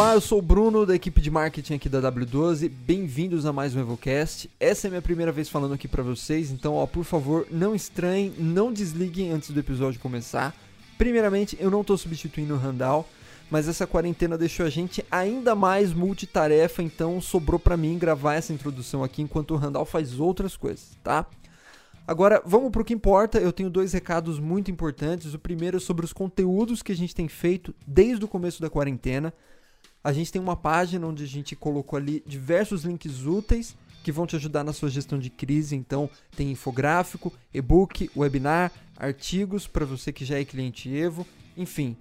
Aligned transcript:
Olá, 0.00 0.14
eu 0.14 0.20
sou 0.22 0.38
o 0.38 0.42
Bruno 0.42 0.86
da 0.86 0.94
equipe 0.94 1.20
de 1.20 1.30
marketing 1.30 1.74
aqui 1.74 1.86
da 1.86 2.00
W12. 2.10 2.70
Bem-vindos 2.70 3.44
a 3.44 3.52
mais 3.52 3.76
um 3.76 3.80
EvoCast. 3.80 4.48
Essa 4.58 4.86
é 4.86 4.88
a 4.88 4.90
minha 4.92 5.02
primeira 5.02 5.30
vez 5.30 5.46
falando 5.50 5.74
aqui 5.74 5.86
para 5.86 6.02
vocês, 6.02 6.50
então, 6.50 6.72
ó, 6.76 6.86
por 6.86 7.04
favor, 7.04 7.46
não 7.50 7.74
estranhem, 7.74 8.32
não 8.38 8.72
desliguem 8.72 9.30
antes 9.30 9.50
do 9.50 9.60
episódio 9.60 10.00
começar. 10.00 10.56
Primeiramente, 10.96 11.54
eu 11.60 11.70
não 11.70 11.82
estou 11.82 11.98
substituindo 11.98 12.54
o 12.54 12.56
Randall, 12.56 13.06
mas 13.50 13.68
essa 13.68 13.86
quarentena 13.86 14.38
deixou 14.38 14.64
a 14.64 14.70
gente 14.70 15.04
ainda 15.10 15.54
mais 15.54 15.92
multitarefa, 15.92 16.82
então 16.82 17.20
sobrou 17.20 17.60
para 17.60 17.76
mim 17.76 17.98
gravar 17.98 18.36
essa 18.36 18.54
introdução 18.54 19.04
aqui 19.04 19.20
enquanto 19.20 19.50
o 19.50 19.58
Randall 19.58 19.84
faz 19.84 20.18
outras 20.18 20.56
coisas, 20.56 20.96
tá? 21.04 21.26
Agora, 22.06 22.42
vamos 22.44 22.70
para 22.70 22.80
o 22.80 22.84
que 22.86 22.94
importa. 22.94 23.38
Eu 23.38 23.52
tenho 23.52 23.68
dois 23.68 23.92
recados 23.92 24.40
muito 24.40 24.70
importantes. 24.70 25.34
O 25.34 25.38
primeiro 25.38 25.76
é 25.76 25.80
sobre 25.80 26.06
os 26.06 26.12
conteúdos 26.12 26.82
que 26.82 26.90
a 26.90 26.96
gente 26.96 27.14
tem 27.14 27.28
feito 27.28 27.74
desde 27.86 28.24
o 28.24 28.28
começo 28.28 28.62
da 28.62 28.70
quarentena. 28.70 29.32
A 30.02 30.12
gente 30.12 30.32
tem 30.32 30.40
uma 30.40 30.56
página 30.56 31.06
onde 31.06 31.24
a 31.24 31.26
gente 31.26 31.54
colocou 31.54 31.96
ali 31.96 32.22
diversos 32.26 32.84
links 32.84 33.26
úteis 33.26 33.76
que 34.02 34.10
vão 34.10 34.26
te 34.26 34.34
ajudar 34.34 34.64
na 34.64 34.72
sua 34.72 34.88
gestão 34.88 35.18
de 35.18 35.28
crise. 35.28 35.76
Então, 35.76 36.08
tem 36.34 36.50
infográfico, 36.50 37.32
e-book, 37.52 38.10
webinar, 38.16 38.72
artigos 38.96 39.66
para 39.66 39.84
você 39.84 40.12
que 40.12 40.24
já 40.24 40.38
é 40.38 40.44
cliente 40.44 40.88
Evo, 40.94 41.26
enfim, 41.56 41.96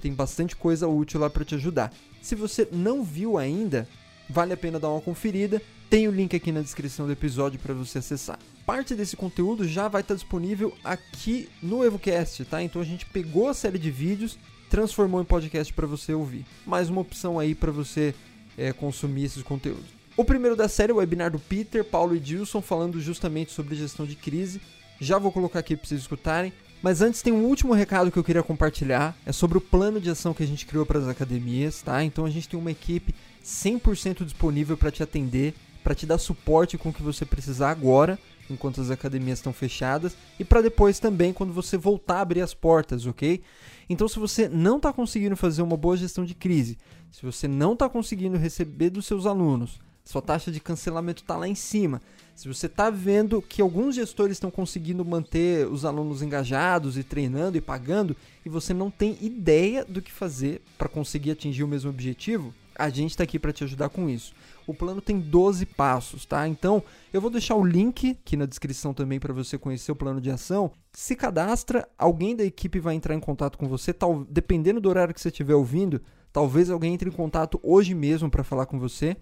tem 0.00 0.12
bastante 0.12 0.54
coisa 0.54 0.86
útil 0.86 1.20
lá 1.20 1.30
para 1.30 1.44
te 1.44 1.54
ajudar. 1.54 1.92
Se 2.20 2.34
você 2.34 2.68
não 2.70 3.02
viu 3.02 3.38
ainda, 3.38 3.88
vale 4.28 4.52
a 4.52 4.56
pena 4.56 4.78
dar 4.78 4.90
uma 4.90 5.00
conferida. 5.00 5.62
Tem 5.88 6.06
o 6.06 6.10
link 6.10 6.36
aqui 6.36 6.52
na 6.52 6.60
descrição 6.60 7.06
do 7.06 7.12
episódio 7.12 7.58
para 7.58 7.72
você 7.72 7.98
acessar. 7.98 8.38
Parte 8.66 8.94
desse 8.94 9.16
conteúdo 9.16 9.66
já 9.66 9.88
vai 9.88 10.02
estar 10.02 10.14
disponível 10.14 10.74
aqui 10.84 11.48
no 11.62 11.82
EvoCast, 11.82 12.44
tá? 12.44 12.62
Então 12.62 12.82
a 12.82 12.84
gente 12.84 13.06
pegou 13.06 13.48
a 13.48 13.54
série 13.54 13.78
de 13.78 13.90
vídeos 13.90 14.38
transformou 14.68 15.20
em 15.20 15.24
podcast 15.24 15.72
para 15.72 15.86
você 15.86 16.12
ouvir. 16.12 16.44
Mais 16.66 16.88
uma 16.88 17.00
opção 17.00 17.38
aí 17.38 17.54
para 17.54 17.72
você 17.72 18.14
é, 18.56 18.72
consumir 18.72 19.24
esses 19.24 19.42
conteúdos. 19.42 19.86
O 20.16 20.24
primeiro 20.24 20.56
da 20.56 20.68
série 20.68 20.90
é 20.92 20.94
o 20.94 20.98
webinar 20.98 21.30
do 21.30 21.38
Peter, 21.38 21.84
Paulo 21.84 22.14
e 22.14 22.20
Dilson 22.20 22.60
falando 22.60 23.00
justamente 23.00 23.52
sobre 23.52 23.76
gestão 23.76 24.04
de 24.04 24.16
crise. 24.16 24.60
Já 25.00 25.18
vou 25.18 25.30
colocar 25.30 25.60
aqui 25.60 25.76
para 25.76 25.86
vocês 25.86 26.00
escutarem. 26.00 26.52
Mas 26.82 27.02
antes 27.02 27.22
tem 27.22 27.32
um 27.32 27.44
último 27.44 27.72
recado 27.72 28.10
que 28.10 28.18
eu 28.18 28.24
queria 28.24 28.42
compartilhar, 28.42 29.16
é 29.26 29.32
sobre 29.32 29.58
o 29.58 29.60
plano 29.60 30.00
de 30.00 30.10
ação 30.10 30.32
que 30.32 30.44
a 30.44 30.46
gente 30.46 30.64
criou 30.64 30.86
para 30.86 31.00
as 31.00 31.08
academias, 31.08 31.82
tá? 31.82 32.04
Então 32.04 32.24
a 32.24 32.30
gente 32.30 32.48
tem 32.48 32.58
uma 32.58 32.70
equipe 32.70 33.12
100% 33.44 34.24
disponível 34.24 34.76
para 34.76 34.90
te 34.90 35.02
atender, 35.02 35.54
para 35.82 35.94
te 35.94 36.06
dar 36.06 36.18
suporte 36.18 36.78
com 36.78 36.90
o 36.90 36.92
que 36.92 37.02
você 37.02 37.24
precisar 37.24 37.70
agora, 37.70 38.16
enquanto 38.50 38.80
as 38.80 38.90
academias 38.90 39.38
estão 39.38 39.52
fechadas, 39.52 40.16
e 40.38 40.44
para 40.44 40.62
depois 40.62 40.98
também 40.98 41.32
quando 41.32 41.52
você 41.52 41.76
voltar 41.76 42.16
a 42.16 42.20
abrir 42.20 42.40
as 42.40 42.54
portas, 42.54 43.06
ok? 43.06 43.42
Então, 43.88 44.06
se 44.08 44.18
você 44.18 44.48
não 44.48 44.76
está 44.76 44.92
conseguindo 44.92 45.36
fazer 45.36 45.62
uma 45.62 45.76
boa 45.76 45.96
gestão 45.96 46.24
de 46.24 46.34
crise, 46.34 46.78
se 47.10 47.24
você 47.24 47.48
não 47.48 47.72
está 47.72 47.88
conseguindo 47.88 48.36
receber 48.36 48.90
dos 48.90 49.06
seus 49.06 49.26
alunos, 49.26 49.80
sua 50.04 50.22
taxa 50.22 50.50
de 50.50 50.60
cancelamento 50.60 51.22
está 51.22 51.36
lá 51.36 51.48
em 51.48 51.54
cima, 51.54 52.00
se 52.34 52.46
você 52.46 52.66
está 52.66 52.88
vendo 52.88 53.42
que 53.42 53.60
alguns 53.60 53.96
gestores 53.96 54.36
estão 54.36 54.50
conseguindo 54.50 55.04
manter 55.04 55.66
os 55.66 55.84
alunos 55.84 56.22
engajados 56.22 56.96
e 56.96 57.02
treinando 57.02 57.58
e 57.58 57.60
pagando, 57.60 58.16
e 58.46 58.48
você 58.48 58.72
não 58.72 58.92
tem 58.92 59.18
ideia 59.20 59.84
do 59.84 60.00
que 60.00 60.12
fazer 60.12 60.62
para 60.78 60.88
conseguir 60.88 61.32
atingir 61.32 61.64
o 61.64 61.68
mesmo 61.68 61.90
objetivo, 61.90 62.54
a 62.78 62.88
gente 62.88 63.10
está 63.10 63.24
aqui 63.24 63.38
para 63.38 63.52
te 63.52 63.64
ajudar 63.64 63.88
com 63.88 64.08
isso. 64.08 64.32
O 64.66 64.72
plano 64.72 65.00
tem 65.00 65.18
12 65.18 65.66
passos, 65.66 66.24
tá? 66.24 66.46
Então, 66.46 66.82
eu 67.12 67.20
vou 67.20 67.30
deixar 67.30 67.56
o 67.56 67.64
link 67.64 68.12
aqui 68.12 68.36
na 68.36 68.46
descrição 68.46 68.94
também 68.94 69.18
para 69.18 69.34
você 69.34 69.58
conhecer 69.58 69.90
o 69.90 69.96
plano 69.96 70.20
de 70.20 70.30
ação. 70.30 70.70
Se 70.92 71.16
cadastra, 71.16 71.88
alguém 71.98 72.36
da 72.36 72.44
equipe 72.44 72.78
vai 72.78 72.94
entrar 72.94 73.14
em 73.14 73.20
contato 73.20 73.58
com 73.58 73.66
você, 73.66 73.92
tal, 73.92 74.24
dependendo 74.30 74.80
do 74.80 74.88
horário 74.88 75.12
que 75.12 75.20
você 75.20 75.28
estiver 75.28 75.54
ouvindo, 75.54 76.00
talvez 76.32 76.70
alguém 76.70 76.94
entre 76.94 77.08
em 77.08 77.12
contato 77.12 77.58
hoje 77.62 77.94
mesmo 77.94 78.30
para 78.30 78.44
falar 78.44 78.66
com 78.66 78.78
você 78.78 79.16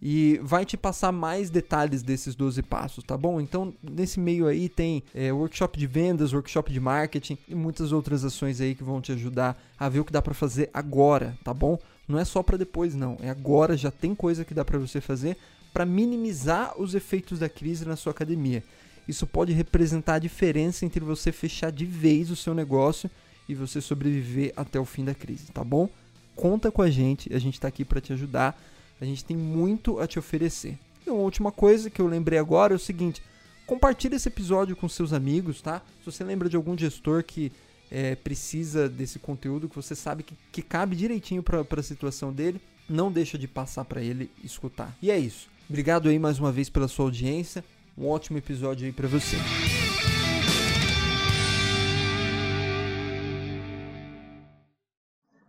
e 0.00 0.38
vai 0.42 0.64
te 0.64 0.76
passar 0.76 1.10
mais 1.12 1.50
detalhes 1.50 2.02
desses 2.02 2.34
12 2.34 2.62
passos, 2.62 3.02
tá 3.04 3.16
bom? 3.16 3.40
Então, 3.40 3.72
nesse 3.82 4.20
meio 4.20 4.46
aí 4.46 4.68
tem 4.68 5.02
é, 5.14 5.32
workshop 5.32 5.78
de 5.78 5.86
vendas, 5.86 6.32
workshop 6.32 6.72
de 6.72 6.80
marketing 6.80 7.38
e 7.48 7.54
muitas 7.54 7.92
outras 7.92 8.24
ações 8.24 8.60
aí 8.60 8.74
que 8.74 8.84
vão 8.84 9.00
te 9.00 9.12
ajudar 9.12 9.60
a 9.78 9.88
ver 9.88 10.00
o 10.00 10.04
que 10.04 10.12
dá 10.12 10.20
para 10.20 10.34
fazer 10.34 10.70
agora, 10.72 11.36
tá 11.42 11.54
bom? 11.54 11.78
Não 12.08 12.18
é 12.18 12.24
só 12.24 12.42
para 12.42 12.56
depois, 12.56 12.94
não. 12.94 13.16
É 13.20 13.28
agora, 13.28 13.76
já 13.76 13.90
tem 13.90 14.14
coisa 14.14 14.44
que 14.44 14.54
dá 14.54 14.64
para 14.64 14.78
você 14.78 15.00
fazer 15.00 15.36
para 15.72 15.84
minimizar 15.84 16.80
os 16.80 16.94
efeitos 16.94 17.38
da 17.38 17.48
crise 17.48 17.84
na 17.84 17.96
sua 17.96 18.12
academia. 18.12 18.62
Isso 19.06 19.26
pode 19.26 19.52
representar 19.52 20.14
a 20.14 20.18
diferença 20.18 20.84
entre 20.86 21.00
você 21.00 21.30
fechar 21.30 21.70
de 21.70 21.84
vez 21.84 22.30
o 22.30 22.36
seu 22.36 22.54
negócio 22.54 23.10
e 23.48 23.54
você 23.54 23.80
sobreviver 23.80 24.52
até 24.56 24.80
o 24.80 24.84
fim 24.84 25.04
da 25.04 25.14
crise, 25.14 25.52
tá 25.52 25.62
bom? 25.62 25.88
Conta 26.34 26.70
com 26.70 26.82
a 26.82 26.90
gente, 26.90 27.32
a 27.34 27.38
gente 27.38 27.54
está 27.54 27.68
aqui 27.68 27.84
para 27.84 28.00
te 28.00 28.12
ajudar. 28.12 28.58
A 29.00 29.04
gente 29.04 29.24
tem 29.24 29.36
muito 29.36 30.00
a 30.00 30.06
te 30.06 30.18
oferecer. 30.18 30.78
E 31.06 31.10
uma 31.10 31.20
última 31.20 31.52
coisa 31.52 31.90
que 31.90 32.00
eu 32.00 32.06
lembrei 32.06 32.38
agora 32.38 32.72
é 32.72 32.76
o 32.76 32.80
seguinte: 32.80 33.22
compartilhe 33.66 34.16
esse 34.16 34.28
episódio 34.28 34.74
com 34.74 34.88
seus 34.88 35.12
amigos, 35.12 35.60
tá? 35.60 35.82
Se 36.00 36.10
você 36.10 36.24
lembra 36.24 36.48
de 36.48 36.56
algum 36.56 36.76
gestor 36.76 37.22
que 37.22 37.52
é, 37.90 38.14
precisa 38.14 38.88
desse 38.88 39.18
conteúdo, 39.18 39.68
que 39.68 39.76
você 39.76 39.94
sabe 39.94 40.22
que, 40.22 40.34
que 40.52 40.62
cabe 40.62 40.96
direitinho 40.96 41.42
para 41.42 41.64
a 41.68 41.82
situação 41.82 42.32
dele, 42.32 42.60
não 42.88 43.10
deixa 43.10 43.36
de 43.36 43.48
passar 43.48 43.84
para 43.84 44.00
ele 44.00 44.30
escutar. 44.42 44.96
E 45.02 45.10
é 45.10 45.18
isso. 45.18 45.48
Obrigado 45.68 46.08
aí 46.08 46.18
mais 46.18 46.38
uma 46.38 46.52
vez 46.52 46.70
pela 46.70 46.88
sua 46.88 47.06
audiência. 47.06 47.64
Um 47.98 48.06
ótimo 48.08 48.38
episódio 48.38 48.86
aí 48.86 48.92
para 48.92 49.08
você. 49.08 49.36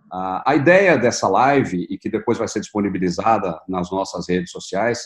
A 0.10 0.56
ideia 0.56 0.98
dessa 0.98 1.28
live, 1.28 1.86
e 1.90 1.98
que 1.98 2.10
depois 2.10 2.38
vai 2.38 2.48
ser 2.48 2.62
disponibilizada 2.62 3.60
nas 3.68 3.92
nossas 3.92 4.28
redes 4.30 4.52
sociais, 4.52 5.02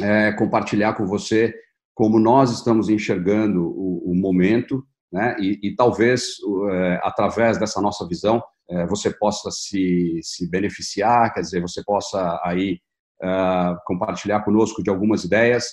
é 0.00 0.32
compartilhar 0.32 0.94
com 0.94 1.06
você 1.06 1.52
como 1.92 2.18
nós 2.18 2.50
estamos 2.50 2.88
enxergando 2.88 3.64
o, 3.66 4.12
o 4.12 4.14
momento, 4.14 4.84
né? 5.14 5.36
e, 5.38 5.60
e 5.62 5.76
talvez, 5.76 6.24
é, 6.72 7.00
através 7.04 7.56
dessa 7.56 7.80
nossa 7.80 8.06
visão, 8.06 8.42
é, 8.68 8.84
você 8.86 9.10
possa 9.10 9.48
se, 9.52 10.18
se 10.22 10.50
beneficiar, 10.50 11.32
quer 11.32 11.40
dizer, 11.40 11.60
você 11.60 11.84
possa 11.84 12.40
aí 12.42 12.80
é, 13.22 13.76
compartilhar 13.86 14.40
conosco 14.40 14.82
de 14.82 14.90
algumas 14.90 15.22
ideias 15.22 15.66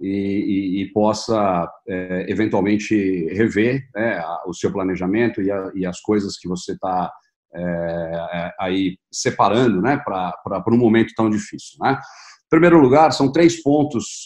e, 0.00 0.08
e, 0.08 0.82
e 0.82 0.92
possa 0.92 1.70
é, 1.88 2.26
eventualmente 2.28 3.26
rever 3.32 3.88
né, 3.94 4.20
o 4.46 4.52
seu 4.52 4.72
planejamento 4.72 5.40
e, 5.40 5.50
a, 5.50 5.70
e 5.76 5.86
as 5.86 6.00
coisas 6.00 6.36
que 6.36 6.48
você 6.48 6.72
está 6.72 7.12
é, 7.54 8.52
aí 8.58 8.98
separando 9.12 9.80
né, 9.80 9.96
para 10.04 10.64
um 10.72 10.76
momento 10.76 11.14
tão 11.16 11.30
difícil. 11.30 11.78
Né? 11.80 11.92
Em 11.92 12.50
primeiro 12.50 12.80
lugar, 12.80 13.12
são 13.12 13.30
três 13.30 13.62
pontos, 13.62 14.24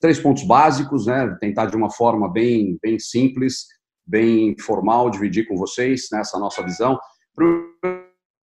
três 0.00 0.18
pontos 0.18 0.44
básicos, 0.44 1.06
né, 1.06 1.36
tentar 1.40 1.66
de 1.66 1.76
uma 1.76 1.90
forma 1.90 2.30
bem, 2.30 2.78
bem 2.82 2.98
simples, 2.98 3.66
bem 4.06 4.56
formal, 4.58 5.10
dividir 5.10 5.46
com 5.46 5.56
vocês 5.56 6.08
nessa 6.12 6.36
né, 6.36 6.42
nossa 6.42 6.62
visão. 6.62 6.98
Em 7.32 7.64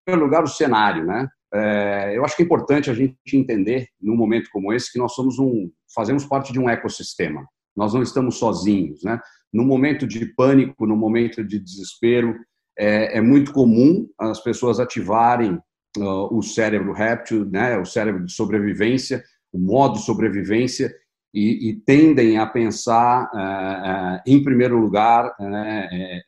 primeiro 0.06 0.26
lugar, 0.26 0.44
o 0.44 0.48
cenário. 0.48 1.06
Né? 1.06 1.28
É, 1.54 2.18
eu 2.18 2.26
acho 2.26 2.36
que 2.36 2.44
é 2.44 2.46
importante 2.46 2.90
a 2.90 2.94
gente 2.94 3.16
entender, 3.34 3.88
num 4.02 4.16
momento 4.16 4.50
como 4.52 4.74
esse, 4.74 4.92
que 4.92 5.00
nós 5.00 5.14
somos 5.14 5.40
um, 5.40 5.72
fazemos 5.94 6.26
parte 6.26 6.52
de 6.52 6.60
um 6.60 6.70
ecossistema. 6.70 7.46
Nós 7.76 7.94
não 7.94 8.02
estamos 8.02 8.38
sozinhos. 8.38 9.04
Né? 9.04 9.20
No 9.52 9.64
momento 9.64 10.06
de 10.08 10.26
pânico, 10.34 10.86
no 10.86 10.96
momento 10.96 11.44
de 11.44 11.60
desespero, 11.60 12.36
é, 12.78 13.18
é 13.18 13.22
muito 13.22 13.54
comum 13.54 14.08
as 14.20 14.42
pessoas 14.42 14.80
ativarem 14.80 15.60
uh, 15.98 16.36
o 16.36 16.42
cérebro 16.42 16.92
réptil, 16.92 17.46
né, 17.46 17.78
o 17.78 17.86
cérebro 17.86 18.26
de 18.26 18.32
sobrevivência, 18.32 19.24
o 19.52 19.60
modo 19.60 19.98
sobrevivência, 20.00 20.94
e, 21.34 21.70
e 21.70 21.76
tendem 21.82 22.38
a 22.38 22.46
pensar, 22.46 23.24
uh, 23.34 24.18
uh, 24.18 24.22
em 24.26 24.44
primeiro 24.44 24.78
lugar, 24.78 25.36
né, 25.40 26.22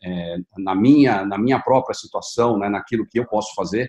na, 0.57 0.73
minha, 0.73 1.23
na 1.23 1.37
minha 1.37 1.59
própria 1.59 1.93
situação, 1.93 2.57
né, 2.57 2.67
naquilo 2.67 3.05
que 3.05 3.19
eu 3.19 3.25
posso 3.27 3.53
fazer, 3.53 3.87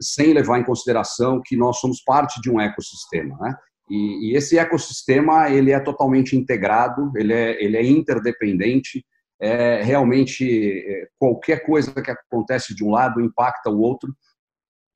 sem 0.00 0.32
levar 0.32 0.60
em 0.60 0.64
consideração 0.64 1.42
que 1.44 1.56
nós 1.56 1.78
somos 1.80 2.00
parte 2.02 2.40
de 2.40 2.48
um 2.48 2.60
ecossistema. 2.60 3.36
Né? 3.40 3.54
E, 3.90 4.36
esse 4.36 4.56
ecossistema 4.56 5.50
ele 5.50 5.72
é 5.72 5.80
totalmente 5.80 6.36
integrado, 6.36 7.12
ele 7.16 7.32
é, 7.32 7.62
ele 7.62 7.76
é 7.76 7.84
interdependente, 7.84 9.04
é, 9.40 9.82
realmente 9.82 11.08
qualquer 11.18 11.66
coisa 11.66 11.92
que 12.00 12.10
acontece 12.10 12.74
de 12.74 12.84
um 12.84 12.90
lado 12.90 13.20
impacta 13.20 13.68
o 13.68 13.80
outro. 13.80 14.14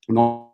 Nós 0.08 0.48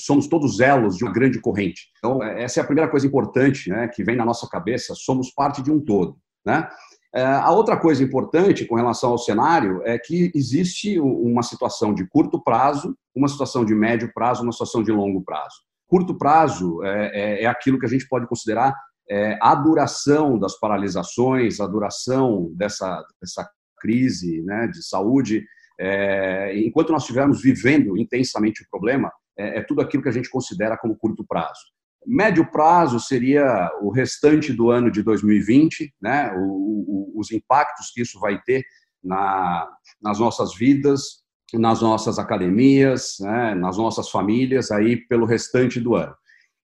somos 0.00 0.26
todos 0.26 0.60
elos 0.60 0.96
de 0.96 1.04
uma 1.04 1.12
grande 1.12 1.40
corrente. 1.40 1.88
Então, 1.98 2.22
é, 2.22 2.42
essa 2.42 2.60
é 2.60 2.62
a 2.62 2.66
primeira 2.66 2.90
coisa 2.90 3.06
importante 3.06 3.70
né, 3.70 3.88
que 3.88 4.02
vem 4.02 4.16
na 4.16 4.24
nossa 4.24 4.48
cabeça, 4.48 4.94
somos 4.94 5.30
parte 5.30 5.62
de 5.62 5.70
um 5.70 5.80
todo. 5.80 6.16
Né? 6.44 6.68
É, 7.14 7.24
a 7.24 7.50
outra 7.50 7.76
coisa 7.76 8.02
importante 8.02 8.64
com 8.64 8.76
relação 8.76 9.10
ao 9.10 9.18
cenário 9.18 9.82
é 9.84 9.98
que 9.98 10.30
existe 10.34 10.98
uma 11.00 11.42
situação 11.42 11.92
de 11.92 12.06
curto 12.06 12.42
prazo, 12.42 12.96
uma 13.14 13.28
situação 13.28 13.64
de 13.64 13.74
médio 13.74 14.10
prazo, 14.14 14.42
uma 14.42 14.52
situação 14.52 14.82
de 14.82 14.92
longo 14.92 15.22
prazo. 15.22 15.56
Curto 15.88 16.16
prazo 16.16 16.84
é, 16.84 17.10
é, 17.12 17.42
é 17.44 17.46
aquilo 17.46 17.78
que 17.78 17.86
a 17.86 17.88
gente 17.88 18.06
pode 18.08 18.28
considerar 18.28 18.74
é, 19.10 19.36
a 19.42 19.56
duração 19.56 20.38
das 20.38 20.58
paralisações, 20.58 21.58
a 21.58 21.66
duração 21.66 22.52
dessa, 22.54 23.04
dessa 23.20 23.50
crise 23.80 24.40
né, 24.42 24.68
de 24.68 24.86
saúde, 24.86 25.44
é, 25.80 26.56
enquanto 26.60 26.92
nós 26.92 27.02
estivermos 27.02 27.42
vivendo 27.42 27.98
intensamente 27.98 28.62
o 28.62 28.66
problema, 28.70 29.10
é, 29.40 29.58
é 29.58 29.62
tudo 29.62 29.80
aquilo 29.80 30.02
que 30.02 30.08
a 30.08 30.12
gente 30.12 30.30
considera 30.30 30.76
como 30.76 30.96
curto 30.96 31.24
prazo. 31.24 31.60
Médio 32.06 32.50
prazo 32.50 32.98
seria 32.98 33.70
o 33.82 33.90
restante 33.90 34.52
do 34.52 34.70
ano 34.70 34.90
de 34.90 35.02
2020, 35.02 35.94
né? 36.00 36.32
O, 36.34 36.40
o, 36.42 37.20
os 37.20 37.30
impactos 37.30 37.90
que 37.92 38.00
isso 38.00 38.18
vai 38.18 38.40
ter 38.40 38.64
na, 39.02 39.68
nas 40.02 40.18
nossas 40.18 40.54
vidas, 40.54 41.20
nas 41.54 41.82
nossas 41.82 42.18
academias, 42.18 43.16
né? 43.20 43.54
nas 43.54 43.76
nossas 43.76 44.08
famílias, 44.08 44.70
aí 44.70 44.96
pelo 44.96 45.26
restante 45.26 45.80
do 45.80 45.94
ano. 45.94 46.14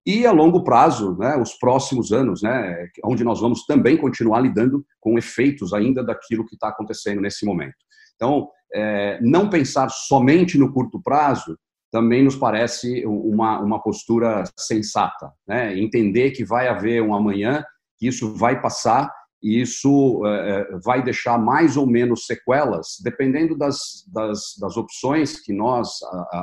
E 0.05 0.25
a 0.25 0.31
longo 0.31 0.62
prazo, 0.62 1.17
né? 1.19 1.37
os 1.37 1.55
próximos 1.55 2.12
anos, 2.12 2.43
né? 2.43 2.88
onde 3.05 3.25
nós 3.25 3.40
vamos 3.40 3.64
também 3.67 3.96
continuar 3.96 4.40
lidando 4.40 4.84
com 5.00 5.19
efeitos 5.19 5.73
ainda 5.73 6.05
daquilo 6.05 6.46
que 6.46 6.55
está 6.55 6.69
acontecendo 6.69 7.20
nesse 7.20 7.44
momento. 7.44 7.75
Então, 8.14 8.49
é, 8.73 9.19
não 9.20 9.50
pensar 9.50 9.88
somente 9.88 10.56
no 10.56 10.73
curto 10.73 11.02
prazo 11.02 11.58
também 11.97 12.23
nos 12.23 12.37
parece 12.37 13.07
uma, 13.07 13.59
uma 13.59 13.83
postura 13.83 14.45
sensata. 14.55 15.33
Né? 15.49 15.81
Entender 15.81 16.33
que 16.33 16.45
vai 16.45 16.69
haver 16.69 17.03
um 17.03 17.15
amanhã, 17.15 17.65
que 17.97 18.07
isso 18.07 18.35
vai 18.35 18.61
passar 18.61 19.11
e 19.43 19.63
isso 19.63 20.21
é, 20.27 20.51
é, 20.61 20.79
vai 20.85 21.03
deixar 21.03 21.39
mais 21.39 21.75
ou 21.75 21.87
menos 21.87 22.27
sequelas, 22.27 22.99
dependendo 23.03 23.57
das, 23.57 24.05
das, 24.13 24.41
das 24.61 24.77
opções 24.77 25.41
que 25.41 25.55
nós 25.55 25.89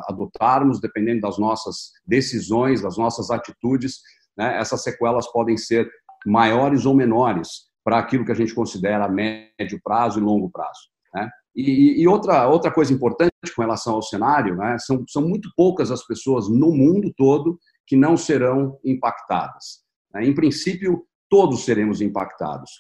adotarmos, 0.09 0.81
dependendo 0.81 1.21
das 1.21 1.37
nossas 1.37 1.91
decisões, 2.03 2.81
das 2.81 2.97
nossas 2.97 3.29
atitudes. 3.29 3.99
Né? 4.35 4.57
Essas 4.57 4.81
sequelas 4.81 5.31
podem 5.31 5.55
ser 5.55 5.87
maiores 6.25 6.83
ou 6.87 6.95
menores 6.95 7.67
para 7.83 7.99
aquilo 7.99 8.25
que 8.25 8.31
a 8.31 8.35
gente 8.35 8.55
considera 8.55 9.07
médio 9.07 9.79
prazo 9.83 10.19
e 10.19 10.23
longo 10.23 10.49
prazo. 10.49 10.89
Né? 11.13 11.29
E, 11.55 12.01
e, 12.01 12.07
outra, 12.07 12.47
outra 12.47 12.71
coisa 12.71 12.91
importante 12.91 13.31
com 13.55 13.61
relação 13.61 13.93
ao 13.93 14.01
cenário, 14.01 14.55
né, 14.55 14.77
são, 14.79 15.03
são 15.07 15.21
muito 15.21 15.49
poucas 15.55 15.91
as 15.91 16.05
pessoas 16.05 16.49
no 16.49 16.71
mundo 16.71 17.13
todo 17.15 17.59
que 17.85 17.95
não 17.95 18.17
serão 18.17 18.79
impactadas. 18.83 19.83
Né? 20.13 20.25
Em 20.25 20.33
princípio, 20.33 21.05
todos 21.29 21.63
seremos 21.63 22.01
impactados. 22.01 22.71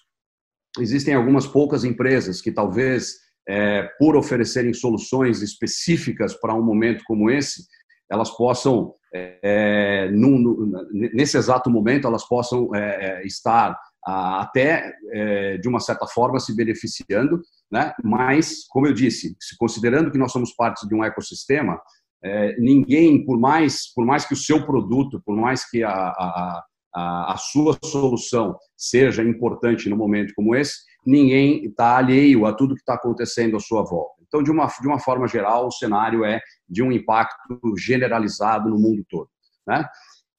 Existem 0.79 1.13
algumas 1.13 1.45
poucas 1.45 1.83
empresas 1.83 2.41
que 2.41 2.51
talvez, 2.51 3.13
é, 3.47 3.83
por 3.99 4.15
oferecerem 4.15 4.73
soluções 4.73 5.41
específicas 5.41 6.33
para 6.33 6.55
um 6.55 6.63
momento 6.63 7.03
como 7.05 7.29
esse, 7.29 7.63
elas 8.09 8.31
possam, 8.31 8.95
é, 9.13 10.09
num, 10.11 10.71
nesse 10.91 11.37
exato 11.37 11.69
momento, 11.69 12.07
elas 12.07 12.27
possam 12.27 12.73
é, 12.73 13.21
é 13.21 13.27
estar 13.27 13.77
até, 14.05 14.93
é, 15.11 15.57
de 15.57 15.67
uma 15.67 15.79
certa 15.79 16.05
forma, 16.07 16.39
se 16.39 16.55
beneficiando, 16.55 17.41
né? 17.71 17.93
mas, 18.03 18.65
como 18.69 18.87
eu 18.87 18.93
disse, 18.93 19.35
considerando 19.57 20.11
que 20.11 20.17
nós 20.17 20.31
somos 20.31 20.53
parte 20.53 20.87
de 20.87 20.93
um 20.93 21.03
ecossistema, 21.03 21.79
é, 22.23 22.55
ninguém, 22.57 23.25
por 23.25 23.37
mais, 23.37 23.93
por 23.93 24.05
mais 24.05 24.25
que 24.25 24.33
o 24.33 24.37
seu 24.37 24.65
produto, 24.65 25.21
por 25.25 25.35
mais 25.35 25.69
que 25.69 25.83
a, 25.83 25.91
a, 25.91 26.63
a, 26.95 27.35
sua 27.37 27.77
solução 27.83 28.55
seja 28.77 29.23
importante 29.23 29.89
no 29.89 29.97
momento 29.97 30.33
como 30.35 30.55
esse, 30.55 30.75
ninguém 31.05 31.65
está 31.65 31.97
alheio 31.97 32.45
a 32.45 32.53
tudo 32.53 32.75
que 32.75 32.81
está 32.81 32.93
acontecendo 32.93 33.57
à 33.57 33.59
sua 33.59 33.83
volta. 33.83 34.13
Então, 34.25 34.41
de 34.41 34.49
uma, 34.49 34.67
de 34.67 34.87
uma 34.87 34.99
forma 34.99 35.27
geral, 35.27 35.67
o 35.67 35.71
cenário 35.71 36.23
é 36.23 36.39
de 36.67 36.81
um 36.81 36.91
impacto 36.91 37.59
generalizado 37.77 38.69
no 38.69 38.79
mundo 38.79 39.03
todo. 39.09 39.29
Né? 39.67 39.85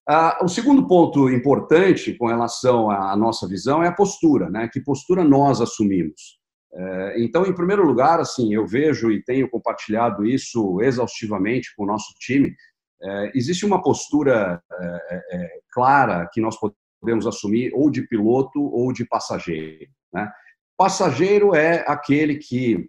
Ah, 0.06 0.38
o 0.42 0.48
segundo 0.48 0.86
ponto 0.86 1.30
importante 1.30 2.12
com 2.14 2.26
relação 2.26 2.90
à 2.90 3.16
nossa 3.16 3.48
visão 3.48 3.82
é 3.82 3.88
a 3.88 3.94
postura, 3.94 4.50
né? 4.50 4.68
Que 4.70 4.80
postura 4.80 5.24
nós 5.24 5.62
assumimos? 5.62 6.38
É, 6.74 7.22
então, 7.22 7.46
em 7.46 7.54
primeiro 7.54 7.86
lugar, 7.86 8.20
assim, 8.20 8.52
eu 8.52 8.66
vejo 8.66 9.10
e 9.10 9.22
tenho 9.22 9.48
compartilhado 9.48 10.26
isso 10.26 10.80
exaustivamente 10.82 11.74
com 11.76 11.84
o 11.84 11.86
nosso 11.86 12.12
time. 12.18 12.54
É, 13.02 13.32
existe 13.34 13.64
uma 13.64 13.80
postura 13.82 14.62
é, 14.80 15.60
clara 15.72 16.28
que 16.32 16.40
nós 16.40 16.56
podemos 17.00 17.26
assumir 17.26 17.72
ou 17.74 17.90
de 17.90 18.02
piloto 18.02 18.60
ou 18.60 18.92
de 18.92 19.06
passageiro. 19.06 19.90
Né? 20.12 20.30
Passageiro 20.76 21.54
é 21.54 21.84
aquele 21.86 22.36
que 22.36 22.88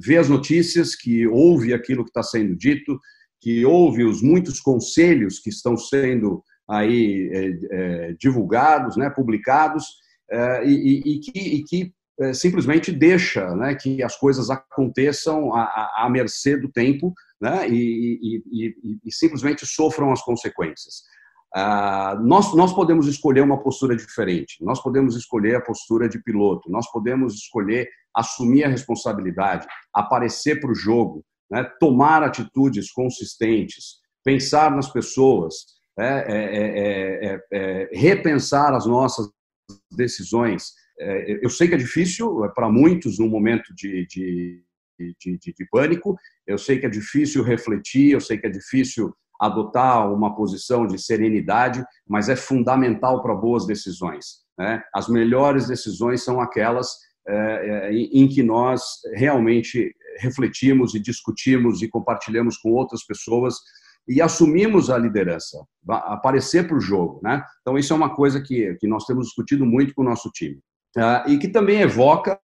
vê 0.00 0.16
as 0.16 0.30
notícias, 0.30 0.96
que 0.96 1.26
ouve 1.26 1.74
aquilo 1.74 2.02
que 2.02 2.08
está 2.08 2.22
sendo 2.22 2.56
dito, 2.56 2.98
que 3.40 3.64
ouve 3.64 4.04
os 4.04 4.22
muitos 4.22 4.60
conselhos 4.60 5.38
que 5.38 5.50
estão 5.50 5.76
sendo 5.76 6.42
aí 6.68 7.30
é, 7.32 7.58
é, 7.70 8.12
divulgados, 8.18 8.96
né, 8.96 9.08
publicados, 9.10 9.84
é, 10.30 10.66
e, 10.66 11.02
e, 11.04 11.20
que, 11.20 11.38
e 11.38 11.64
que 11.64 11.94
simplesmente 12.34 12.90
deixa 12.90 13.54
né, 13.54 13.76
que 13.76 14.02
as 14.02 14.16
coisas 14.16 14.50
aconteçam 14.50 15.54
à, 15.54 16.04
à 16.04 16.10
mercê 16.10 16.56
do 16.56 16.68
tempo 16.68 17.14
né, 17.40 17.68
e, 17.68 18.42
e, 19.04 19.12
simplesmente 19.12 19.64
sofram 19.64 20.12
as 20.12 20.20
consequências. 20.22 21.04
Ah, 21.54 22.18
nós, 22.20 22.54
nós 22.54 22.74
podemos 22.74 23.06
escolher 23.06 23.40
uma 23.40 23.62
postura 23.62 23.96
diferente, 23.96 24.62
nós 24.62 24.82
podemos 24.82 25.16
escolher 25.16 25.56
a 25.56 25.60
postura 25.60 26.08
de 26.08 26.22
piloto, 26.22 26.70
nós 26.70 26.90
podemos 26.90 27.34
escolher 27.34 27.88
assumir 28.14 28.64
a 28.64 28.68
responsabilidade, 28.68 29.66
aparecer 29.94 30.60
para 30.60 30.70
o 30.70 30.74
jogo, 30.74 31.24
né, 31.50 31.64
tomar 31.80 32.22
atitudes 32.22 32.90
consistentes, 32.92 33.96
pensar 34.24 34.70
nas 34.74 34.90
pessoas, 34.92 35.54
né, 35.96 36.24
é, 36.26 37.34
é, 37.34 37.40
é, 37.52 37.90
repensar 37.92 38.74
as 38.74 38.86
nossas 38.86 39.28
decisões. 39.90 40.72
eu 41.42 41.50
sei 41.50 41.68
que 41.68 41.74
é 41.74 41.78
difícil 41.78 42.40
para 42.54 42.70
muitos 42.70 43.18
no 43.18 43.28
momento 43.28 43.74
de, 43.74 44.06
de, 44.06 44.62
de, 44.98 45.38
de, 45.38 45.68
pânico, 45.70 46.16
eu 46.46 46.58
sei 46.58 46.78
que 46.78 46.86
é 46.86 46.90
difícil 46.90 47.42
refletir, 47.42 48.12
eu 48.12 48.20
sei 48.20 48.38
que 48.38 48.46
é 48.46 48.50
difícil 48.50 49.14
adotar 49.40 50.12
uma 50.12 50.34
posição 50.34 50.86
de 50.86 50.98
serenidade, 50.98 51.84
mas 52.06 52.28
é 52.28 52.36
fundamental 52.36 53.22
para 53.22 53.34
boas 53.34 53.66
decisões. 53.66 54.42
Né? 54.58 54.82
As 54.92 55.08
melhores 55.08 55.68
decisões 55.68 56.24
são 56.24 56.40
aquelas 56.40 56.88
é, 56.88 57.07
em 57.90 58.26
que 58.28 58.42
nós 58.42 58.82
realmente 59.14 59.94
refletimos 60.18 60.94
e 60.94 61.00
discutimos 61.00 61.82
e 61.82 61.88
compartilhamos 61.88 62.56
com 62.56 62.70
outras 62.70 63.04
pessoas 63.04 63.54
e 64.08 64.22
assumimos 64.22 64.88
a 64.88 64.96
liderança, 64.96 65.58
aparecer 65.86 66.66
para 66.66 66.76
o 66.76 66.80
jogo. 66.80 67.20
Né? 67.22 67.44
Então, 67.60 67.78
isso 67.78 67.92
é 67.92 67.96
uma 67.96 68.14
coisa 68.14 68.40
que, 68.40 68.74
que 68.76 68.88
nós 68.88 69.04
temos 69.04 69.26
discutido 69.26 69.66
muito 69.66 69.94
com 69.94 70.00
o 70.00 70.04
nosso 70.04 70.30
time. 70.30 70.58
Uh, 70.96 71.28
e 71.28 71.38
que 71.38 71.48
também 71.48 71.82
evoca 71.82 72.40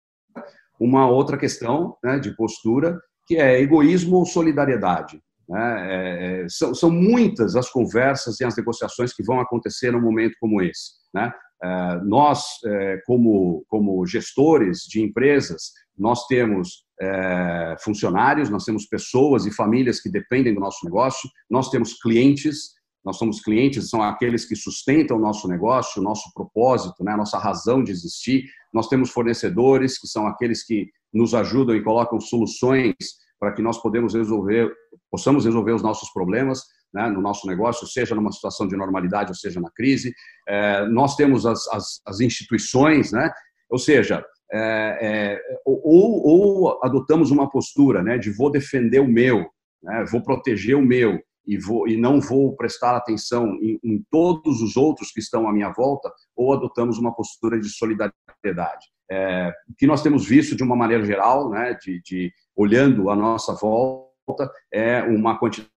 uma 0.78 1.08
outra 1.08 1.38
questão 1.38 1.96
né, 2.04 2.18
de 2.18 2.36
postura, 2.36 3.00
que 3.26 3.36
é 3.36 3.60
egoísmo 3.60 4.16
ou 4.16 4.26
solidariedade. 4.26 5.18
Né? 5.48 5.86
É, 5.88 6.42
é 6.42 6.48
são, 6.48 6.74
são, 6.74 6.90
muitas 6.90 7.56
as 7.56 7.70
conversas 7.70 8.38
e 8.40 8.44
as 8.44 8.56
negociações 8.56 9.14
que 9.14 9.24
vão 9.24 9.40
acontecer 9.40 9.90
num 9.90 10.02
momento 10.02 10.36
como 10.38 10.60
esse. 10.60 10.90
Né? 11.14 11.32
É, 11.62 12.00
nós, 12.04 12.44
é, 12.66 13.00
como, 13.06 13.64
como 13.68 14.06
gestores 14.06 14.80
de 14.82 15.02
empresas, 15.02 15.72
nós 15.96 16.26
temos 16.26 16.84
é, 17.00 17.76
funcionários, 17.80 18.50
nós 18.50 18.64
temos 18.64 18.86
pessoas 18.86 19.46
e 19.46 19.54
famílias 19.54 20.00
que 20.00 20.10
dependem 20.10 20.54
do 20.54 20.60
nosso 20.60 20.84
negócio, 20.84 21.28
nós 21.48 21.70
temos 21.70 21.94
clientes, 21.94 22.74
nós 23.04 23.18
somos 23.18 23.40
clientes, 23.40 23.90
são 23.90 24.02
aqueles 24.02 24.46
que 24.46 24.56
sustentam 24.56 25.18
o 25.18 25.20
nosso 25.20 25.46
negócio, 25.46 26.00
o 26.00 26.04
nosso 26.04 26.32
propósito, 26.32 27.04
né, 27.04 27.12
a 27.12 27.16
nossa 27.16 27.38
razão 27.38 27.84
de 27.84 27.92
existir. 27.92 28.44
Nós 28.72 28.88
temos 28.88 29.10
fornecedores, 29.10 29.98
que 29.98 30.08
são 30.08 30.26
aqueles 30.26 30.64
que 30.64 30.88
nos 31.12 31.34
ajudam 31.34 31.76
e 31.76 31.84
colocam 31.84 32.18
soluções 32.18 32.94
para 33.38 33.52
que 33.52 33.60
nós 33.60 33.80
podemos 33.80 34.14
resolver, 34.14 34.72
possamos 35.10 35.44
resolver 35.44 35.72
os 35.72 35.82
nossos 35.82 36.10
problemas 36.12 36.62
né, 36.94 37.08
no 37.08 37.20
nosso 37.20 37.46
negócio, 37.46 37.86
seja 37.86 38.14
numa 38.14 38.30
situação 38.30 38.68
de 38.68 38.76
normalidade 38.76 39.30
ou 39.30 39.34
seja 39.34 39.60
na 39.60 39.70
crise. 39.70 40.14
É, 40.48 40.86
nós 40.86 41.16
temos 41.16 41.44
as, 41.44 41.66
as, 41.68 42.00
as 42.06 42.20
instituições, 42.20 43.10
né, 43.10 43.30
ou 43.68 43.78
seja, 43.78 44.24
é, 44.52 44.98
é, 45.02 45.40
ou, 45.64 46.22
ou, 46.24 46.80
adotamos 46.84 47.32
uma 47.32 47.50
postura 47.50 48.02
né, 48.02 48.16
de 48.16 48.30
vou 48.30 48.50
defender 48.50 49.00
o 49.00 49.08
meu, 49.08 49.44
né, 49.82 50.04
vou 50.08 50.22
proteger 50.22 50.76
o 50.76 50.82
meu 50.82 51.18
e, 51.46 51.58
vou, 51.58 51.88
e 51.88 51.96
não 51.96 52.20
vou 52.20 52.54
prestar 52.54 52.96
atenção 52.96 53.58
em, 53.60 53.78
em, 53.82 54.04
todos 54.10 54.62
os 54.62 54.76
outros 54.76 55.10
que 55.10 55.20
estão 55.20 55.48
à 55.48 55.52
minha 55.52 55.70
volta, 55.72 56.10
ou 56.36 56.52
adotamos 56.52 56.98
uma 56.98 57.14
postura 57.14 57.58
de 57.58 57.68
solidariedade. 57.68 58.86
É, 59.10 59.52
que 59.76 59.86
nós 59.86 60.02
temos 60.02 60.26
visto 60.26 60.56
de 60.56 60.62
uma 60.62 60.76
maneira 60.76 61.04
geral, 61.04 61.50
né, 61.50 61.76
de, 61.82 62.00
de 62.02 62.32
olhando 62.56 63.10
a 63.10 63.16
nossa 63.16 63.52
volta, 63.52 64.50
é 64.72 65.02
uma 65.02 65.38
quantidade 65.38 65.73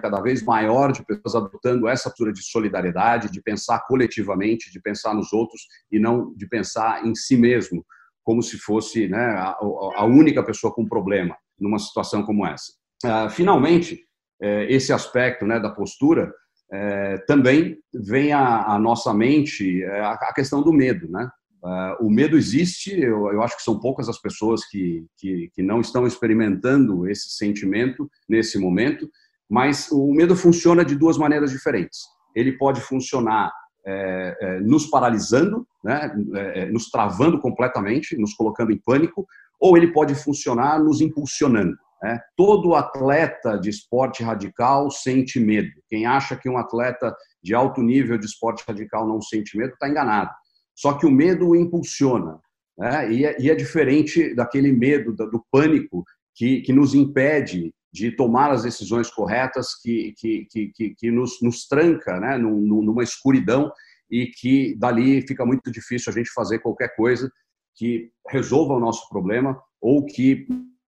cada 0.00 0.20
vez 0.20 0.42
maior 0.42 0.92
de 0.92 1.04
pessoas 1.04 1.34
adotando 1.34 1.88
essa 1.88 2.08
postura 2.08 2.32
de 2.32 2.42
solidariedade, 2.42 3.30
de 3.30 3.42
pensar 3.42 3.80
coletivamente, 3.86 4.70
de 4.70 4.80
pensar 4.80 5.14
nos 5.14 5.32
outros 5.32 5.62
e 5.90 5.98
não 5.98 6.34
de 6.34 6.46
pensar 6.48 7.04
em 7.06 7.14
si 7.14 7.36
mesmo, 7.36 7.84
como 8.22 8.42
se 8.42 8.58
fosse 8.58 9.08
né, 9.08 9.18
a, 9.18 9.56
a, 9.96 10.04
única 10.04 10.42
pessoa 10.42 10.72
com 10.72 10.86
problema 10.86 11.36
numa 11.58 11.78
situação 11.78 12.22
como 12.24 12.46
essa. 12.46 12.72
Uh, 13.04 13.30
finalmente, 13.30 14.06
eh, 14.40 14.66
esse 14.68 14.92
aspecto 14.92 15.46
né, 15.46 15.58
da 15.58 15.70
postura 15.70 16.32
eh, 16.72 17.18
também 17.26 17.78
vem 17.94 18.32
à, 18.32 18.78
nossa 18.78 19.14
mente 19.14 19.82
eh, 19.82 20.00
a, 20.00 20.32
questão 20.34 20.62
do 20.62 20.72
medo, 20.72 21.08
né? 21.08 21.28
Uh, 21.62 22.06
o 22.06 22.10
medo 22.10 22.36
existe, 22.36 23.00
eu, 23.00 23.42
acho 23.42 23.56
que 23.56 23.62
são 23.62 23.80
poucas 23.80 24.08
as 24.08 24.20
pessoas 24.20 24.64
que, 24.66 25.04
que, 25.16 25.50
que, 25.52 25.62
não 25.62 25.80
estão 25.80 26.06
experimentando 26.06 27.08
esse 27.08 27.30
sentimento 27.30 28.08
nesse 28.28 28.56
momento, 28.56 29.10
mas 29.48 29.90
o 29.90 30.12
medo 30.12 30.36
funciona 30.36 30.84
de 30.84 30.94
duas 30.94 31.16
maneiras 31.16 31.50
diferentes. 31.50 32.00
Ele 32.34 32.52
pode 32.52 32.80
funcionar 32.80 33.52
é, 33.86 34.36
é, 34.40 34.60
nos 34.60 34.86
paralisando, 34.86 35.66
né, 35.82 36.12
é, 36.34 36.66
nos 36.66 36.90
travando 36.90 37.38
completamente, 37.38 38.16
nos 38.16 38.34
colocando 38.34 38.72
em 38.72 38.80
pânico, 38.84 39.26
ou 39.60 39.76
ele 39.76 39.92
pode 39.92 40.14
funcionar 40.14 40.82
nos 40.82 41.00
impulsionando. 41.00 41.76
Né? 42.02 42.20
Todo 42.36 42.74
atleta 42.74 43.56
de 43.56 43.70
esporte 43.70 44.22
radical 44.22 44.90
sente 44.90 45.40
medo. 45.40 45.70
Quem 45.88 46.04
acha 46.04 46.36
que 46.36 46.48
um 46.48 46.58
atleta 46.58 47.14
de 47.42 47.54
alto 47.54 47.80
nível 47.80 48.18
de 48.18 48.26
esporte 48.26 48.64
radical 48.66 49.06
não 49.06 49.20
sente 49.20 49.56
medo 49.56 49.72
está 49.72 49.88
enganado. 49.88 50.30
Só 50.74 50.94
que 50.94 51.06
o 51.06 51.10
medo 51.10 51.48
o 51.48 51.56
impulsiona. 51.56 52.38
Né? 52.76 53.12
E, 53.12 53.24
é, 53.24 53.40
e, 53.40 53.50
é, 53.50 53.54
diferente 53.54 54.34
daquele 54.34 54.72
medo, 54.72 55.14
do 55.14 55.44
pânico, 55.50 56.04
que, 56.34 56.60
que 56.60 56.72
nos 56.72 56.94
impede 56.94 57.72
de 57.92 58.10
tomar 58.10 58.50
as 58.50 58.62
decisões 58.62 59.10
corretas, 59.10 59.74
que, 59.80 60.14
que, 60.18 60.46
que, 60.50 60.94
que 60.96 61.10
nos, 61.10 61.40
nos 61.42 61.66
tranca 61.66 62.20
né? 62.20 62.36
numa 62.38 63.02
escuridão 63.02 63.70
e 64.10 64.26
que 64.26 64.76
dali 64.78 65.26
fica 65.26 65.44
muito 65.44 65.70
difícil 65.70 66.12
a 66.12 66.14
gente 66.14 66.30
fazer 66.32 66.58
qualquer 66.60 66.94
coisa 66.94 67.30
que 67.74 68.10
resolva 68.28 68.74
o 68.74 68.80
nosso 68.80 69.08
problema 69.08 69.60
ou 69.80 70.04
que 70.04 70.46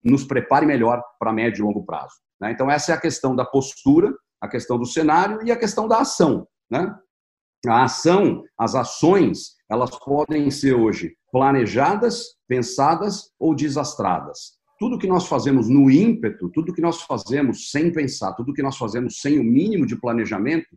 nos 0.03 0.25
prepare 0.25 0.67
melhor 0.67 1.03
para 1.19 1.33
médio 1.33 1.63
e 1.63 1.67
longo 1.67 1.85
prazo. 1.85 2.15
Né? 2.41 2.53
Então, 2.53 2.71
essa 2.71 2.93
é 2.93 2.95
a 2.95 3.01
questão 3.01 3.35
da 3.35 3.45
postura, 3.45 4.15
a 4.41 4.49
questão 4.49 4.79
do 4.79 4.87
cenário 4.87 5.43
e 5.45 5.51
a 5.51 5.57
questão 5.57 5.89
da 5.89 5.99
ação. 5.99 6.47
Né? 6.71 6.95
A 7.67 7.85
ação, 7.85 8.45
as 8.57 8.75
ações, 8.75 9.57
elas 9.71 9.91
podem 9.99 10.51
ser 10.51 10.75
hoje 10.75 11.17
planejadas, 11.33 12.37
pensadas 12.47 13.31
ou 13.39 13.55
desastradas. 13.55 14.58
Tudo 14.79 14.99
que 14.99 15.07
nós 15.07 15.27
fazemos 15.27 15.69
no 15.69 15.91
ímpeto, 15.91 16.49
tudo 16.51 16.73
que 16.73 16.81
nós 16.81 17.03
fazemos 17.03 17.71
sem 17.71 17.93
pensar, 17.93 18.33
tudo 18.35 18.55
que 18.55 18.63
nós 18.63 18.77
fazemos 18.77 19.21
sem 19.21 19.39
o 19.39 19.45
mínimo 19.45 19.85
de 19.85 19.97
planejamento, 19.97 20.69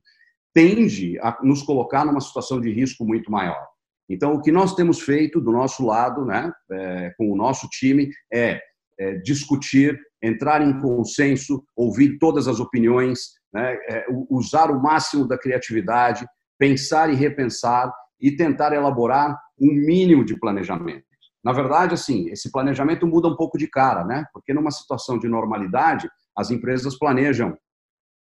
tende 0.53 1.20
a 1.20 1.38
nos 1.43 1.62
colocar 1.62 2.05
numa 2.05 2.20
situação 2.20 2.60
de 2.60 2.72
risco 2.72 3.05
muito 3.05 3.31
maior. 3.31 3.67
Então, 4.10 4.34
o 4.34 4.41
que 4.41 4.51
nós 4.51 4.75
temos 4.75 5.00
feito 5.00 5.39
do 5.39 5.51
nosso 5.51 5.86
lado, 5.86 6.25
né, 6.25 6.51
é, 6.72 7.13
com 7.17 7.31
o 7.31 7.36
nosso 7.36 7.67
time, 7.70 8.10
é, 8.34 8.62
é, 9.00 9.15
discutir, 9.20 9.98
entrar 10.22 10.62
em 10.62 10.79
consenso, 10.79 11.63
ouvir 11.75 12.17
todas 12.20 12.48
as 12.48 12.60
opiniões, 12.60 13.20
né, 13.53 13.74
é, 13.89 14.05
usar 14.29 14.70
o 14.70 14.81
máximo 14.81 15.27
da 15.27 15.38
criatividade, 15.38 16.25
pensar 16.60 17.12
e 17.12 17.15
repensar 17.15 17.91
e 18.20 18.36
tentar 18.36 18.74
elaborar 18.74 19.39
um 19.60 19.72
mínimo 19.72 20.25
de 20.25 20.38
planejamento. 20.38 21.05
Na 21.43 21.51
verdade, 21.51 21.93
assim, 21.93 22.29
esse 22.29 22.51
planejamento 22.51 23.07
muda 23.07 23.27
um 23.27 23.36
pouco 23.36 23.57
de 23.57 23.67
cara, 23.67 24.03
né? 24.05 24.25
Porque 24.33 24.53
numa 24.53 24.71
situação 24.71 25.17
de 25.17 25.27
normalidade, 25.27 26.10
as 26.38 26.51
empresas 26.51 26.98
planejam 26.98 27.57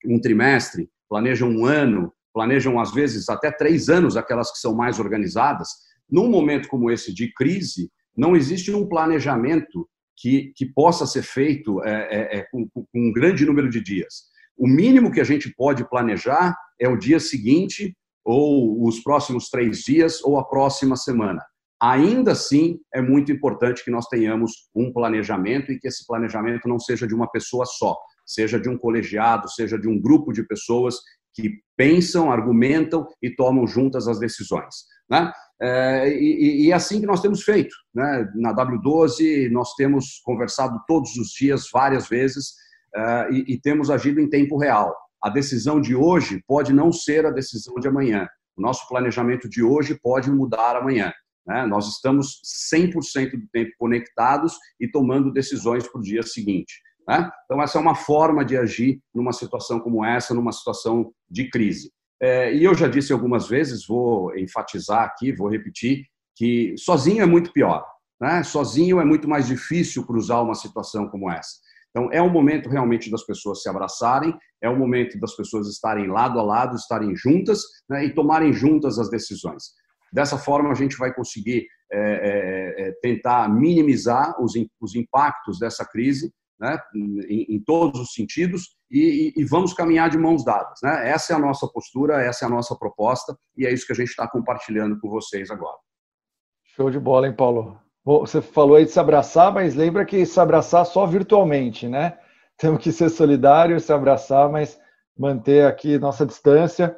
um 0.05 0.19
trimestre, 0.19 0.89
planejam 1.09 1.50
um 1.50 1.65
ano, 1.65 2.13
planejam 2.33 2.79
às 2.79 2.93
vezes 2.93 3.29
até 3.29 3.51
três 3.51 3.89
anos, 3.89 4.15
aquelas 4.15 4.51
que 4.51 4.59
são 4.59 4.75
mais 4.75 5.00
organizadas. 5.00 5.69
Num 6.09 6.29
momento 6.29 6.69
como 6.69 6.91
esse 6.91 7.13
de 7.13 7.33
crise, 7.33 7.91
não 8.15 8.36
existe 8.36 8.71
um 8.71 8.88
planejamento 8.88 9.89
que, 10.15 10.51
que 10.55 10.65
possa 10.65 11.05
ser 11.05 11.24
feito 11.24 11.83
é, 11.83 11.91
é, 11.91 12.38
é, 12.39 12.47
com, 12.51 12.67
com 12.69 12.86
um 12.93 13.12
grande 13.12 13.45
número 13.45 13.69
de 13.69 13.81
dias. 13.81 14.25
O 14.57 14.67
mínimo 14.67 15.12
que 15.12 15.21
a 15.21 15.24
gente 15.24 15.53
pode 15.55 15.88
planejar 15.89 16.55
é 16.79 16.88
o 16.88 16.97
dia 16.97 17.19
seguinte, 17.19 17.95
ou 18.24 18.86
os 18.88 19.00
próximos 19.00 19.50
três 19.50 19.79
dias, 19.79 20.24
ou 20.24 20.38
a 20.39 20.43
próxima 20.43 20.95
semana. 20.95 21.43
Ainda 21.81 22.31
assim, 22.31 22.79
é 22.93 23.01
muito 23.01 23.31
importante 23.31 23.84
que 23.84 23.91
nós 23.91 24.07
tenhamos 24.07 24.69
um 24.75 24.91
planejamento 24.91 25.72
e 25.72 25.79
que 25.79 25.88
esse 25.88 26.05
planejamento 26.07 26.67
não 26.67 26.79
seja 26.79 27.07
de 27.07 27.13
uma 27.13 27.29
pessoa 27.29 27.65
só, 27.65 27.96
seja 28.25 28.60
de 28.60 28.67
um 28.67 28.77
colegiado, 28.77 29.50
seja 29.50 29.77
de 29.77 29.88
um 29.88 30.01
grupo 30.01 30.34
de 30.34 30.46
pessoas 30.48 30.96
que 31.36 31.51
pensam, 31.77 32.31
argumentam 32.31 33.07
e 33.22 33.29
tomam 33.29 33.67
juntas 33.67 34.07
as 34.07 34.19
decisões. 34.19 34.74
Né? 35.07 35.31
É, 35.62 36.10
e, 36.19 36.72
é 36.72 36.74
assim 36.74 37.00
que 37.00 37.05
nós 37.05 37.22
temos 37.22 37.43
feito. 37.43 37.75
Né? 37.93 38.27
Na 38.36 38.55
W12, 38.55 39.50
nós 39.51 39.74
temos 39.75 40.19
conversado 40.24 40.79
todos 40.88 41.15
os 41.15 41.29
dias, 41.29 41.69
várias 41.72 42.10
vezes, 42.10 42.53
é, 42.96 43.29
e 43.31 43.60
temos 43.62 43.91
agido 43.91 44.19
em 44.19 44.27
tempo 44.27 44.57
real. 44.57 44.96
A 45.24 45.29
decisão 45.29 45.79
de 45.79 45.96
hoje 45.96 46.43
pode 46.48 46.74
não 46.74 46.91
ser 46.91 47.25
a 47.25 47.31
decisão 47.31 47.75
de 47.75 47.88
amanhã. 47.88 48.27
O 48.55 48.62
nosso 48.62 48.88
planejamento 48.88 49.48
de 49.48 49.63
hoje 49.63 50.00
pode 50.01 50.31
mudar 50.31 50.75
amanhã. 50.75 51.13
Né? 51.47 51.65
Nós 51.65 51.87
estamos 51.87 52.41
100% 52.73 53.31
do 53.31 53.47
tempo 53.51 53.71
conectados 53.79 54.57
e 54.79 54.87
tomando 54.87 55.31
decisões 55.31 55.87
para 55.87 55.99
o 55.99 56.03
dia 56.03 56.21
seguinte. 56.21 56.81
Né? 57.07 57.29
Então, 57.45 57.61
essa 57.61 57.77
é 57.77 57.81
uma 57.81 57.95
forma 57.95 58.43
de 58.43 58.57
agir 58.57 58.99
numa 59.15 59.31
situação 59.31 59.79
como 59.79 60.03
essa, 60.03 60.33
numa 60.33 60.51
situação 60.51 61.11
de 61.29 61.49
crise. 61.49 61.91
É, 62.21 62.53
e 62.53 62.63
eu 62.63 62.73
já 62.73 62.87
disse 62.87 63.13
algumas 63.13 63.47
vezes, 63.47 63.85
vou 63.87 64.35
enfatizar 64.37 65.03
aqui, 65.03 65.31
vou 65.31 65.47
repetir, 65.47 66.05
que 66.35 66.75
sozinho 66.77 67.23
é 67.23 67.25
muito 67.25 67.53
pior. 67.53 67.85
Né? 68.19 68.43
Sozinho 68.43 68.99
é 68.99 69.05
muito 69.05 69.29
mais 69.29 69.47
difícil 69.47 70.05
cruzar 70.05 70.43
uma 70.43 70.55
situação 70.55 71.07
como 71.07 71.31
essa. 71.31 71.55
Então, 71.91 72.11
é 72.11 72.21
o 72.21 72.29
momento 72.29 72.69
realmente 72.69 73.09
das 73.09 73.23
pessoas 73.23 73.61
se 73.61 73.69
abraçarem, 73.69 74.37
é 74.61 74.69
o 74.69 74.77
momento 74.77 75.19
das 75.19 75.35
pessoas 75.35 75.67
estarem 75.67 76.07
lado 76.07 76.39
a 76.39 76.43
lado, 76.43 76.75
estarem 76.75 77.15
juntas 77.15 77.61
né, 77.89 78.05
e 78.05 78.13
tomarem 78.13 78.51
juntas 78.51 78.99
as 78.99 79.09
decisões. 79.09 79.71
Dessa 80.11 80.37
forma, 80.37 80.71
a 80.71 80.75
gente 80.75 80.97
vai 80.97 81.13
conseguir 81.13 81.67
é, 81.91 81.99
é, 81.99 82.87
é 82.87 82.91
tentar 83.01 83.49
minimizar 83.49 84.41
os, 84.41 84.53
os 84.81 84.95
impactos 84.95 85.59
dessa 85.59 85.85
crise 85.85 86.33
né, 86.59 86.77
em, 86.95 87.55
em, 87.55 87.59
todos 87.63 87.99
os 87.99 88.13
sentidos 88.13 88.75
e, 88.89 89.33
e, 89.35 89.45
vamos 89.45 89.73
caminhar 89.73 90.09
de 90.09 90.17
mãos 90.17 90.43
dadas. 90.43 90.79
Né? 90.81 91.09
Essa 91.09 91.33
é 91.33 91.35
a 91.35 91.39
nossa 91.39 91.67
postura, 91.67 92.21
essa 92.21 92.45
é 92.45 92.47
a 92.47 92.49
nossa 92.49 92.75
proposta 92.75 93.37
e 93.55 93.65
é 93.65 93.71
isso 93.71 93.85
que 93.85 93.93
a 93.93 93.95
gente 93.95 94.09
está 94.09 94.27
compartilhando 94.27 94.99
com 94.99 95.09
vocês 95.09 95.51
agora. 95.51 95.77
Show 96.63 96.89
de 96.89 96.99
bola, 96.99 97.27
hein, 97.27 97.35
Paulo? 97.35 97.79
Você 98.03 98.41
falou 98.41 98.77
aí 98.77 98.85
de 98.85 98.91
se 98.91 98.99
abraçar, 98.99 99.53
mas 99.53 99.75
lembra 99.75 100.05
que 100.05 100.25
se 100.25 100.39
abraçar 100.39 100.85
só 100.85 101.05
virtualmente, 101.05 101.87
né? 101.87 102.17
Temos 102.57 102.81
que 102.81 102.91
ser 102.91 103.09
solidários, 103.09 103.83
se 103.83 103.93
abraçar, 103.93 104.49
mas 104.49 104.79
manter 105.17 105.65
aqui 105.65 105.97
nossa 105.99 106.25
distância, 106.25 106.95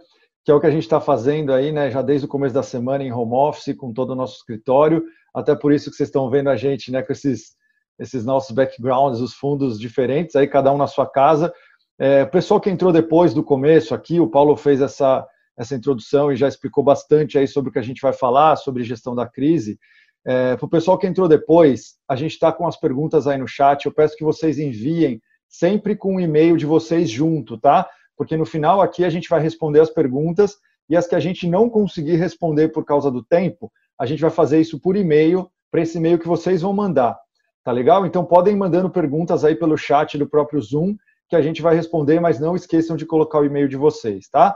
que 0.49 0.51
é 0.51 0.55
o 0.55 0.59
que 0.59 0.65
a 0.65 0.71
gente 0.71 0.81
está 0.81 0.99
fazendo 0.99 1.53
aí, 1.53 1.71
né? 1.71 1.91
Já 1.91 2.01
desde 2.01 2.25
o 2.25 2.27
começo 2.27 2.55
da 2.55 2.63
semana 2.63 3.03
em 3.03 3.13
home 3.13 3.35
office, 3.35 3.77
com 3.77 3.93
todo 3.93 4.13
o 4.13 4.15
nosso 4.15 4.37
escritório. 4.37 5.03
Até 5.31 5.55
por 5.55 5.71
isso 5.71 5.91
que 5.91 5.95
vocês 5.95 6.09
estão 6.09 6.27
vendo 6.27 6.49
a 6.49 6.55
gente, 6.55 6.91
né? 6.91 7.03
Com 7.03 7.13
esses 7.13 7.55
esses 7.99 8.25
nossos 8.25 8.55
backgrounds, 8.55 9.19
os 9.19 9.35
fundos 9.35 9.79
diferentes, 9.79 10.35
aí 10.35 10.47
cada 10.47 10.73
um 10.73 10.77
na 10.77 10.87
sua 10.87 11.05
casa. 11.05 11.53
É, 11.99 12.23
o 12.23 12.31
pessoal 12.31 12.59
que 12.59 12.67
entrou 12.67 12.91
depois 12.91 13.31
do 13.31 13.43
começo 13.43 13.93
aqui, 13.93 14.19
o 14.19 14.27
Paulo 14.27 14.55
fez 14.55 14.81
essa, 14.81 15.23
essa 15.55 15.75
introdução 15.75 16.31
e 16.31 16.35
já 16.35 16.47
explicou 16.47 16.83
bastante 16.83 17.37
aí 17.37 17.47
sobre 17.47 17.69
o 17.69 17.71
que 17.73 17.77
a 17.77 17.83
gente 17.83 18.01
vai 18.01 18.13
falar, 18.13 18.55
sobre 18.55 18.83
gestão 18.83 19.13
da 19.13 19.27
crise. 19.27 19.77
É, 20.25 20.55
Para 20.55 20.65
o 20.65 20.69
pessoal 20.69 20.97
que 20.97 21.05
entrou 21.05 21.27
depois, 21.27 21.97
a 22.07 22.15
gente 22.15 22.31
está 22.31 22.51
com 22.51 22.65
as 22.65 22.79
perguntas 22.79 23.27
aí 23.27 23.37
no 23.37 23.47
chat. 23.47 23.85
Eu 23.85 23.93
peço 23.93 24.17
que 24.17 24.23
vocês 24.23 24.57
enviem 24.57 25.21
sempre 25.47 25.95
com 25.95 26.13
o 26.13 26.15
um 26.15 26.19
e-mail 26.19 26.57
de 26.57 26.65
vocês 26.65 27.07
junto, 27.07 27.55
tá? 27.55 27.87
Porque 28.19 28.35
no 28.35 28.45
final 28.45 28.81
aqui 28.81 29.05
a 29.05 29.09
gente 29.09 29.29
vai 29.29 29.39
responder 29.39 29.79
as 29.79 29.89
perguntas 29.89 30.57
e 30.89 30.97
as 30.97 31.07
que 31.07 31.15
a 31.15 31.21
gente 31.21 31.47
não 31.47 31.69
conseguir 31.69 32.17
responder 32.17 32.67
por 32.67 32.83
causa 32.83 33.09
do 33.09 33.23
tempo, 33.23 33.71
a 33.97 34.05
gente 34.05 34.19
vai 34.19 34.29
fazer 34.29 34.59
isso 34.59 34.77
por 34.77 34.97
e-mail 34.97 35.49
para 35.71 35.79
esse 35.79 35.97
e-mail 35.97 36.19
que 36.19 36.27
vocês 36.27 36.61
vão 36.61 36.73
mandar. 36.73 37.17
Tá 37.63 37.71
legal? 37.71 38.05
Então 38.05 38.25
podem 38.25 38.57
mandando 38.57 38.89
perguntas 38.89 39.45
aí 39.45 39.55
pelo 39.55 39.77
chat 39.77 40.17
do 40.17 40.27
próprio 40.27 40.61
Zoom 40.61 40.97
que 41.29 41.35
a 41.35 41.41
gente 41.41 41.61
vai 41.61 41.73
responder, 41.73 42.19
mas 42.19 42.41
não 42.41 42.57
esqueçam 42.57 42.97
de 42.97 43.05
colocar 43.05 43.39
o 43.39 43.45
e-mail 43.45 43.69
de 43.69 43.77
vocês, 43.77 44.27
tá? 44.27 44.53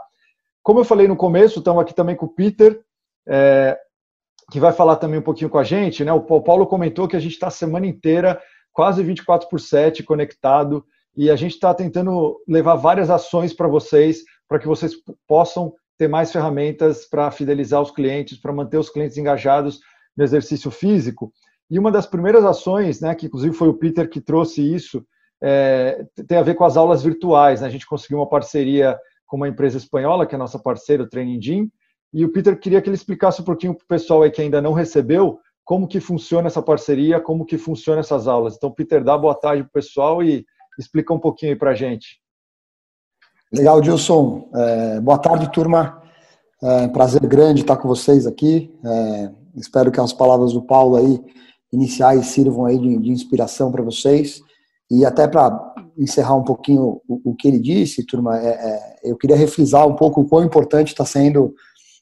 Como 0.62 0.82
eu 0.82 0.84
falei 0.84 1.08
no 1.08 1.16
começo, 1.16 1.60
estamos 1.60 1.82
aqui 1.82 1.94
também 1.94 2.18
com 2.18 2.26
o 2.26 2.34
Peter, 2.34 2.82
é, 3.26 3.80
que 4.52 4.60
vai 4.60 4.74
falar 4.74 4.98
também 4.98 5.20
um 5.20 5.24
pouquinho 5.24 5.50
com 5.50 5.58
a 5.58 5.64
gente, 5.64 6.04
né? 6.04 6.12
O 6.12 6.22
Paulo 6.42 6.68
comentou 6.68 7.08
que 7.08 7.16
a 7.16 7.20
gente 7.20 7.34
está 7.34 7.48
a 7.48 7.52
semana 7.52 7.88
inteira, 7.88 8.42
quase 8.74 9.02
24 9.02 9.48
por 9.48 9.62
7 9.62 10.04
conectado, 10.04 10.86
e 11.16 11.30
a 11.30 11.36
gente 11.36 11.54
está 11.54 11.74
tentando 11.74 12.40
levar 12.48 12.76
várias 12.76 13.10
ações 13.10 13.54
para 13.54 13.68
vocês, 13.68 14.24
para 14.48 14.60
que 14.60 14.68
vocês 14.68 14.94
possam 15.28 15.74
ter 15.98 16.08
mais 16.08 16.32
ferramentas 16.32 17.06
para 17.06 17.30
fidelizar 17.32 17.82
os 17.82 17.92
clientes, 17.92 18.40
para 18.40 18.52
manter 18.52 18.78
os 18.78 18.90
clientes 18.90 19.18
engajados 19.18 19.80
no 20.18 20.24
exercício 20.24 20.72
físico. 20.72 21.32
E 21.70 21.78
uma 21.78 21.92
das 21.92 22.06
primeiras 22.06 22.44
ações, 22.44 23.00
né, 23.00 23.14
que 23.16 23.28
inclusive 23.28 23.56
foi 23.56 23.68
o 23.68 23.74
Peter 23.74 24.10
que 24.10 24.20
trouxe 24.20 24.62
isso, 24.62 25.06
é, 25.42 26.06
tem 26.28 26.38
a 26.38 26.44
ver 26.44 26.56
com 26.56 26.64
as 26.64 26.78
aulas 26.78 27.04
virtuais. 27.04 27.62
Né? 27.62 27.68
A 27.68 27.70
gente 27.70 27.86
conseguiu 27.86 28.20
uma 28.20 28.30
parceria 28.30 28.98
com 29.26 29.38
uma 29.38 29.48
empresa 29.48 29.78
espanhola, 29.78 30.26
que 30.26 30.36
é 30.36 30.38
nossa 30.38 30.60
parceira, 30.60 31.04
o 31.04 31.10
Training 31.10 31.42
Gym, 31.42 31.72
e 32.14 32.24
o 32.24 32.32
Peter 32.32 32.58
queria 32.58 32.82
que 32.82 32.90
ele 32.90 32.96
explicasse 32.96 33.42
um 33.42 33.46
pouquinho 33.46 33.74
para 33.74 33.84
o 33.84 33.88
pessoal 33.88 34.22
aí 34.22 34.32
que 34.32 34.42
ainda 34.42 34.62
não 34.62 34.74
recebeu 34.74 35.40
como 35.66 35.88
que 35.88 36.00
funciona 36.00 36.48
essa 36.48 36.62
parceria, 36.62 37.20
como 37.20 37.46
que 37.46 37.58
funciona 37.58 38.02
essas 38.02 38.28
aulas. 38.28 38.56
Então, 38.56 38.72
Peter, 38.72 39.04
dá 39.04 39.18
boa 39.18 39.34
tarde 39.34 39.64
para 39.64 39.70
o 39.70 39.74
pessoal 39.74 40.24
e 40.24 40.46
explica 40.80 41.14
um 41.14 41.20
pouquinho 41.20 41.54
aí 41.54 41.58
para 41.58 41.72
a 41.72 41.76
gente. 41.76 42.22
Legal, 43.52 43.84
Gilson. 43.84 44.50
É, 44.56 45.00
boa 45.00 45.18
tarde, 45.18 45.52
turma. 45.52 46.02
É, 46.62 46.88
prazer 46.88 47.22
grande 47.22 47.62
estar 47.62 47.78
com 47.78 47.88
vocês 47.88 48.26
aqui. 48.26 48.74
É, 48.84 49.32
espero 49.56 49.92
que 49.92 50.00
as 50.00 50.14
palavras 50.14 50.54
do 50.54 50.62
Paulo 50.62 50.96
aí 50.96 51.20
iniciais 51.72 52.28
sirvam 52.28 52.66
aí 52.66 52.78
de, 52.78 52.98
de 52.98 53.12
inspiração 53.12 53.72
para 53.72 53.84
vocês. 53.84 54.42
E 54.90 55.06
até 55.06 55.28
para 55.28 55.74
encerrar 55.98 56.36
um 56.36 56.44
pouquinho 56.44 57.02
o, 57.08 57.32
o, 57.32 57.36
que 57.36 57.48
ele 57.48 57.60
disse, 57.60 58.06
turma, 58.06 58.38
é, 58.38 58.48
é, 58.48 59.00
eu 59.04 59.18
queria 59.18 59.36
refrisar 59.36 59.88
um 59.88 59.96
pouco 59.96 60.22
o 60.22 60.28
quão 60.28 60.44
importante 60.44 60.90
está 60.90 61.06
sendo 61.06 61.54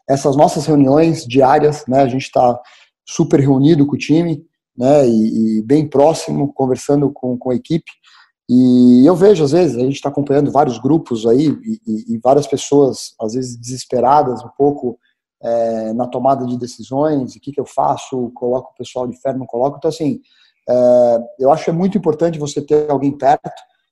essas 0.10 0.36
nossas 0.36 0.66
reuniões 0.66 1.26
diárias, 1.26 1.86
né? 1.88 2.02
A 2.02 2.08
gente 2.08 2.24
está 2.24 2.60
super 3.06 3.40
reunido 3.40 3.86
com 3.86 3.96
o 3.96 3.98
time, 3.98 4.44
né? 4.78 5.08
E, 5.08 5.60
e, 5.60 5.62
bem 5.64 5.88
próximo, 5.88 6.52
conversando 6.54 7.12
com, 7.12 7.38
com 7.38 7.52
a 7.52 7.56
equipe. 7.56 7.92
E 8.50 9.06
eu 9.06 9.16
vejo, 9.16 9.44
às 9.44 9.52
vezes, 9.52 9.78
a 9.78 9.82
gente 9.82 9.96
está 9.96 10.10
acompanhando 10.10 10.52
vários 10.52 10.78
grupos 10.78 11.26
aí 11.26 11.48
e, 11.64 12.16
e, 12.16 12.18
várias 12.18 12.48
pessoas, 12.48 13.14
às 13.20 13.34
vezes, 13.34 13.56
desesperadas 13.56 14.44
um 14.44 14.50
pouco 14.58 15.00
é, 15.42 15.94
na 15.94 16.08
tomada 16.08 16.46
de 16.46 16.58
decisões, 16.58 17.36
o 17.36 17.40
que, 17.40 17.52
que 17.52 17.60
eu 17.60 17.66
faço, 17.66 18.32
coloco 18.36 18.72
o 18.72 18.76
pessoal 18.76 19.08
de 19.08 19.20
ferro, 19.20 19.40
não 19.40 19.46
coloco. 19.46 19.78
Então, 19.78 19.90
assim, 19.90 20.20
é, 20.70 21.18
eu 21.40 21.52
acho 21.52 21.66
que 21.66 21.70
é 21.70 21.74
muito 21.74 21.98
importante 21.98 22.40
você 22.40 22.62
ter 22.62 22.90
alguém 22.90 23.18
perto, 23.18 23.50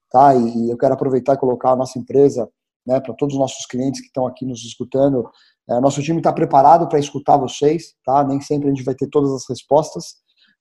tá? 0.10 0.36
E, 0.36 0.66
e 0.66 0.70
eu 0.70 0.78
quero 0.78 0.94
aproveitar 0.94 1.34
e 1.34 1.40
colocar 1.40 1.72
a 1.72 1.76
nossa 1.76 1.98
empresa, 1.98 2.50
né, 2.86 3.00
para 3.00 3.14
todos 3.14 3.36
os 3.36 3.40
nossos 3.40 3.66
clientes 3.66 4.02
que 4.02 4.08
estão 4.08 4.26
aqui 4.26 4.46
nos 4.46 4.64
escutando. 4.64 5.30
É, 5.70 5.80
nosso 5.80 6.02
time 6.02 6.18
está 6.18 6.34
preparado 6.34 6.88
para 6.88 7.00
escutar 7.00 7.38
vocês, 7.38 7.94
tá? 8.04 8.24
Nem 8.24 8.42
sempre 8.42 8.68
a 8.68 8.74
gente 8.74 8.84
vai 8.84 8.96
ter 8.96 9.08
todas 9.08 9.32
as 9.32 9.48
respostas, 9.48 10.16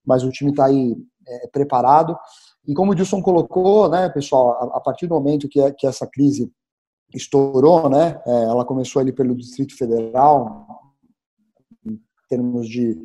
mas 0.05 0.23
o 0.23 0.31
time 0.31 0.51
está 0.51 0.67
aí 0.67 0.95
é, 1.27 1.49
preparado. 1.49 2.17
E 2.67 2.75
como 2.75 2.93
o 2.93 2.95
Dilson 2.95 3.23
colocou, 3.23 3.89
né, 3.89 4.09
pessoal, 4.09 4.71
a, 4.75 4.81
partir 4.81 5.07
do 5.07 5.15
momento 5.15 5.49
que, 5.49 5.73
que 5.73 5.87
essa 5.87 6.07
crise 6.07 6.53
estourou, 7.15 7.89
né, 7.89 8.21
é, 8.27 8.45
ela 8.45 8.65
começou 8.65 9.01
ali 9.01 9.13
pelo 9.13 9.35
Distrito 9.35 9.77
Federal, 9.77 10.67
em 11.87 11.99
termos 12.29 12.69
de 12.69 12.99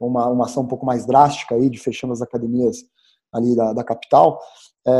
uma, 0.00 0.26
uma 0.28 0.44
ação 0.46 0.62
um 0.62 0.68
pouco 0.68 0.86
mais 0.86 1.06
drástica 1.06 1.54
aí 1.54 1.68
de 1.68 1.78
fechando 1.78 2.12
as 2.12 2.22
academias 2.22 2.78
ali 3.32 3.54
da, 3.54 3.72
da 3.72 3.84
capital. 3.84 4.40
É, 4.86 4.92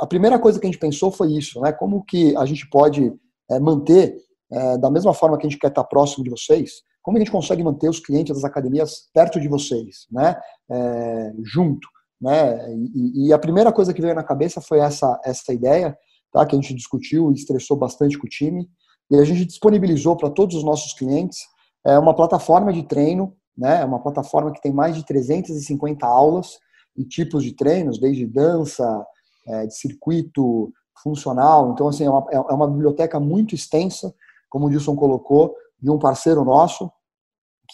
a 0.00 0.06
primeira 0.06 0.38
coisa 0.38 0.58
que 0.58 0.66
a 0.66 0.70
gente 0.70 0.80
pensou 0.80 1.10
foi 1.10 1.32
isso, 1.32 1.60
né? 1.60 1.72
Como 1.72 2.04
que 2.04 2.36
a 2.36 2.44
gente 2.44 2.68
pode 2.70 3.12
é, 3.50 3.58
manter 3.58 4.16
é, 4.50 4.78
da 4.78 4.90
mesma 4.90 5.12
forma 5.12 5.36
que 5.36 5.46
a 5.46 5.50
gente 5.50 5.58
quer 5.58 5.68
estar 5.68 5.84
próximo 5.84 6.24
de 6.24 6.30
vocês, 6.30 6.82
como 7.02 7.18
a 7.18 7.20
gente 7.20 7.30
consegue 7.30 7.62
manter 7.62 7.88
os 7.88 8.00
clientes 8.00 8.34
das 8.34 8.44
academias 8.44 9.10
perto 9.12 9.38
de 9.40 9.48
vocês, 9.48 10.06
né? 10.10 10.40
É, 10.70 11.32
junto, 11.42 11.86
né? 12.24 12.74
E, 12.94 13.28
e, 13.28 13.32
a 13.32 13.38
primeira 13.38 13.72
coisa 13.72 13.92
que 13.92 14.00
veio 14.00 14.14
na 14.14 14.24
cabeça 14.24 14.60
foi 14.60 14.78
essa 14.78 15.20
essa 15.24 15.52
ideia, 15.52 15.96
tá? 16.32 16.44
Que 16.44 16.56
a 16.56 16.60
gente 16.60 16.74
discutiu 16.74 17.30
e 17.30 17.34
estressou 17.34 17.76
bastante 17.76 18.18
com 18.18 18.26
o 18.26 18.30
time 18.30 18.68
e 19.10 19.16
a 19.16 19.24
gente 19.24 19.44
disponibilizou 19.44 20.16
para 20.16 20.30
todos 20.30 20.56
os 20.56 20.64
nossos 20.64 20.94
clientes 20.94 21.38
é, 21.86 21.98
uma 21.98 22.14
plataforma 22.14 22.72
de 22.72 22.82
treino 22.82 23.36
né? 23.56 23.82
É 23.82 23.84
uma 23.84 24.00
plataforma 24.00 24.52
que 24.52 24.60
tem 24.60 24.72
mais 24.72 24.96
de 24.96 25.04
350 25.04 26.04
aulas 26.04 26.58
e 26.96 27.04
tipos 27.04 27.42
de 27.42 27.52
treinos, 27.54 27.98
desde 27.98 28.26
dança, 28.26 29.06
é, 29.46 29.66
de 29.66 29.76
circuito 29.76 30.72
funcional. 31.02 31.72
Então, 31.72 31.88
assim, 31.88 32.04
é 32.04 32.10
uma, 32.10 32.26
é, 32.30 32.36
é 32.36 32.54
uma 32.54 32.68
biblioteca 32.68 33.18
muito 33.20 33.54
extensa, 33.54 34.14
como 34.48 34.66
o 34.66 34.68
Wilson 34.68 34.96
colocou, 34.96 35.54
de 35.80 35.90
um 35.90 35.98
parceiro 35.98 36.44
nosso, 36.44 36.90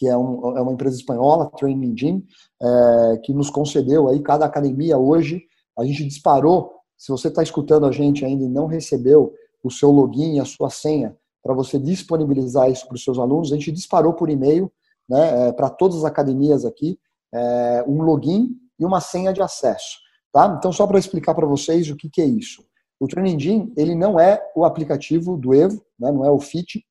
que 0.00 0.08
é, 0.08 0.16
um, 0.16 0.56
é 0.56 0.62
uma 0.62 0.72
empresa 0.72 0.96
espanhola, 0.96 1.50
Training 1.58 1.94
Gym, 1.94 2.26
é, 2.62 3.18
que 3.22 3.34
nos 3.34 3.50
concedeu 3.50 4.08
aí 4.08 4.18
cada 4.22 4.46
academia 4.46 4.96
hoje. 4.96 5.42
A 5.78 5.84
gente 5.84 6.06
disparou. 6.06 6.72
Se 6.96 7.12
você 7.12 7.28
está 7.28 7.42
escutando 7.42 7.84
a 7.84 7.92
gente 7.92 8.24
ainda 8.24 8.42
e 8.42 8.48
não 8.48 8.66
recebeu 8.66 9.34
o 9.62 9.70
seu 9.70 9.90
login 9.90 10.36
e 10.36 10.40
a 10.40 10.46
sua 10.46 10.70
senha 10.70 11.14
para 11.42 11.52
você 11.52 11.78
disponibilizar 11.78 12.70
isso 12.70 12.86
para 12.86 12.94
os 12.94 13.04
seus 13.04 13.18
alunos, 13.18 13.52
a 13.52 13.56
gente 13.56 13.70
disparou 13.72 14.14
por 14.14 14.30
e-mail 14.30 14.72
né, 15.06 15.48
é, 15.48 15.52
para 15.52 15.68
todas 15.68 15.98
as 15.98 16.04
academias 16.04 16.64
aqui, 16.64 16.98
é, 17.34 17.84
um 17.86 18.00
login 18.00 18.56
e 18.78 18.84
uma 18.86 19.02
senha 19.02 19.34
de 19.34 19.42
acesso. 19.42 19.98
Tá? 20.32 20.56
Então, 20.58 20.72
só 20.72 20.86
para 20.86 20.98
explicar 20.98 21.34
para 21.34 21.46
vocês 21.46 21.90
o 21.90 21.96
que, 21.96 22.08
que 22.08 22.22
é 22.22 22.26
isso. 22.26 22.64
O 22.98 23.06
Training 23.06 23.38
Gym, 23.38 23.72
ele 23.76 23.94
não 23.94 24.18
é 24.18 24.42
o 24.56 24.64
aplicativo 24.64 25.36
do 25.36 25.52
Evo, 25.52 25.84
né, 25.98 26.10
não 26.10 26.24
é 26.24 26.30
o 26.30 26.40
FIT, 26.40 26.86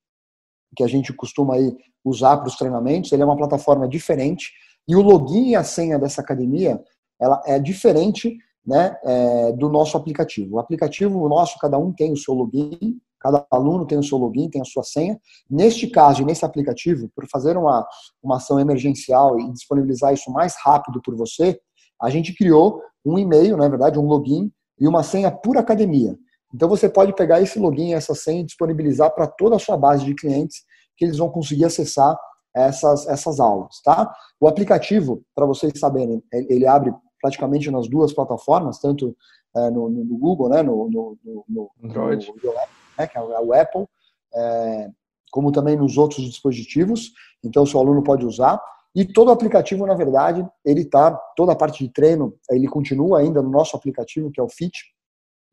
que 0.75 0.83
a 0.83 0.87
gente 0.87 1.11
costuma 1.11 1.55
aí 1.55 1.75
usar 2.03 2.37
para 2.37 2.47
os 2.47 2.55
treinamentos, 2.55 3.11
ele 3.11 3.21
é 3.21 3.25
uma 3.25 3.37
plataforma 3.37 3.87
diferente, 3.87 4.51
e 4.87 4.95
o 4.95 5.01
login 5.01 5.49
e 5.49 5.55
a 5.55 5.63
senha 5.63 5.99
dessa 5.99 6.21
academia, 6.21 6.81
ela 7.19 7.41
é 7.45 7.59
diferente 7.59 8.37
né, 8.65 8.97
é, 9.03 9.51
do 9.53 9.69
nosso 9.69 9.97
aplicativo. 9.97 10.55
O 10.55 10.59
aplicativo 10.59 11.27
nosso, 11.27 11.57
cada 11.59 11.77
um 11.77 11.91
tem 11.91 12.11
o 12.11 12.17
seu 12.17 12.33
login, 12.33 12.99
Cada 13.19 13.45
aluno 13.51 13.85
tem 13.85 13.97
o 13.97 14.03
seu 14.03 14.17
login, 14.17 14.49
tem 14.49 14.61
a 14.61 14.65
sua 14.65 14.83
senha. 14.83 15.19
Neste 15.49 15.87
caso, 15.87 16.25
nesse 16.25 16.45
aplicativo, 16.45 17.09
por 17.13 17.27
fazer 17.27 17.57
uma, 17.57 17.85
uma 18.23 18.37
ação 18.37 18.59
emergencial 18.59 19.39
e 19.39 19.51
disponibilizar 19.51 20.13
isso 20.13 20.31
mais 20.31 20.55
rápido 20.63 21.01
por 21.03 21.15
você, 21.15 21.59
a 22.01 22.09
gente 22.09 22.33
criou 22.33 22.81
um 23.05 23.19
e-mail, 23.19 23.57
na 23.57 23.67
verdade, 23.67 23.99
um 23.99 24.05
login 24.05 24.49
e 24.79 24.87
uma 24.87 25.03
senha 25.03 25.29
por 25.29 25.57
academia. 25.57 26.17
Então 26.53 26.69
você 26.69 26.87
pode 26.89 27.13
pegar 27.13 27.41
esse 27.41 27.59
login 27.59 27.93
essa 27.93 28.15
senha 28.15 28.41
e 28.41 28.45
disponibilizar 28.45 29.13
para 29.13 29.27
toda 29.27 29.57
a 29.57 29.59
sua 29.59 29.77
base 29.77 30.05
de 30.05 30.15
clientes 30.15 30.63
que 30.99 31.05
eles 31.05 31.17
vão 31.17 31.29
conseguir 31.29 31.63
acessar 31.63 32.19
essas, 32.53 33.07
essas 33.07 33.39
aulas, 33.39 33.81
tá? 33.81 34.13
O 34.37 34.47
aplicativo, 34.47 35.23
para 35.33 35.45
vocês 35.45 35.71
saberem, 35.79 36.21
ele 36.31 36.67
abre 36.67 36.93
praticamente 37.21 37.71
nas 37.71 37.87
duas 37.87 38.11
plataformas, 38.11 38.79
tanto 38.79 39.15
é, 39.55 39.69
no, 39.69 39.89
no, 39.89 40.17
Google, 40.17 40.49
né, 40.49 40.61
no, 40.61 40.89
no, 40.89 41.17
no 41.47 41.71
Android, 41.81 42.27
no, 42.27 42.53
né, 42.97 43.07
que 43.07 43.17
é 43.17 43.21
o 43.21 43.53
Apple, 43.53 43.87
é, 44.35 44.89
como 45.31 45.53
também 45.53 45.77
nos 45.77 45.97
outros 45.97 46.25
dispositivos. 46.25 47.11
Então, 47.43 47.63
o 47.63 47.67
seu 47.67 47.79
aluno 47.79 48.03
pode 48.03 48.25
usar. 48.25 48.61
E 48.93 49.05
todo 49.05 49.29
o 49.29 49.31
aplicativo, 49.31 49.85
na 49.85 49.93
verdade, 49.93 50.45
ele 50.65 50.81
está, 50.81 51.11
toda 51.35 51.53
a 51.53 51.55
parte 51.55 51.85
de 51.85 51.93
treino, 51.93 52.35
ele 52.49 52.67
continua 52.67 53.19
ainda 53.19 53.41
no 53.41 53.49
nosso 53.49 53.77
aplicativo, 53.77 54.31
que 54.31 54.39
é 54.41 54.43
o 54.43 54.49
FIT, 54.49 54.77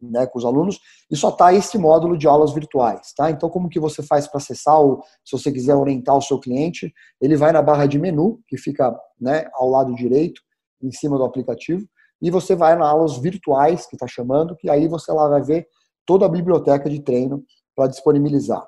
né, 0.00 0.26
com 0.26 0.38
os 0.38 0.44
alunos, 0.44 0.78
e 1.10 1.16
só 1.16 1.30
está 1.30 1.52
esse 1.52 1.78
módulo 1.78 2.16
de 2.16 2.26
aulas 2.26 2.52
virtuais, 2.52 3.12
tá? 3.16 3.30
Então, 3.30 3.48
como 3.48 3.68
que 3.68 3.80
você 3.80 4.02
faz 4.02 4.26
para 4.26 4.38
acessar, 4.38 4.80
ou 4.80 5.02
se 5.24 5.32
você 5.32 5.50
quiser 5.50 5.74
orientar 5.74 6.16
o 6.16 6.22
seu 6.22 6.38
cliente, 6.38 6.92
ele 7.20 7.36
vai 7.36 7.52
na 7.52 7.62
barra 7.62 7.86
de 7.86 7.98
menu, 7.98 8.40
que 8.46 8.56
fica 8.56 8.94
né, 9.20 9.46
ao 9.54 9.68
lado 9.68 9.94
direito, 9.94 10.40
em 10.82 10.92
cima 10.92 11.16
do 11.16 11.24
aplicativo, 11.24 11.86
e 12.20 12.30
você 12.30 12.54
vai 12.54 12.76
na 12.76 12.88
aulas 12.88 13.18
virtuais, 13.18 13.86
que 13.86 13.96
está 13.96 14.06
chamando, 14.06 14.56
que 14.56 14.70
aí 14.70 14.88
você 14.88 15.12
lá 15.12 15.28
vai 15.28 15.42
ver 15.42 15.66
toda 16.04 16.26
a 16.26 16.28
biblioteca 16.28 16.88
de 16.88 17.00
treino 17.00 17.42
para 17.74 17.88
disponibilizar. 17.88 18.66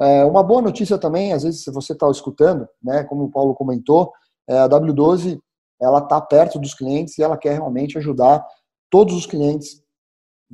É, 0.00 0.24
uma 0.24 0.42
boa 0.42 0.62
notícia 0.62 0.98
também, 0.98 1.32
às 1.32 1.42
vezes, 1.42 1.62
se 1.62 1.70
você 1.70 1.92
está 1.92 2.10
escutando, 2.10 2.66
né, 2.82 3.04
como 3.04 3.24
o 3.24 3.30
Paulo 3.30 3.54
comentou, 3.54 4.12
é, 4.48 4.58
a 4.58 4.68
W12 4.68 5.38
ela 5.80 5.98
está 5.98 6.20
perto 6.20 6.58
dos 6.58 6.74
clientes 6.74 7.16
e 7.16 7.22
ela 7.22 7.38
quer 7.38 7.52
realmente 7.52 7.96
ajudar 7.96 8.44
todos 8.90 9.14
os 9.14 9.24
clientes 9.24 9.82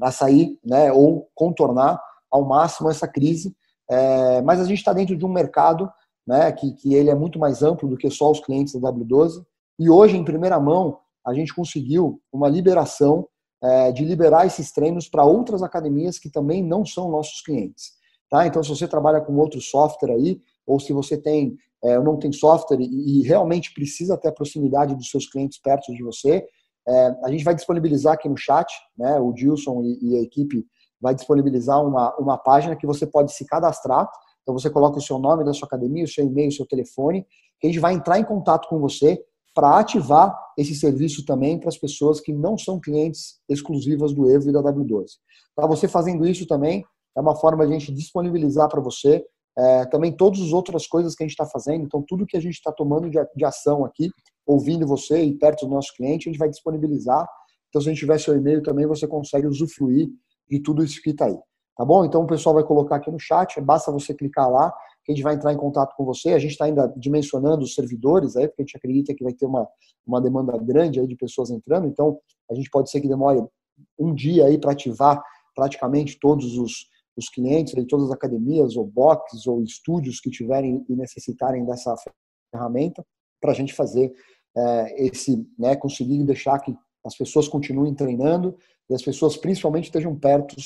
a 0.01 0.11
sair, 0.11 0.59
né, 0.65 0.93
ou 0.93 1.29
contornar 1.35 2.01
ao 2.31 2.45
máximo 2.45 2.91
essa 2.91 3.09
crise. 3.09 3.55
É, 3.91 4.43
mas 4.43 4.61
a 4.61 4.65
gente 4.65 4.79
está 4.79 4.93
dentro 4.93 5.17
de 5.17 5.25
um 5.25 5.33
mercado, 5.33 5.91
né, 6.27 6.51
que, 6.53 6.73
que 6.73 6.95
ele 6.95 7.11
é 7.11 7.15
muito 7.15 7.39
mais 7.39 7.63
amplo 7.63 7.89
do 7.89 7.97
que 7.97 8.11
só 8.11 8.31
os 8.31 8.41
clientes 8.41 8.75
da 8.75 8.93
W12. 8.93 9.45
E 9.79 9.89
hoje, 9.91 10.17
em 10.17 10.25
primeira 10.25 10.59
mão, 10.59 10.99
a 11.27 11.33
gente 11.35 11.55
conseguiu 11.55 12.21
uma 12.33 12.49
liberação 12.49 13.27
é, 13.63 13.93
de 13.93 14.05
liberar 14.05 14.47
esses 14.47 14.73
treinos 14.73 15.09
para 15.09 15.25
outras 15.25 15.63
academias 15.63 16.19
que 16.19 16.31
também 16.31 16.63
não 16.63 16.85
são 16.85 17.11
nossos 17.11 17.43
clientes. 17.43 17.93
Tá? 18.31 18.47
Então, 18.47 18.63
se 18.63 18.69
você 18.69 18.87
trabalha 18.87 19.21
com 19.21 19.37
outro 19.37 19.61
software 19.61 20.13
aí, 20.13 20.41
ou 20.67 20.81
se 20.81 20.93
você 20.93 21.17
tem 21.17 21.57
é, 21.85 21.99
não 22.01 22.19
tem 22.19 22.33
software 22.33 22.81
e, 22.81 23.21
e, 23.21 23.23
realmente 23.23 23.73
precisa 23.73 24.17
ter 24.17 24.29
a 24.29 24.33
proximidade 24.33 24.95
dos 24.95 25.11
seus 25.11 25.29
clientes 25.29 25.59
perto 25.59 25.93
de 25.93 26.03
você, 26.03 26.45
é, 26.88 27.16
a 27.25 27.31
gente 27.31 27.44
vai 27.44 27.55
disponibilizar 27.55 28.14
aqui 28.14 28.29
no 28.29 28.37
chat, 28.37 28.72
né, 28.96 29.18
o 29.18 29.33
Dilson 29.33 29.83
e, 29.83 29.99
e, 30.03 30.16
a 30.18 30.22
equipe 30.22 30.64
vai 31.01 31.14
disponibilizar 31.14 31.85
uma, 31.85 32.14
uma 32.16 32.38
página 32.38 32.77
que 32.77 32.87
você 32.87 33.07
pode 33.07 33.33
se 33.33 33.44
cadastrar. 33.44 34.09
Então, 34.42 34.57
você 34.57 34.70
coloca 34.70 34.99
o 34.99 35.03
seu 35.03 35.18
nome 35.18 35.44
da 35.44 35.53
sua 35.53 35.66
academia, 35.66 36.05
o 36.05 36.09
seu 36.09 36.25
e-mail, 36.25 36.49
o 36.49 36.53
seu 36.53 36.66
telefone, 36.66 37.27
que 37.61 37.66
a 37.66 37.70
gente 37.70 37.81
vai 37.81 37.94
entrar 37.94 38.18
em 38.18 38.25
contato 38.25 38.68
com 38.68 38.79
você 38.79 39.20
para 39.55 39.79
ativar 39.79 40.38
esse 40.57 40.75
serviço 40.75 41.25
também 41.25 41.59
para 41.59 41.68
as 41.68 41.79
pessoas 41.79 42.20
que 42.20 42.33
não 42.33 42.57
são 42.59 42.79
clientes 42.79 43.40
exclusivas 43.49 44.12
do 44.12 44.31
Evo 44.31 44.51
e 44.51 44.53
da 44.53 44.62
W12. 44.62 45.07
Para 45.55 45.66
você 45.66 45.88
fazendo 45.88 46.27
isso 46.27 46.46
também, 46.46 46.85
é 47.16 47.20
uma 47.20 47.35
forma 47.35 47.66
de 47.66 47.75
a 47.75 47.79
gente 47.79 47.92
disponibilizar 47.92 48.68
para 48.68 48.81
você 48.81 49.25
é, 49.59 49.87
também 49.87 50.12
todas 50.12 50.40
as 50.40 50.53
outras 50.53 50.87
coisas 50.87 51.14
que 51.14 51.25
a 51.25 51.27
gente 51.27 51.33
está 51.33 51.46
fazendo. 51.46 51.85
Então, 51.85 52.05
tudo 52.07 52.27
que 52.27 52.37
a 52.37 52.40
gente 52.40 52.55
está 52.55 52.70
tomando 52.70 53.09
de, 53.09 53.18
de, 53.35 53.44
ação 53.44 53.85
aqui, 53.85 54.11
ouvindo 54.47 54.87
você 54.87 55.23
e 55.23 55.35
perto 55.35 55.67
do 55.67 55.75
nosso 55.75 55.93
cliente, 55.95 56.29
a 56.29 56.33
gente 56.33 56.39
vai 56.39 56.49
disponibilizar. 56.49 57.27
Então, 57.69 57.83
se 57.83 57.89
a 57.89 57.93
gente 57.93 58.01
tiver 58.01 58.19
seu 58.19 58.37
e-mail 58.37 58.63
também, 58.63 58.87
você 58.87 59.07
consegue 59.07 59.47
usufruir 59.47 60.09
de 60.49 60.61
tudo 60.61 60.85
isso 60.85 61.03
que 61.03 61.11
está 61.11 61.27
aí. 61.27 61.39
Tá 61.77 61.85
bom? 61.85 62.05
Então, 62.05 62.23
o 62.23 62.27
pessoal 62.27 62.55
vai 62.55 62.65
colocar 62.65 62.97
aqui 62.97 63.11
no 63.11 63.19
chat, 63.19 63.61
basta 63.61 63.93
você 63.93 64.15
clicar 64.15 64.51
lá 64.51 64.73
que 65.05 65.13
a 65.13 65.15
gente 65.15 65.23
vai 65.23 65.35
entrar 65.35 65.53
em 65.53 65.57
contato 65.57 65.95
com 65.95 66.05
você. 66.05 66.33
A 66.33 66.39
gente 66.39 66.53
está 66.53 66.65
ainda 66.65 66.93
dimensionando 66.97 67.63
os 67.63 67.75
servidores 67.75 68.35
aí, 68.37 68.49
porque 68.49 68.63
a 68.63 68.65
gente 68.65 68.77
acredita 68.77 69.15
que 69.15 69.23
vai 69.23 69.33
ter 69.33 69.47
uma, 69.47 69.69
uma 70.07 70.21
demanda 70.21 70.57
grande 70.59 70.99
aí 70.99 71.07
de 71.07 71.15
pessoas 71.15 71.51
entrando. 71.51 71.87
Então, 71.87 72.19
a 72.51 72.55
gente 72.55 72.69
pode 72.71 72.91
ser 72.91 73.01
que 73.01 73.09
demore 73.09 73.45
um 73.99 74.15
dia 74.15 74.47
aí 74.47 74.59
para 74.59 74.73
ativar 74.73 75.23
praticamente 75.55 76.19
todos 76.19 76.57
os, 76.59 76.89
os 77.17 77.29
clientes 77.29 77.75
de 77.75 77.87
todas 77.87 78.07
as 78.07 78.13
academias, 78.13 78.77
ou 78.77 78.85
boxes, 78.85 79.47
ou 79.47 79.63
estúdios 79.63 80.19
que 80.19 80.31
tiverem 80.31 80.85
e 80.89 80.97
necessitarem 80.97 81.65
dessa 81.65 81.95
ferramenta. 82.51 83.05
para 83.41 83.53
a 83.53 83.55
gente 83.55 83.75
fazer 83.75 84.13
é, 84.57 85.07
esse, 85.07 85.47
né, 85.59 85.77
conseguir 85.77 86.25
deixar 86.25 86.59
que 86.61 86.77
as 87.05 87.16
pessoas 87.16 87.47
continuem 87.47 87.95
treinando 87.95 88.57
e 88.88 88.95
as 88.95 89.03
pessoas 89.03 89.37
principalmente 89.37 89.85
estejam 89.85 90.14
perto 90.16 90.57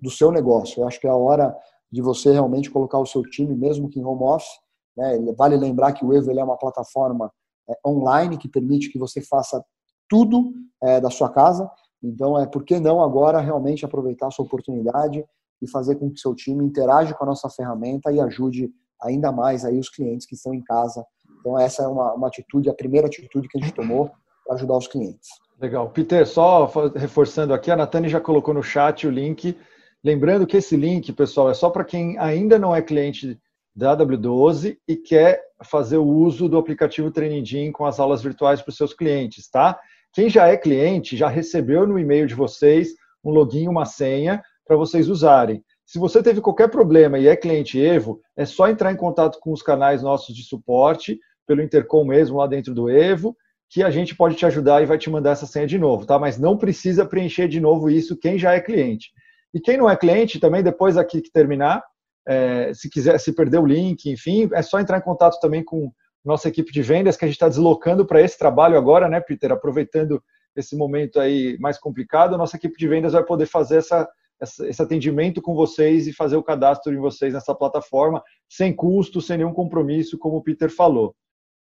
do 0.00 0.10
seu 0.10 0.30
negócio. 0.30 0.82
Eu 0.82 0.88
acho 0.88 1.00
que 1.00 1.06
é 1.06 1.10
a 1.10 1.16
hora 1.16 1.56
de 1.90 2.02
você 2.02 2.32
realmente 2.32 2.70
colocar 2.70 2.98
o 2.98 3.06
seu 3.06 3.22
time, 3.22 3.54
mesmo 3.54 3.88
que 3.88 3.98
em 3.98 4.04
home 4.04 4.24
office. 4.24 4.58
Né? 4.96 5.18
Vale 5.36 5.56
lembrar 5.56 5.92
que 5.92 6.04
o 6.04 6.12
Evo 6.12 6.30
é 6.30 6.44
uma 6.44 6.58
plataforma 6.58 7.32
é, 7.68 7.74
online 7.86 8.36
que 8.36 8.48
permite 8.48 8.90
que 8.90 8.98
você 8.98 9.20
faça 9.20 9.64
tudo 10.08 10.52
é, 10.82 11.00
da 11.00 11.10
sua 11.10 11.30
casa. 11.30 11.70
Então, 12.02 12.38
é 12.38 12.46
por 12.46 12.64
que 12.64 12.78
não 12.78 13.02
agora 13.02 13.40
realmente 13.40 13.84
aproveitar 13.84 14.30
sua 14.30 14.44
oportunidade 14.44 15.24
e 15.62 15.68
fazer 15.68 15.96
com 15.96 16.10
que 16.10 16.20
seu 16.20 16.34
time 16.34 16.64
interaja 16.64 17.14
com 17.14 17.24
a 17.24 17.28
nossa 17.28 17.48
ferramenta 17.48 18.12
e 18.12 18.20
ajude 18.20 18.70
ainda 19.00 19.32
mais 19.32 19.64
aí 19.64 19.78
os 19.78 19.88
clientes 19.88 20.26
que 20.26 20.34
estão 20.34 20.52
em 20.54 20.62
casa. 20.62 21.04
Então, 21.46 21.60
essa 21.60 21.84
é 21.84 21.86
uma, 21.86 22.12
uma 22.14 22.26
atitude, 22.26 22.68
a 22.68 22.74
primeira 22.74 23.06
atitude 23.06 23.46
que 23.46 23.56
a 23.56 23.60
gente 23.60 23.72
tomou 23.72 24.10
para 24.44 24.56
ajudar 24.56 24.76
os 24.76 24.88
clientes. 24.88 25.28
Legal. 25.60 25.88
Peter, 25.90 26.26
só 26.26 26.66
reforçando 26.96 27.54
aqui, 27.54 27.70
a 27.70 27.76
Natane 27.76 28.08
já 28.08 28.20
colocou 28.20 28.52
no 28.52 28.64
chat 28.64 29.06
o 29.06 29.10
link. 29.10 29.56
Lembrando 30.02 30.44
que 30.44 30.56
esse 30.56 30.76
link, 30.76 31.12
pessoal, 31.12 31.48
é 31.48 31.54
só 31.54 31.70
para 31.70 31.84
quem 31.84 32.18
ainda 32.18 32.58
não 32.58 32.74
é 32.74 32.82
cliente 32.82 33.38
da 33.76 33.96
W12 33.96 34.76
e 34.88 34.96
quer 34.96 35.40
fazer 35.62 35.98
o 35.98 36.04
uso 36.04 36.48
do 36.48 36.58
aplicativo 36.58 37.12
Training 37.12 37.70
com 37.70 37.86
as 37.86 38.00
aulas 38.00 38.22
virtuais 38.22 38.60
para 38.60 38.70
os 38.70 38.76
seus 38.76 38.92
clientes, 38.92 39.48
tá? 39.48 39.78
Quem 40.12 40.28
já 40.28 40.48
é 40.48 40.56
cliente 40.56 41.16
já 41.16 41.28
recebeu 41.28 41.86
no 41.86 41.96
e-mail 41.96 42.26
de 42.26 42.34
vocês 42.34 42.88
um 43.22 43.30
login, 43.30 43.68
uma 43.68 43.84
senha 43.84 44.42
para 44.66 44.76
vocês 44.76 45.08
usarem. 45.08 45.62
Se 45.84 46.00
você 46.00 46.20
teve 46.20 46.40
qualquer 46.40 46.68
problema 46.68 47.20
e 47.20 47.28
é 47.28 47.36
cliente 47.36 47.80
Evo, 47.80 48.20
é 48.36 48.44
só 48.44 48.68
entrar 48.68 48.90
em 48.90 48.96
contato 48.96 49.38
com 49.38 49.52
os 49.52 49.62
canais 49.62 50.02
nossos 50.02 50.34
de 50.34 50.42
suporte, 50.42 51.20
pelo 51.46 51.62
Intercom 51.62 52.04
mesmo 52.04 52.38
lá 52.38 52.46
dentro 52.46 52.74
do 52.74 52.90
Evo, 52.90 53.36
que 53.68 53.82
a 53.82 53.90
gente 53.90 54.14
pode 54.14 54.36
te 54.36 54.46
ajudar 54.46 54.82
e 54.82 54.86
vai 54.86 54.98
te 54.98 55.10
mandar 55.10 55.30
essa 55.30 55.46
senha 55.46 55.66
de 55.66 55.78
novo, 55.78 56.06
tá? 56.06 56.18
Mas 56.18 56.38
não 56.38 56.56
precisa 56.56 57.04
preencher 57.04 57.48
de 57.48 57.60
novo 57.60 57.90
isso 57.90 58.16
quem 58.16 58.38
já 58.38 58.52
é 58.52 58.60
cliente. 58.60 59.10
E 59.52 59.60
quem 59.60 59.76
não 59.76 59.88
é 59.88 59.96
cliente, 59.96 60.38
também 60.38 60.62
depois 60.62 60.96
aqui 60.96 61.20
que 61.20 61.30
terminar, 61.30 61.82
é, 62.26 62.72
se 62.74 62.90
quiser, 62.90 63.18
se 63.18 63.32
perder 63.32 63.58
o 63.58 63.66
link, 63.66 64.10
enfim, 64.10 64.48
é 64.52 64.62
só 64.62 64.78
entrar 64.78 64.98
em 64.98 65.02
contato 65.02 65.38
também 65.40 65.64
com 65.64 65.90
nossa 66.24 66.48
equipe 66.48 66.72
de 66.72 66.82
vendas 66.82 67.16
que 67.16 67.24
a 67.24 67.28
gente 67.28 67.36
está 67.36 67.48
deslocando 67.48 68.04
para 68.04 68.20
esse 68.20 68.36
trabalho 68.36 68.76
agora, 68.76 69.08
né, 69.08 69.20
Peter? 69.20 69.52
Aproveitando 69.52 70.22
esse 70.56 70.76
momento 70.76 71.20
aí 71.20 71.56
mais 71.60 71.78
complicado, 71.78 72.34
a 72.34 72.38
nossa 72.38 72.56
equipe 72.56 72.76
de 72.76 72.88
vendas 72.88 73.12
vai 73.12 73.24
poder 73.24 73.46
fazer 73.46 73.78
essa 73.78 74.08
esse 74.40 74.82
atendimento 74.82 75.40
com 75.40 75.54
vocês 75.54 76.06
e 76.06 76.12
fazer 76.12 76.36
o 76.36 76.42
cadastro 76.42 76.92
em 76.92 76.98
vocês 76.98 77.32
nessa 77.32 77.54
plataforma, 77.54 78.22
sem 78.46 78.74
custo, 78.74 79.18
sem 79.18 79.38
nenhum 79.38 79.52
compromisso, 79.52 80.18
como 80.18 80.36
o 80.36 80.42
Peter 80.42 80.70
falou. 80.70 81.14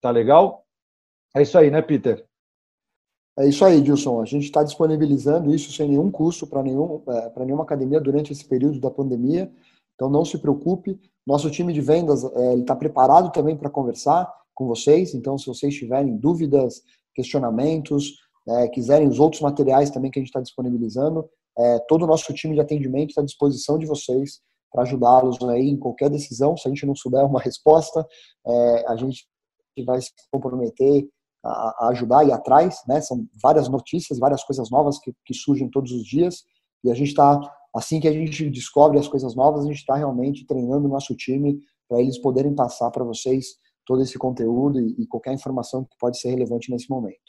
Tá 0.05 0.11
legal? 0.11 0.63
É 1.35 1.41
isso 1.41 1.57
aí, 1.57 1.71
né, 1.71 1.81
Peter? 1.81 2.23
É 3.39 3.47
isso 3.47 3.65
aí, 3.65 3.81
Dilson. 3.81 4.21
A 4.21 4.25
gente 4.25 4.43
está 4.43 4.61
disponibilizando 4.61 5.51
isso 5.51 5.71
sem 5.71 5.89
nenhum 5.89 6.11
custo 6.11 6.45
para 6.45 6.61
nenhum, 6.61 7.01
é, 7.07 7.43
nenhuma 7.43 7.63
academia 7.63 7.99
durante 7.99 8.31
esse 8.31 8.45
período 8.45 8.79
da 8.79 8.91
pandemia. 8.91 9.51
Então, 9.95 10.07
não 10.07 10.23
se 10.23 10.37
preocupe. 10.37 11.01
Nosso 11.25 11.49
time 11.49 11.73
de 11.73 11.81
vendas 11.81 12.23
está 12.59 12.75
preparado 12.75 13.31
também 13.31 13.57
para 13.57 13.67
conversar 13.67 14.31
com 14.53 14.67
vocês. 14.67 15.15
Então, 15.15 15.39
se 15.39 15.47
vocês 15.47 15.73
tiverem 15.73 16.15
dúvidas, 16.15 16.83
questionamentos, 17.15 18.13
é, 18.47 18.67
quiserem 18.67 19.07
os 19.07 19.19
outros 19.19 19.41
materiais 19.41 19.89
também 19.89 20.11
que 20.11 20.19
a 20.19 20.21
gente 20.21 20.29
está 20.29 20.39
disponibilizando, 20.39 21.27
é, 21.57 21.79
todo 21.87 22.03
o 22.03 22.07
nosso 22.07 22.31
time 22.31 22.53
de 22.53 22.61
atendimento 22.61 23.09
está 23.09 23.21
à 23.21 23.25
disposição 23.25 23.79
de 23.79 23.87
vocês 23.87 24.39
para 24.71 24.83
ajudá-los 24.83 25.41
aí 25.49 25.67
em 25.67 25.79
qualquer 25.79 26.11
decisão. 26.11 26.55
Se 26.55 26.67
a 26.67 26.69
gente 26.69 26.85
não 26.85 26.95
souber 26.95 27.25
uma 27.25 27.41
resposta, 27.41 28.05
é, 28.45 28.85
a 28.87 28.95
gente 28.95 29.25
vai 29.83 30.01
se 30.01 30.11
comprometer 30.31 31.07
a, 31.43 31.85
a 31.85 31.89
ajudar 31.89 32.25
e 32.25 32.31
atrás. 32.31 32.81
Né? 32.87 33.01
São 33.01 33.25
várias 33.41 33.67
notícias, 33.67 34.19
várias 34.19 34.43
coisas 34.43 34.69
novas 34.69 34.99
que, 34.99 35.13
que 35.25 35.33
surgem 35.33 35.69
todos 35.69 35.91
os 35.91 36.03
dias 36.03 36.43
e 36.83 36.91
a 36.91 36.93
gente 36.93 37.09
está 37.09 37.39
assim 37.75 37.99
que 37.99 38.07
a 38.07 38.13
gente 38.13 38.49
descobre 38.49 38.99
as 38.99 39.07
coisas 39.07 39.35
novas, 39.35 39.65
a 39.65 39.67
gente 39.67 39.79
está 39.79 39.95
realmente 39.95 40.45
treinando 40.45 40.87
o 40.87 40.91
nosso 40.91 41.15
time 41.15 41.59
para 41.89 41.99
eles 41.99 42.17
poderem 42.19 42.53
passar 42.53 42.89
para 42.91 43.03
vocês 43.03 43.57
todo 43.85 44.01
esse 44.01 44.17
conteúdo 44.17 44.79
e, 44.79 44.95
e 44.99 45.07
qualquer 45.07 45.33
informação 45.33 45.83
que 45.83 45.97
pode 45.99 46.19
ser 46.19 46.29
relevante 46.29 46.71
nesse 46.71 46.89
momento. 46.89 47.19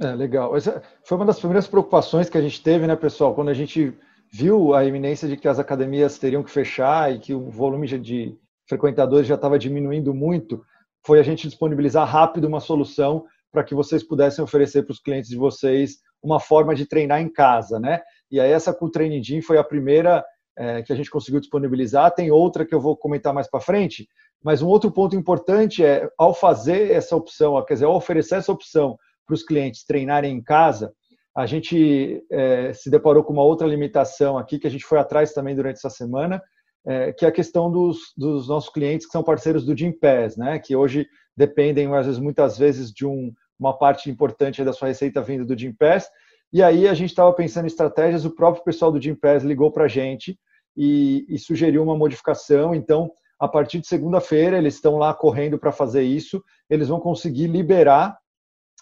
É, 0.00 0.14
legal. 0.14 0.56
Essa 0.56 0.82
foi 1.04 1.16
uma 1.16 1.26
das 1.26 1.38
primeiras 1.38 1.68
preocupações 1.68 2.28
que 2.28 2.36
a 2.36 2.42
gente 2.42 2.62
teve, 2.62 2.86
né, 2.86 2.96
pessoal, 2.96 3.34
quando 3.34 3.50
a 3.50 3.54
gente 3.54 3.96
viu 4.32 4.74
a 4.74 4.84
iminência 4.84 5.28
de 5.28 5.36
que 5.36 5.46
as 5.46 5.58
academias 5.58 6.18
teriam 6.18 6.42
que 6.42 6.50
fechar 6.50 7.14
e 7.14 7.18
que 7.18 7.34
o 7.34 7.50
volume 7.50 7.86
de 7.98 8.36
frequentadores 8.66 9.26
já 9.26 9.34
estava 9.34 9.58
diminuindo 9.58 10.14
muito, 10.14 10.64
foi 11.04 11.18
a 11.20 11.22
gente 11.22 11.48
disponibilizar 11.48 12.06
rápido 12.06 12.46
uma 12.46 12.60
solução 12.60 13.24
para 13.50 13.64
que 13.64 13.74
vocês 13.74 14.02
pudessem 14.02 14.42
oferecer 14.42 14.82
para 14.82 14.92
os 14.92 15.00
clientes 15.00 15.28
de 15.28 15.36
vocês 15.36 15.98
uma 16.22 16.40
forma 16.40 16.74
de 16.74 16.86
treinar 16.86 17.20
em 17.20 17.30
casa, 17.30 17.78
né? 17.78 18.00
E 18.30 18.40
aí 18.40 18.50
essa 18.50 18.72
com 18.72 18.86
o 18.86 18.90
Training 18.90 19.22
Gym 19.22 19.42
foi 19.42 19.58
a 19.58 19.64
primeira 19.64 20.24
é, 20.56 20.82
que 20.82 20.92
a 20.92 20.96
gente 20.96 21.10
conseguiu 21.10 21.40
disponibilizar. 21.40 22.14
Tem 22.14 22.30
outra 22.30 22.64
que 22.64 22.74
eu 22.74 22.80
vou 22.80 22.96
comentar 22.96 23.34
mais 23.34 23.48
para 23.48 23.60
frente, 23.60 24.08
mas 24.42 24.62
um 24.62 24.68
outro 24.68 24.90
ponto 24.90 25.16
importante 25.16 25.84
é, 25.84 26.08
ao 26.16 26.32
fazer 26.32 26.90
essa 26.90 27.14
opção, 27.14 27.62
quer 27.64 27.74
dizer, 27.74 27.86
ao 27.86 27.96
oferecer 27.96 28.36
essa 28.36 28.52
opção 28.52 28.96
para 29.26 29.34
os 29.34 29.42
clientes 29.42 29.84
treinarem 29.84 30.34
em 30.34 30.42
casa, 30.42 30.92
a 31.34 31.46
gente 31.46 32.22
é, 32.30 32.72
se 32.72 32.90
deparou 32.90 33.24
com 33.24 33.32
uma 33.32 33.44
outra 33.44 33.66
limitação 33.66 34.36
aqui 34.36 34.58
que 34.58 34.66
a 34.66 34.70
gente 34.70 34.84
foi 34.84 34.98
atrás 34.98 35.32
também 35.32 35.54
durante 35.54 35.76
essa 35.76 35.90
semana, 35.90 36.42
é, 36.86 37.12
que 37.12 37.24
é 37.24 37.28
a 37.28 37.32
questão 37.32 37.70
dos, 37.70 37.98
dos, 38.16 38.48
nossos 38.48 38.70
clientes 38.70 39.06
que 39.06 39.12
são 39.12 39.22
parceiros 39.22 39.64
do 39.64 39.76
Gympass, 39.76 40.36
né? 40.36 40.58
Que 40.58 40.74
hoje 40.74 41.06
dependem, 41.36 41.92
às 41.94 42.06
vezes, 42.06 42.20
muitas 42.20 42.58
vezes, 42.58 42.90
de 42.92 43.06
um, 43.06 43.32
uma 43.58 43.76
parte 43.76 44.10
importante 44.10 44.64
da 44.64 44.72
sua 44.72 44.88
receita 44.88 45.22
vindo 45.22 45.46
do 45.46 45.56
Gympass. 45.56 46.08
E 46.52 46.62
aí 46.62 46.86
a 46.86 46.94
gente 46.94 47.10
estava 47.10 47.32
pensando 47.32 47.64
em 47.64 47.68
estratégias, 47.68 48.24
o 48.24 48.34
próprio 48.34 48.64
pessoal 48.64 48.92
do 48.92 49.00
Gympass 49.00 49.42
ligou 49.42 49.70
para 49.70 49.84
a 49.84 49.88
gente 49.88 50.38
e, 50.76 51.24
e 51.28 51.38
sugeriu 51.38 51.82
uma 51.82 51.96
modificação. 51.96 52.74
Então, 52.74 53.10
a 53.38 53.48
partir 53.48 53.80
de 53.80 53.86
segunda-feira, 53.86 54.58
eles 54.58 54.74
estão 54.74 54.98
lá 54.98 55.14
correndo 55.14 55.58
para 55.58 55.72
fazer 55.72 56.02
isso. 56.02 56.42
Eles 56.68 56.88
vão 56.88 57.00
conseguir 57.00 57.46
liberar 57.46 58.18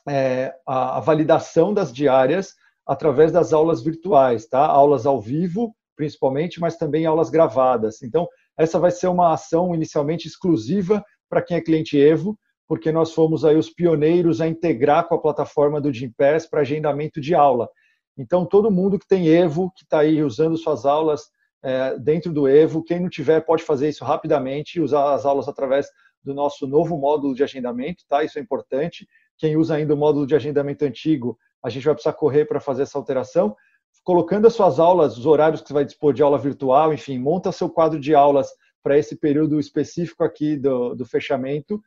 é, 0.09 0.53
a, 0.67 0.97
a, 0.97 1.01
validação 1.01 1.73
das 1.73 1.93
diárias 1.93 2.55
através 2.87 3.31
das 3.31 3.53
aulas 3.53 3.83
virtuais, 3.83 4.47
tá? 4.47 4.67
Aulas 4.67 5.07
ao 5.07 5.21
vivo, 5.21 5.75
principalmente, 6.01 6.59
mas 6.59 6.79
também 6.79 7.05
aulas 7.05 7.29
gravadas. 7.29 8.03
Então, 8.03 8.27
essa 8.59 8.79
vai 8.79 8.91
ser 8.91 9.09
uma 9.09 9.35
ação 9.35 9.75
inicialmente 9.75 10.27
exclusiva 10.27 11.05
para 11.29 11.43
quem 11.43 11.59
é 11.59 11.61
cliente 11.61 12.01
Evo, 12.01 12.39
porque 12.67 12.91
nós 12.91 13.13
fomos 13.13 13.45
aí 13.45 13.55
os 13.55 13.69
pioneiros 13.69 14.41
a 14.41 14.49
integrar 14.49 15.07
com 15.07 15.15
a 15.15 15.21
plataforma 15.21 15.79
do 15.79 15.93
Gympass 15.93 16.47
para 16.47 16.63
agendamento 16.63 17.21
de 17.21 17.35
aula. 17.35 17.69
Então, 18.17 18.47
todo 18.47 18.71
mundo 18.71 18.99
que 18.99 19.07
tem 19.07 19.29
Evo, 19.29 19.71
que 19.77 19.85
está 19.85 19.99
aí 19.99 20.23
usando 20.23 20.57
suas 20.57 20.87
aulas 20.87 21.25
é, 21.63 21.99
dentro 21.99 22.33
do 22.33 22.49
Evo, 22.49 22.83
quem 22.83 22.99
não 22.99 23.11
tiver 23.11 23.43
pode 23.43 23.63
fazer 23.63 23.91
isso 23.91 24.03
rapidamente, 24.03 24.81
usar 24.81 25.13
as 25.13 25.27
aulas 25.27 25.49
através 25.49 25.87
do 26.25 26.33
nosso 26.33 26.67
novo 26.67 26.97
módulo 26.97 27.35
de 27.35 27.45
agendamento, 27.45 28.05
tá? 28.09 28.25
Isso 28.25 28.39
é 28.39 28.43
importante. 28.43 29.07
Quem 29.37 29.55
usa 29.55 29.75
ainda 29.75 29.93
o 29.93 29.99
módulo 29.99 30.27
de 30.27 30.35
agendamento 30.35 30.83
antigo, 30.83 31.37
a 31.63 31.69
gente 31.69 31.85
vai 31.85 31.93
precisar 31.93 32.15
correr 32.15 32.47
para 32.47 32.59
fazer 32.59 32.85
essa 32.85 32.97
alteração. 32.97 33.55
Colocando 34.03 34.47
as 34.47 34.55
suas 34.55 34.81
aulas, 34.81 35.17
os 35.17 35.27
horários 35.27 35.61
que 35.61 35.69
você 35.69 35.75
vai 35.75 35.85
dispor 35.85 36.13
de 36.13 36.23
aula 36.23 36.39
virtual, 36.39 36.93
enfim, 36.93 37.19
monta 37.19 37.53
seu 37.53 37.69
quadro 37.69 38.01
de 38.01 38.15
aulas 38.15 38.49
para 38.83 38.99
esse 38.99 39.17
período 39.17 39.61
específico 39.61 40.25
aqui 40.25 40.57
do, 40.57 40.95
do 40.95 41.05
fechamento 41.05 41.81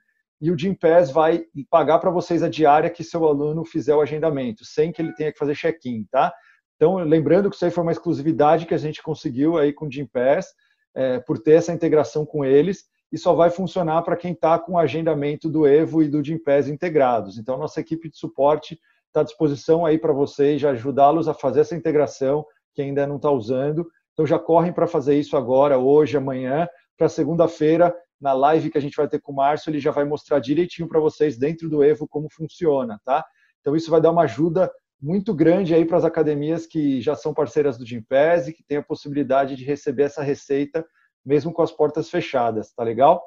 e 0.43 0.51
o 0.51 0.57
Gympass 0.57 1.09
vai 1.09 1.45
pagar 1.69 1.99
para 1.99 2.11
vocês 2.11 2.43
a 2.43 2.49
diária 2.49 2.89
que 2.89 3.01
seu 3.01 3.25
aluno 3.25 3.63
fizer 3.63 3.95
o 3.95 4.01
agendamento, 4.01 4.65
sem 4.65 4.91
que 4.91 5.01
ele 5.01 5.13
tenha 5.13 5.31
que 5.31 5.39
fazer 5.39 5.55
check-in, 5.55 6.03
tá? 6.11 6.33
Então, 6.75 6.95
lembrando 6.97 7.49
que 7.49 7.55
isso 7.55 7.63
aí 7.63 7.71
foi 7.71 7.81
uma 7.81 7.93
exclusividade 7.93 8.65
que 8.65 8.73
a 8.73 8.77
gente 8.77 9.01
conseguiu 9.01 9.57
aí 9.57 9.71
com 9.71 9.85
o 9.85 9.89
Gympass, 9.89 10.47
é, 10.93 11.19
por 11.21 11.39
ter 11.39 11.53
essa 11.53 11.71
integração 11.71 12.25
com 12.25 12.43
eles, 12.43 12.83
e 13.09 13.17
só 13.17 13.33
vai 13.33 13.49
funcionar 13.49 14.01
para 14.01 14.17
quem 14.17 14.33
está 14.33 14.59
com 14.59 14.73
o 14.73 14.77
agendamento 14.77 15.47
do 15.47 15.65
Evo 15.65 16.03
e 16.03 16.09
do 16.09 16.21
Gympass 16.21 16.67
integrados. 16.67 17.37
Então, 17.37 17.57
nossa 17.57 17.79
equipe 17.79 18.09
de 18.09 18.17
suporte 18.17 18.77
está 19.13 19.21
à 19.21 19.23
disposição 19.23 19.85
aí 19.85 19.99
para 19.99 20.11
vocês, 20.11 20.63
ajudá-los 20.65 21.27
a 21.27 21.35
fazer 21.35 21.61
essa 21.61 21.75
integração, 21.75 22.43
que 22.73 22.81
ainda 22.81 23.05
não 23.05 23.17
está 23.17 23.29
usando. 23.29 23.87
Então, 24.11 24.25
já 24.25 24.39
correm 24.39 24.73
para 24.73 24.87
fazer 24.87 25.17
isso 25.17 25.37
agora, 25.37 25.77
hoje, 25.77 26.17
amanhã, 26.17 26.67
para 26.97 27.07
segunda-feira, 27.07 27.95
na 28.19 28.33
live 28.33 28.71
que 28.71 28.77
a 28.77 28.81
gente 28.81 28.97
vai 28.97 29.07
ter 29.07 29.21
com 29.21 29.31
o 29.31 29.35
Márcio, 29.35 29.69
ele 29.69 29.79
já 29.79 29.91
vai 29.91 30.03
mostrar 30.03 30.39
direitinho 30.39 30.87
para 30.87 30.99
vocês 30.99 31.37
dentro 31.37 31.69
do 31.69 31.83
Evo 31.83 32.07
como 32.07 32.27
funciona, 32.31 32.99
tá? 33.05 33.23
Então, 33.61 33.75
isso 33.75 33.91
vai 33.91 34.01
dar 34.01 34.11
uma 34.11 34.23
ajuda 34.23 34.71
muito 34.99 35.33
grande 35.33 35.75
aí 35.75 35.85
para 35.85 35.97
as 35.97 36.05
academias 36.05 36.65
que 36.65 36.99
já 36.99 37.15
são 37.15 37.33
parceiras 37.33 37.77
do 37.77 37.85
Gympass 37.85 38.47
e 38.47 38.53
que 38.53 38.63
têm 38.63 38.77
a 38.77 38.83
possibilidade 38.83 39.55
de 39.55 39.63
receber 39.63 40.03
essa 40.03 40.23
receita 40.23 40.83
mesmo 41.23 41.53
com 41.53 41.61
as 41.61 41.71
portas 41.71 42.09
fechadas, 42.09 42.73
tá 42.73 42.83
legal? 42.83 43.23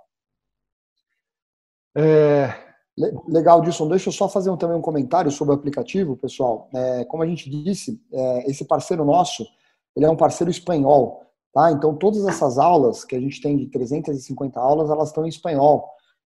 É... 1.96 2.65
Legal, 3.28 3.60
Dilson. 3.60 3.88
Deixa 3.88 4.08
eu 4.08 4.12
só 4.12 4.28
fazer 4.28 4.48
um, 4.48 4.56
também 4.56 4.76
um 4.76 4.82
comentário 4.82 5.30
sobre 5.30 5.54
o 5.54 5.56
aplicativo, 5.56 6.16
pessoal. 6.16 6.68
É, 6.74 7.04
como 7.04 7.22
a 7.22 7.26
gente 7.26 7.50
disse, 7.50 8.00
é, 8.10 8.50
esse 8.50 8.64
parceiro 8.64 9.04
nosso, 9.04 9.46
ele 9.94 10.06
é 10.06 10.10
um 10.10 10.16
parceiro 10.16 10.50
espanhol, 10.50 11.22
tá? 11.52 11.70
Então, 11.72 11.94
todas 11.94 12.26
essas 12.26 12.58
aulas, 12.58 13.04
que 13.04 13.14
a 13.14 13.20
gente 13.20 13.40
tem 13.40 13.56
de 13.56 13.66
350 13.66 14.58
aulas, 14.58 14.88
elas 14.88 15.08
estão 15.08 15.26
em 15.26 15.28
espanhol, 15.28 15.86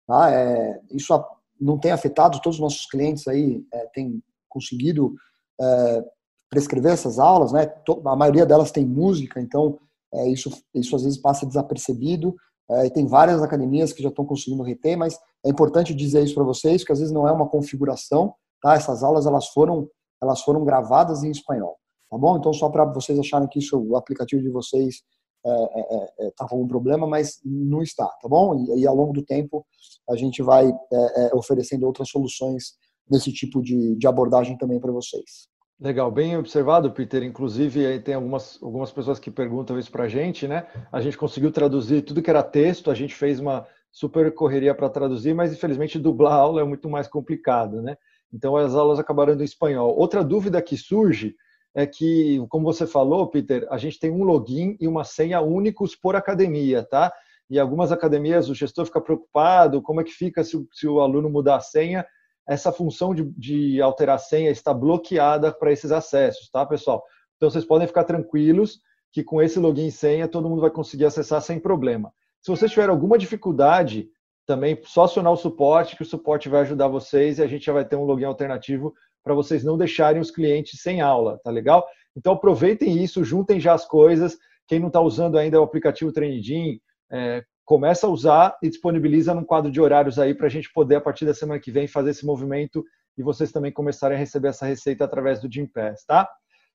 tá? 0.08 0.32
É, 0.32 0.82
isso 0.92 1.14
não 1.60 1.78
tem 1.78 1.92
afetado, 1.92 2.42
todos 2.42 2.58
os 2.58 2.62
nossos 2.62 2.86
clientes 2.88 3.28
aí 3.28 3.64
é, 3.72 3.86
têm 3.94 4.24
conseguido 4.50 5.14
é, 5.62 6.06
prescrever 6.50 6.94
essas 6.94 7.20
aulas, 7.20 7.52
né? 7.52 7.72
A 8.06 8.16
maioria 8.16 8.46
delas 8.46 8.72
tem 8.72 8.86
música, 8.86 9.40
então 9.40 9.78
é, 10.14 10.28
isso, 10.30 10.50
isso 10.74 10.96
às 10.96 11.04
vezes 11.04 11.18
passa 11.20 11.46
desapercebido. 11.46 12.36
É, 12.70 12.88
e 12.88 12.90
tem 12.90 13.06
várias 13.06 13.42
academias 13.44 13.94
que 13.94 14.02
já 14.02 14.10
estão 14.10 14.26
conseguindo 14.26 14.64
reter, 14.64 14.98
mas 14.98 15.20
é 15.46 15.50
importante 15.50 15.94
dizer 15.94 16.24
isso 16.24 16.34
para 16.34 16.44
vocês, 16.44 16.84
que 16.84 16.92
às 16.92 17.00
vezes 17.00 17.14
não 17.14 17.28
é 17.28 17.32
uma 17.32 17.48
configuração, 17.48 18.34
tá? 18.62 18.74
Essas 18.76 19.04
aulas 19.04 19.26
elas 19.26 19.48
foram 19.50 19.88
elas 20.22 20.42
foram 20.42 20.64
gravadas 20.64 21.24
em 21.24 21.30
espanhol, 21.30 21.78
tá 22.10 22.18
bom? 22.18 22.38
Então 22.38 22.52
só 22.52 22.70
para 22.70 22.86
vocês 22.86 23.20
acharem 23.20 23.48
que 23.48 23.60
isso 23.60 23.78
o 23.78 23.96
aplicativo 23.96 24.42
de 24.42 24.50
vocês 24.50 25.04
está 25.46 25.54
é, 25.76 26.26
é, 26.26 26.28
é, 26.28 26.32
tá 26.32 26.48
com 26.48 26.56
algum 26.56 26.68
problema, 26.68 27.06
mas 27.06 27.40
não 27.46 27.84
está, 27.84 28.08
tá 28.08 28.28
bom? 28.28 28.56
E, 28.56 28.82
e 28.82 28.88
ao 28.88 28.96
longo 28.96 29.14
do 29.14 29.24
tempo 29.24 29.66
a 30.10 30.16
gente 30.16 30.42
vai 30.42 30.68
é, 30.68 31.26
é, 31.26 31.36
oferecendo 31.36 31.86
outras 31.86 32.10
soluções 32.10 32.74
nesse 33.10 33.32
tipo 33.32 33.62
de, 33.62 33.96
de 33.96 34.08
abordagem 34.08 34.58
também 34.58 34.80
para 34.80 34.92
vocês. 34.92 35.48
Legal, 35.80 36.10
bem 36.10 36.38
observado, 36.38 36.92
Peter. 36.92 37.22
Inclusive, 37.24 37.86
aí 37.86 38.00
tem 38.00 38.16
algumas, 38.16 38.58
algumas 38.64 38.92
pessoas 38.92 39.20
que 39.20 39.30
perguntam 39.30 39.78
isso 39.78 39.92
para 39.92 40.06
a 40.06 40.08
gente, 40.08 40.48
né? 40.48 40.66
A 40.90 41.02
gente 41.02 41.18
conseguiu 41.18 41.52
traduzir 41.52 42.02
tudo 42.02 42.22
que 42.22 42.30
era 42.30 42.42
texto, 42.42 42.90
a 42.90 42.96
gente 42.96 43.14
fez 43.14 43.40
uma 43.42 43.68
super 43.92 44.34
correria 44.34 44.74
para 44.74 44.90
traduzir, 44.90 45.34
mas 45.34 45.52
infelizmente 45.54 46.00
dublar 46.00 46.34
a 46.34 46.38
aula 46.38 46.62
é 46.62 46.64
muito 46.64 46.90
mais 46.90 47.08
complicado, 47.08 47.82
né? 47.82 47.98
Então 48.34 48.56
as 48.56 48.74
aulas 48.74 49.00
acabaram 49.00 49.34
em 49.34 49.44
espanhol. 49.44 49.94
Outra 49.98 50.24
dúvida 50.24 50.62
que 50.62 50.78
surge 50.78 51.36
é 51.74 51.86
que, 51.86 52.42
como 52.48 52.64
você 52.64 52.88
falou, 52.88 53.28
Peter, 53.28 53.68
a 53.70 53.78
gente 53.78 54.00
tem 54.00 54.12
um 54.12 54.24
login 54.24 54.78
e 54.80 54.88
uma 54.88 55.04
senha 55.04 55.42
únicos 55.42 55.94
por 55.94 56.16
academia, 56.16 56.84
tá? 56.84 57.12
E 57.50 57.60
algumas 57.60 57.92
academias 57.92 58.50
o 58.50 58.56
gestor 58.56 58.86
fica 58.86 59.02
preocupado, 59.02 59.82
como 59.82 60.00
é 60.00 60.06
que 60.06 60.12
fica 60.12 60.42
se, 60.42 60.58
se 60.72 60.88
o 60.88 61.02
aluno 61.02 61.30
mudar 61.30 61.58
a 61.58 61.62
senha? 61.62 62.06
Essa 62.48 62.72
função 62.72 63.14
de, 63.14 63.24
de 63.38 63.82
alterar 63.82 64.20
senha 64.20 64.52
está 64.52 64.74
bloqueada 64.74 65.52
para 65.52 65.72
esses 65.72 65.92
acessos, 65.92 66.50
tá, 66.50 66.66
pessoal? 66.66 67.04
Então 67.38 67.50
vocês 67.50 67.66
podem 67.66 67.88
ficar 67.88 68.04
tranquilos 68.04 68.80
que 69.12 69.24
com 69.24 69.42
esse 69.42 69.60
login 69.60 69.88
e 69.88 69.92
senha 69.92 70.28
todo 70.28 70.50
mundo 70.50 70.62
vai 70.62 70.70
conseguir 70.70 71.06
acessar 71.06 71.42
sem 71.42 71.60
problema. 71.60 72.12
Se 72.42 72.52
vocês 72.52 72.70
tiverem 72.70 72.92
alguma 72.92 73.18
dificuldade, 73.18 74.10
também 74.46 74.80
só 74.84 75.06
acionar 75.06 75.34
o 75.34 75.38
suporte, 75.38 75.96
que 75.96 76.04
o 76.04 76.06
suporte 76.06 76.48
vai 76.50 76.62
ajudar 76.62 76.88
vocês 76.88 77.40
e 77.40 77.42
a 77.42 77.48
gente 77.48 77.66
já 77.66 77.74
vai 77.74 77.86
ter 77.86 77.96
um 77.96 78.04
login 78.04 78.26
alternativo 78.26 78.94
para 79.24 79.34
vocês 79.34 79.64
não 79.64 79.78
deixarem 79.78 80.22
os 80.22 80.30
clientes 80.30 80.82
sem 80.82 81.02
aula, 81.02 81.40
tá 81.44 81.50
legal? 81.50 81.86
Então 82.16 82.34
aproveitem 82.34 83.04
isso, 83.04 83.24
juntem 83.24 83.60
já 83.60 83.74
as 83.74 83.86
coisas. 83.86 84.38
Quem 84.68 84.80
não 84.80 84.88
está 84.88 85.02
usando 85.02 85.38
ainda 85.38 85.60
o 85.60 85.64
aplicativo 85.64 86.12
Training, 86.12 86.80
é, 87.12 87.44
começa 87.66 88.06
a 88.06 88.10
usar 88.10 88.56
e 88.62 88.70
disponibiliza 88.70 89.34
num 89.34 89.44
quadro 89.44 89.72
de 89.72 89.82
horários 89.82 90.20
aí 90.20 90.36
para 90.36 90.46
a 90.46 90.50
gente 90.50 90.72
poder, 90.72 90.96
a 90.96 91.02
partir 91.02 91.26
da 91.26 91.34
semana 91.34 91.60
que 91.60 91.72
vem, 91.72 91.88
fazer 91.88 92.12
esse 92.12 92.26
movimento 92.26 92.86
e 93.18 93.24
vocês 93.24 93.52
também 93.52 93.72
começarem 93.72 94.16
a 94.16 94.20
receber 94.20 94.50
essa 94.50 94.66
receita 94.66 95.04
através 95.04 95.42
do 95.42 95.52
Gympass, 95.52 96.06
tá? 96.06 96.30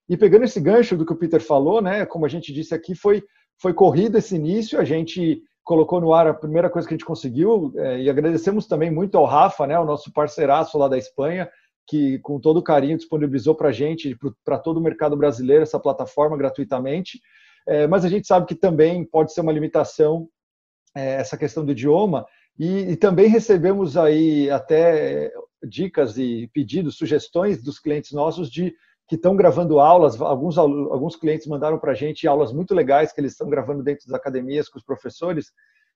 E 0.09 0.17
pegando 0.17 0.45
esse 0.45 0.61
gancho 0.61 0.97
do 0.97 1.07
que 1.07 1.13
o 1.13 1.17
Peter 1.17 1.41
falou, 1.41 1.81
né, 1.81 2.05
como 2.05 2.27
a 2.27 2.29
gente 2.29 2.53
disse 2.53 2.75
aqui, 2.75 2.97
foi, 2.97 3.23
foi 3.61 3.73
corrido 3.73 4.19
esse 4.19 4.35
início, 4.35 4.81
a 4.81 4.85
gente 4.85 5.41
colocou 5.63 6.01
no 6.01 6.13
ar 6.13 6.27
a 6.27 6.35
primeira 6.35 6.69
coisa 6.69 6.89
que 6.89 6.95
a 6.95 6.97
gente 6.97 7.07
conseguiu, 7.07 7.73
é, 7.77 8.01
e 8.01 8.11
agradecemos 8.11 8.67
também 8.67 8.91
muito 8.91 9.17
ao 9.17 9.25
Rafa, 9.25 9.69
né, 9.69 9.79
o 9.79 9.85
nosso 9.85 10.13
parceiraço 10.13 10.77
lá 10.77 10.89
da 10.89 10.99
Espanha, 10.99 11.49
que 11.87 12.19
com 12.21 12.41
todo 12.41 12.63
carinho 12.63 12.97
disponibilizou 12.97 13.55
para 13.55 13.69
a 13.69 13.73
gente, 13.73 14.17
para 14.45 14.59
todo 14.59 14.79
o 14.79 14.83
mercado 14.83 15.17
brasileiro, 15.17 15.63
essa 15.63 15.79
plataforma 15.79 16.37
gratuitamente. 16.37 17.21
É, 17.69 17.87
mas 17.87 18.05
a 18.05 18.09
gente 18.09 18.27
sabe 18.27 18.47
que 18.47 18.55
também 18.55 19.05
pode 19.05 19.33
ser 19.33 19.43
uma 19.43 19.53
limitação 19.53 20.29
essa 20.95 21.37
questão 21.37 21.65
do 21.65 21.73
idioma 21.73 22.27
e, 22.59 22.93
e, 22.93 22.97
também 22.97 23.29
recebemos 23.29 23.97
aí 23.97 24.51
até 24.51 25.33
dicas 25.63 26.19
e 26.19 26.51
pedidos, 26.53 26.97
sugestões 26.97 27.63
dos 27.63 27.79
clientes 27.79 28.13
nossos 28.13 28.51
de 28.51 28.75
que 29.09 29.17
estão 29.17 29.35
gravando 29.35 29.81
aulas. 29.81 30.21
Alguns, 30.21 30.59
alguns 30.59 31.17
clientes 31.17 31.47
mandaram 31.47 31.79
para 31.79 31.93
a 31.93 31.95
gente 31.95 32.29
aulas 32.29 32.53
muito 32.53 32.75
legais 32.75 33.13
que 33.13 33.21
eles 33.21 33.33
estão 33.33 33.49
gravando 33.49 33.83
dentro 33.83 34.07
das 34.07 34.15
academias 34.15 34.69
com 34.69 34.79
os 34.79 34.85
professores 34.85 35.47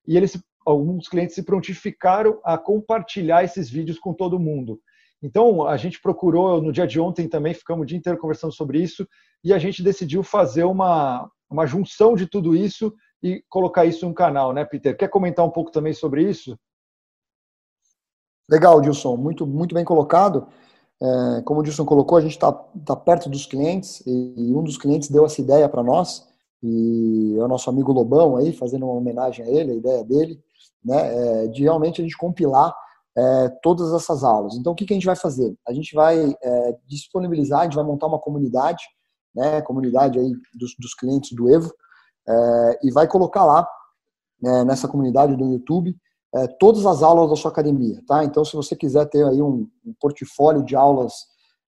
e 0.07 0.16
eles, 0.16 0.42
alguns 0.66 1.09
clientes 1.09 1.35
se 1.35 1.42
prontificaram 1.42 2.40
a 2.44 2.59
compartilhar 2.59 3.44
esses 3.44 3.70
vídeos 3.70 3.98
com 3.98 4.12
todo 4.12 4.38
mundo. 4.38 4.80
Então, 5.22 5.66
a 5.66 5.76
gente 5.76 6.00
procurou, 6.00 6.61
no 6.61 6.72
dia 6.72 6.87
de 6.87 7.00
ontem 7.00 7.28
também, 7.28 7.54
ficamos 7.54 7.85
o 7.85 7.87
dia 7.87 7.96
inteiro 7.96 8.18
conversando 8.18 8.52
sobre 8.52 8.83
isso, 8.83 9.09
e 9.42 9.54
a 9.54 9.59
gente 9.59 9.83
decidiu 9.83 10.22
fazer 10.22 10.64
uma, 10.64 11.30
uma 11.50 11.66
junção 11.66 12.14
de 12.14 12.26
tudo 12.26 12.54
isso 12.54 12.92
e 13.24 13.42
colocar 13.48 13.87
isso 13.87 14.04
em 14.04 14.08
um 14.10 14.12
canal, 14.12 14.52
né, 14.52 14.66
Peter? 14.66 14.94
Quer 14.94 15.08
comentar 15.08 15.42
um 15.46 15.50
pouco 15.50 15.70
também 15.70 15.94
sobre 15.94 16.28
isso? 16.28 16.58
Legal, 18.46 18.82
Dilson, 18.82 19.16
muito, 19.16 19.46
muito 19.46 19.74
bem 19.74 19.82
colocado. 19.82 20.46
É, 21.02 21.42
como 21.42 21.60
o 21.60 21.62
Dilson 21.62 21.87
colocou, 21.87 22.18
a 22.18 22.20
gente 22.20 22.32
está 22.32 22.52
tá 22.52 22.94
perto 22.94 23.30
dos 23.30 23.46
clientes 23.46 24.02
e, 24.06 24.54
um 24.54 24.62
dos 24.62 24.76
clientes 24.76 25.08
deu 25.08 25.24
essa 25.24 25.40
ideia 25.40 25.66
para 25.70 25.82
nós 25.82 26.28
e 26.62 27.34
é 27.38 27.42
o 27.42 27.48
nosso 27.48 27.70
amigo 27.70 27.92
Lobão 27.92 28.37
aí, 28.37 28.52
fazendo 28.52 28.84
uma 28.84 28.94
homenagem 28.94 29.42
a 29.42 29.48
ele, 29.48 29.72
a 29.72 29.74
ideia 29.74 30.04
dele, 30.04 30.38
né, 30.84 31.44
é, 31.44 31.46
de 31.46 31.62
realmente 31.62 32.02
a 32.02 32.04
gente 32.04 32.18
compilar 32.18 32.74
é, 33.16 33.48
todas 33.62 33.90
essas 33.94 34.22
aulas. 34.22 34.54
Então, 34.54 34.74
o 34.74 34.76
que, 34.76 34.84
que, 34.84 34.92
a 34.92 34.96
gente 34.96 35.06
vai 35.06 35.16
fazer? 35.16 35.56
A 35.66 35.72
gente 35.72 35.94
vai 35.94 36.37
é, 36.42 36.76
disponibilizar, 36.87 37.60
a 37.60 37.64
gente 37.64 37.76
vai 37.76 37.84
montar 37.84 38.06
uma 38.06 38.18
comunidade, 38.18 38.84
né, 39.34 39.62
comunidade 39.62 40.18
aí 40.18 40.30
dos, 40.54 40.74
dos 40.78 40.94
clientes 40.94 41.32
do 41.32 41.50
Evo, 41.50 41.72
é, 42.28 42.78
e 42.82 42.90
vai 42.90 43.06
colocar 43.06 43.44
lá, 43.44 43.66
né, 44.40 44.64
nessa 44.64 44.88
comunidade 44.88 45.37
do 45.37 45.52
YouTube, 45.52 45.96
é, 46.34 46.46
todas 46.58 46.84
as 46.84 47.02
aulas 47.02 47.30
da 47.30 47.37
sua 47.37 47.50
academia, 47.50 48.02
tá? 48.06 48.24
Então, 48.24 48.44
se 48.44 48.56
você 48.56 48.74
quiser 48.74 49.06
ter 49.06 49.24
aí 49.24 49.40
um, 49.40 49.68
um 49.87 49.94
portfólio 50.00 50.64
de 50.64 50.74
aulas 50.74 51.12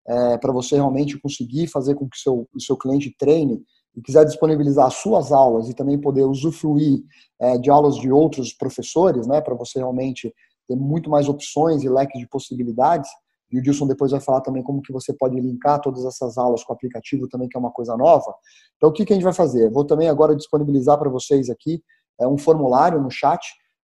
é, 0.06 0.38
para 0.38 0.52
você 0.52 0.76
realmente 0.76 1.18
conseguir 1.18 1.68
fazer 1.68 1.94
com 1.94 2.08
que 2.08 2.18
seu, 2.18 2.48
o 2.54 2.60
seu 2.60 2.76
cliente 2.76 3.14
treine 3.18 3.62
e 3.96 4.02
quiser 4.02 4.24
disponibilizar 4.24 4.86
as 4.86 4.94
suas 4.94 5.32
aulas 5.32 5.68
e 5.68 5.74
também 5.74 6.00
poder 6.00 6.24
usufruir 6.24 7.02
é, 7.40 7.58
de 7.58 7.70
aulas 7.70 7.96
de 7.96 8.10
outros 8.10 8.52
professores, 8.52 9.26
né, 9.26 9.40
para 9.40 9.54
você 9.54 9.78
realmente 9.78 10.32
ter 10.68 10.76
muito 10.76 11.08
mais 11.08 11.28
opções 11.28 11.82
e 11.82 11.88
leque 11.88 12.18
de 12.18 12.28
possibilidades, 12.28 13.08
e 13.50 13.58
o 13.58 13.62
Dilson 13.62 13.86
depois 13.86 14.10
vai 14.10 14.20
falar 14.20 14.40
também 14.40 14.62
como 14.62 14.82
que 14.82 14.92
você 14.92 15.12
pode 15.12 15.38
linkar 15.38 15.80
todas 15.80 16.04
essas 16.04 16.36
aulas 16.36 16.64
com 16.64 16.72
o 16.72 16.76
aplicativo 16.76 17.28
também, 17.28 17.48
que 17.48 17.56
é 17.56 17.60
uma 17.60 17.70
coisa 17.70 17.96
nova. 17.96 18.34
Então, 18.76 18.90
o 18.90 18.92
que, 18.92 19.04
que 19.04 19.12
a 19.12 19.16
gente 19.16 19.24
vai 19.24 19.32
fazer? 19.32 19.70
Vou 19.70 19.84
também 19.84 20.08
agora 20.08 20.34
disponibilizar 20.34 20.98
para 20.98 21.08
vocês 21.08 21.48
aqui 21.48 21.82
é, 22.20 22.26
um 22.26 22.36
formulário 22.36 23.00
no 23.00 23.10
chat. 23.10 23.40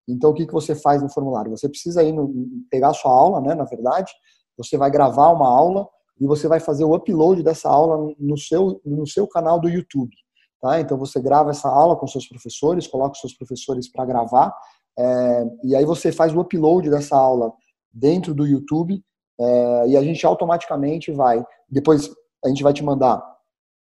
Então, 0.08 0.30
o 0.30 0.34
que, 0.34 0.46
que 0.46 0.52
você 0.52 0.74
faz 0.74 1.02
no 1.02 1.10
formulário? 1.10 1.50
Você 1.50 1.68
precisa 1.68 2.02
ir 2.02 2.12
no, 2.12 2.32
pegar 2.70 2.88
a 2.88 2.94
sua 2.94 3.12
aula, 3.12 3.40
né, 3.40 3.54
na 3.54 3.64
verdade, 3.64 4.10
você 4.56 4.76
vai 4.76 4.90
gravar 4.90 5.30
uma 5.30 5.48
aula 5.48 5.86
e 6.18 6.26
você 6.26 6.48
vai 6.48 6.60
fazer 6.60 6.84
o 6.84 6.94
upload 6.94 7.42
dessa 7.42 7.68
aula 7.68 8.14
no 8.18 8.36
seu, 8.36 8.80
no 8.84 9.06
seu 9.06 9.26
canal 9.26 9.60
do 9.60 9.68
YouTube. 9.68 10.14
Tá? 10.60 10.80
Então, 10.80 10.98
você 10.98 11.20
grava 11.20 11.50
essa 11.50 11.68
aula 11.68 11.96
com 11.96 12.06
seus 12.06 12.26
professores, 12.26 12.86
coloca 12.86 13.12
os 13.12 13.20
seus 13.20 13.34
professores 13.34 13.90
para 13.90 14.06
gravar, 14.06 14.54
é, 14.98 15.44
e 15.64 15.76
aí 15.76 15.84
você 15.84 16.10
faz 16.10 16.34
o 16.34 16.40
upload 16.40 16.90
dessa 16.90 17.16
aula 17.16 17.52
dentro 17.92 18.34
do 18.34 18.46
YouTube 18.46 19.02
é, 19.40 19.88
e 19.88 19.96
a 19.96 20.02
gente 20.02 20.24
automaticamente 20.26 21.10
vai, 21.10 21.42
depois 21.68 22.10
a 22.44 22.48
gente 22.48 22.62
vai 22.62 22.74
te 22.74 22.84
mandar 22.84 23.24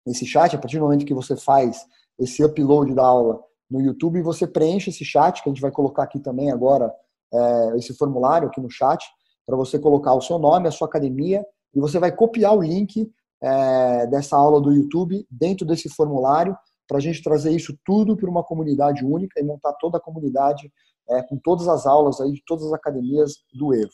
esse 0.07 0.25
chat, 0.25 0.55
a 0.55 0.59
partir 0.59 0.77
do 0.77 0.83
momento 0.83 1.05
que 1.05 1.13
você 1.13 1.35
faz 1.37 1.85
esse 2.19 2.43
upload 2.43 2.93
da 2.93 3.05
aula 3.05 3.39
no 3.69 3.79
YouTube, 3.79 4.21
você 4.21 4.47
preenche 4.47 4.89
esse 4.89 5.05
chat, 5.05 5.41
que 5.41 5.49
a 5.49 5.51
gente 5.51 5.61
vai 5.61 5.71
colocar 5.71 6.03
aqui 6.03 6.19
também 6.19 6.51
agora, 6.51 6.93
é, 7.31 7.77
esse 7.77 7.93
formulário 7.95 8.47
aqui 8.47 8.59
no 8.59 8.69
chat, 8.69 9.05
para 9.45 9.55
você 9.55 9.77
colocar 9.79 10.13
o 10.13 10.21
seu 10.21 10.39
nome, 10.39 10.67
a 10.67 10.71
sua 10.71 10.87
academia, 10.87 11.45
e 11.73 11.79
você 11.79 11.99
vai 11.99 12.11
copiar 12.11 12.55
o 12.55 12.61
link 12.61 13.09
é, 13.41 14.07
dessa 14.07 14.35
aula 14.35 14.59
do 14.59 14.71
YouTube 14.71 15.25
dentro 15.29 15.65
desse 15.65 15.89
formulário, 15.89 16.57
para 16.87 16.97
a 16.97 17.01
gente 17.01 17.23
trazer 17.23 17.51
isso 17.51 17.77
tudo 17.85 18.17
para 18.17 18.29
uma 18.29 18.43
comunidade 18.43 19.05
única 19.05 19.39
e 19.39 19.43
montar 19.43 19.73
toda 19.73 19.97
a 19.97 20.01
comunidade 20.01 20.71
é, 21.09 21.21
com 21.23 21.37
todas 21.37 21.67
as 21.67 21.85
aulas 21.85 22.19
aí 22.19 22.31
de 22.31 22.43
todas 22.45 22.65
as 22.65 22.73
academias 22.73 23.37
do 23.53 23.73
Evo. 23.73 23.91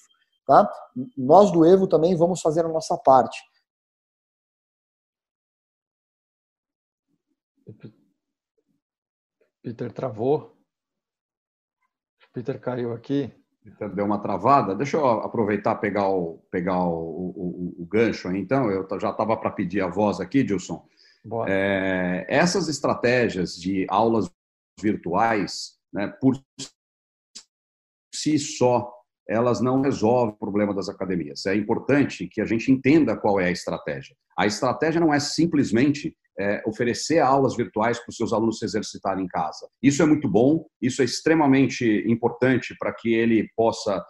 Tá? 0.50 0.68
Nós 1.16 1.52
do 1.52 1.64
Evo 1.64 1.88
também 1.88 2.16
vamos 2.18 2.42
fazer 2.42 2.66
a 2.66 2.70
nossa 2.70 2.98
parte. 2.98 3.40
Peter 9.62 9.92
travou. 9.94 10.58
Peter 12.34 12.60
caiu 12.60 12.94
aqui. 12.94 13.32
Peter 13.64 13.94
deu 13.94 14.06
uma 14.06 14.20
travada. 14.20 14.74
Deixa 14.74 14.98
eu 14.98 15.08
aproveitar 15.08 15.76
pegar 15.76 16.10
o, 16.10 16.40
pegar 16.50 16.84
o, 16.84 17.30
o, 17.30 17.76
o 17.84 17.86
gancho 17.86 18.28
aí, 18.28 18.40
então. 18.40 18.72
Eu 18.72 18.88
já 19.00 19.12
estava 19.12 19.38
para 19.38 19.52
pedir 19.52 19.82
a 19.82 19.88
voz 19.88 20.20
aqui, 20.20 20.44
Dilson. 20.44 20.84
É, 21.48 22.26
essas 22.28 22.68
estratégias 22.68 23.56
de 23.56 23.86
aulas 23.88 24.34
virtuais, 24.82 25.80
né, 25.94 26.08
por 26.08 26.44
si 28.12 28.40
só, 28.40 28.99
elas 29.30 29.62
não 29.62 29.82
resolvem 29.82 30.34
o 30.34 30.38
problema 30.38 30.74
das 30.74 30.90
academias. 30.90 31.46
É 31.46 31.56
importante 31.56 32.28
que 32.28 32.42
a 32.42 32.46
gente 32.46 32.72
entenda 32.72 33.16
qual 33.16 33.40
é 33.40 33.46
a 33.46 33.52
estratégia. 33.52 34.16
A 34.36 34.48
estratégia 34.48 35.00
não 35.00 35.14
é 35.14 35.20
simplesmente 35.20 36.16
é, 36.40 36.64
oferecer 36.66 37.20
aulas 37.20 37.56
virtuais 37.56 38.00
para 38.00 38.10
os 38.10 38.16
seus 38.16 38.34
alunos 38.34 38.58
se 38.58 38.66
exercitarem 38.66 39.26
em 39.26 39.28
casa. 39.28 39.70
Isso 39.84 40.02
é 40.02 40.06
muito 40.06 40.28
bom, 40.28 40.66
isso 40.82 41.02
é 41.04 41.06
extremamente 41.06 41.86
importante 42.08 42.76
para 42.80 42.92
que 42.92 43.14
ele 43.14 43.48
possa 43.56 44.04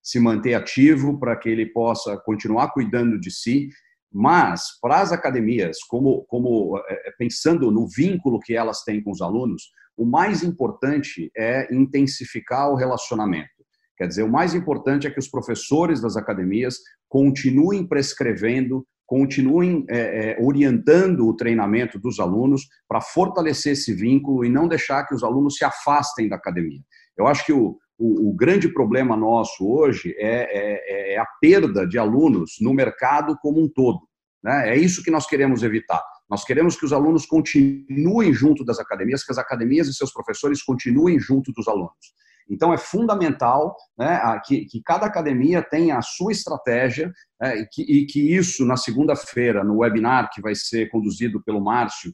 se 0.00 0.20
manter 0.20 0.54
ativo, 0.54 1.18
para 1.18 1.36
que 1.36 1.48
ele 1.48 1.66
possa 1.66 2.16
continuar 2.18 2.72
cuidando 2.72 3.18
de 3.18 3.30
si. 3.30 3.68
Mas, 4.12 4.78
para 4.80 5.00
as 5.00 5.10
academias, 5.10 5.78
como, 5.88 6.24
como 6.26 6.78
é, 6.88 7.08
é, 7.08 7.12
pensando 7.18 7.70
no 7.70 7.88
vínculo 7.88 8.38
que 8.38 8.54
elas 8.54 8.82
têm 8.84 9.02
com 9.02 9.10
os 9.10 9.22
alunos, 9.22 9.70
o 9.96 10.04
mais 10.04 10.42
importante 10.42 11.30
é 11.36 11.72
intensificar 11.74 12.70
o 12.70 12.76
relacionamento. 12.76 13.61
Quer 13.96 14.06
dizer, 14.06 14.22
o 14.22 14.30
mais 14.30 14.54
importante 14.54 15.06
é 15.06 15.10
que 15.10 15.18
os 15.18 15.28
professores 15.28 16.00
das 16.00 16.16
academias 16.16 16.78
continuem 17.08 17.86
prescrevendo, 17.86 18.86
continuem 19.06 19.84
é, 19.88 20.32
é, 20.32 20.38
orientando 20.40 21.26
o 21.26 21.36
treinamento 21.36 21.98
dos 21.98 22.18
alunos 22.18 22.66
para 22.88 23.00
fortalecer 23.00 23.72
esse 23.72 23.92
vínculo 23.92 24.44
e 24.44 24.48
não 24.48 24.66
deixar 24.66 25.06
que 25.06 25.14
os 25.14 25.22
alunos 25.22 25.56
se 25.56 25.64
afastem 25.64 26.28
da 26.28 26.36
academia. 26.36 26.80
Eu 27.16 27.26
acho 27.26 27.44
que 27.44 27.52
o, 27.52 27.76
o, 27.98 28.30
o 28.30 28.34
grande 28.34 28.68
problema 28.72 29.16
nosso 29.16 29.68
hoje 29.68 30.14
é, 30.18 31.12
é, 31.12 31.14
é, 31.14 31.18
a 31.18 31.26
perda 31.40 31.86
de 31.86 31.98
alunos 31.98 32.56
no 32.60 32.72
mercado 32.72 33.36
como 33.40 33.62
um 33.62 33.68
todo. 33.68 34.00
Né? 34.42 34.70
É 34.70 34.76
isso 34.76 35.02
que 35.02 35.10
nós 35.10 35.26
queremos 35.26 35.62
evitar. 35.62 36.02
Nós 36.28 36.44
queremos 36.44 36.76
que 36.76 36.84
os 36.84 36.92
alunos 36.92 37.26
continuem 37.26 38.32
junto 38.32 38.64
das 38.64 38.78
academias, 38.78 39.22
que 39.22 39.30
as 39.30 39.38
academias 39.38 39.86
e 39.86 39.94
seus 39.94 40.12
professores 40.12 40.62
continuem 40.62 41.20
junto 41.20 41.52
dos 41.52 41.68
alunos. 41.68 42.14
Então, 42.52 42.72
é 42.72 42.76
fundamental 42.76 43.74
né, 43.98 44.20
que, 44.44 44.66
que, 44.66 44.82
cada 44.82 45.06
academia 45.06 45.62
tenha 45.62 45.96
a 45.96 46.02
sua 46.02 46.32
estratégia 46.32 47.10
né, 47.40 47.60
e, 47.60 47.66
que, 47.66 47.82
e, 47.82 48.06
que, 48.06 48.36
isso, 48.36 48.66
na 48.66 48.76
segunda-feira, 48.76 49.64
no 49.64 49.78
webinar 49.78 50.30
que 50.30 50.42
vai 50.42 50.54
ser 50.54 50.90
conduzido 50.90 51.42
pelo 51.42 51.64
Márcio, 51.64 52.12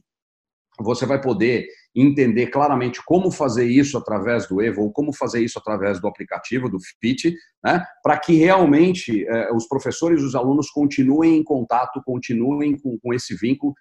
você 0.79 1.05
vai 1.05 1.19
poder 1.19 1.67
entender 1.93 2.47
claramente 2.47 3.01
como 3.05 3.29
fazer 3.29 3.65
isso 3.65 3.97
através 3.97 4.47
do 4.47 4.61
Evo 4.61 4.83
ou 4.83 4.93
como 4.93 5.11
fazer 5.11 5.43
isso 5.43 5.59
através 5.59 5.99
do 5.99 6.07
aplicativo, 6.07 6.69
do 6.69 6.77
FIT, 6.79 7.35
né, 7.61 7.83
para 8.01 8.17
que 8.17 8.33
realmente 8.35 9.27
eh, 9.27 9.51
os 9.53 9.67
professores 9.67 10.21
e 10.21 10.25
os 10.25 10.35
alunos 10.35 10.69
continuem 10.69 11.37
em 11.37 11.43
contato, 11.43 12.01
continuem 12.05 12.79
com, 12.79 12.97
com 12.97 13.13
esse 13.13 13.35
vínculo, 13.35 13.73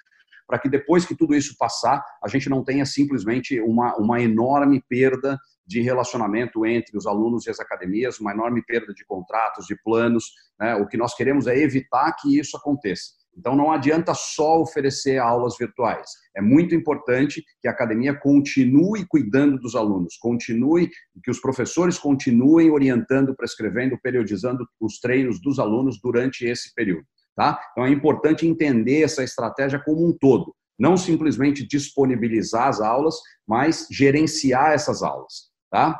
para 0.48 0.58
que 0.58 0.68
depois 0.68 1.04
que 1.04 1.14
tudo 1.14 1.36
isso 1.36 1.54
passar, 1.56 2.02
a 2.24 2.26
gente 2.26 2.48
não 2.48 2.64
tenha 2.64 2.84
simplesmente 2.84 3.60
uma, 3.60 3.94
uma 3.96 4.20
enorme 4.20 4.82
perda 4.88 5.38
de 5.68 5.82
relacionamento 5.82 6.64
entre 6.64 6.96
os 6.96 7.06
alunos 7.06 7.46
e 7.46 7.50
as 7.50 7.60
academias, 7.60 8.18
uma 8.18 8.32
enorme 8.32 8.62
perda 8.64 8.94
de 8.94 9.04
contratos, 9.04 9.66
de 9.66 9.76
planos. 9.84 10.24
Né? 10.58 10.74
O 10.76 10.88
que 10.88 10.96
nós 10.96 11.14
queremos 11.14 11.46
é 11.46 11.56
evitar 11.58 12.10
que 12.14 12.38
isso 12.38 12.56
aconteça. 12.56 13.18
Então, 13.36 13.54
não 13.54 13.70
adianta 13.70 14.14
só 14.14 14.60
oferecer 14.60 15.18
aulas 15.18 15.56
virtuais. 15.56 16.10
É 16.34 16.40
muito 16.40 16.74
importante 16.74 17.44
que 17.60 17.68
a 17.68 17.70
academia 17.70 18.12
continue 18.18 19.06
cuidando 19.06 19.58
dos 19.58 19.76
alunos, 19.76 20.16
continue, 20.16 20.90
que 21.22 21.30
os 21.30 21.38
professores 21.38 21.98
continuem 21.98 22.70
orientando, 22.70 23.36
prescrevendo, 23.36 23.96
periodizando 24.02 24.66
os 24.80 24.98
treinos 24.98 25.40
dos 25.40 25.60
alunos 25.60 26.00
durante 26.02 26.46
esse 26.46 26.74
período. 26.74 27.04
Tá? 27.36 27.60
Então, 27.70 27.84
é 27.84 27.90
importante 27.90 28.46
entender 28.46 29.02
essa 29.02 29.22
estratégia 29.22 29.78
como 29.78 30.04
um 30.04 30.16
todo. 30.18 30.52
Não 30.76 30.96
simplesmente 30.96 31.66
disponibilizar 31.66 32.68
as 32.68 32.80
aulas, 32.80 33.16
mas 33.46 33.86
gerenciar 33.90 34.72
essas 34.72 35.02
aulas. 35.02 35.47
Tá? 35.70 35.98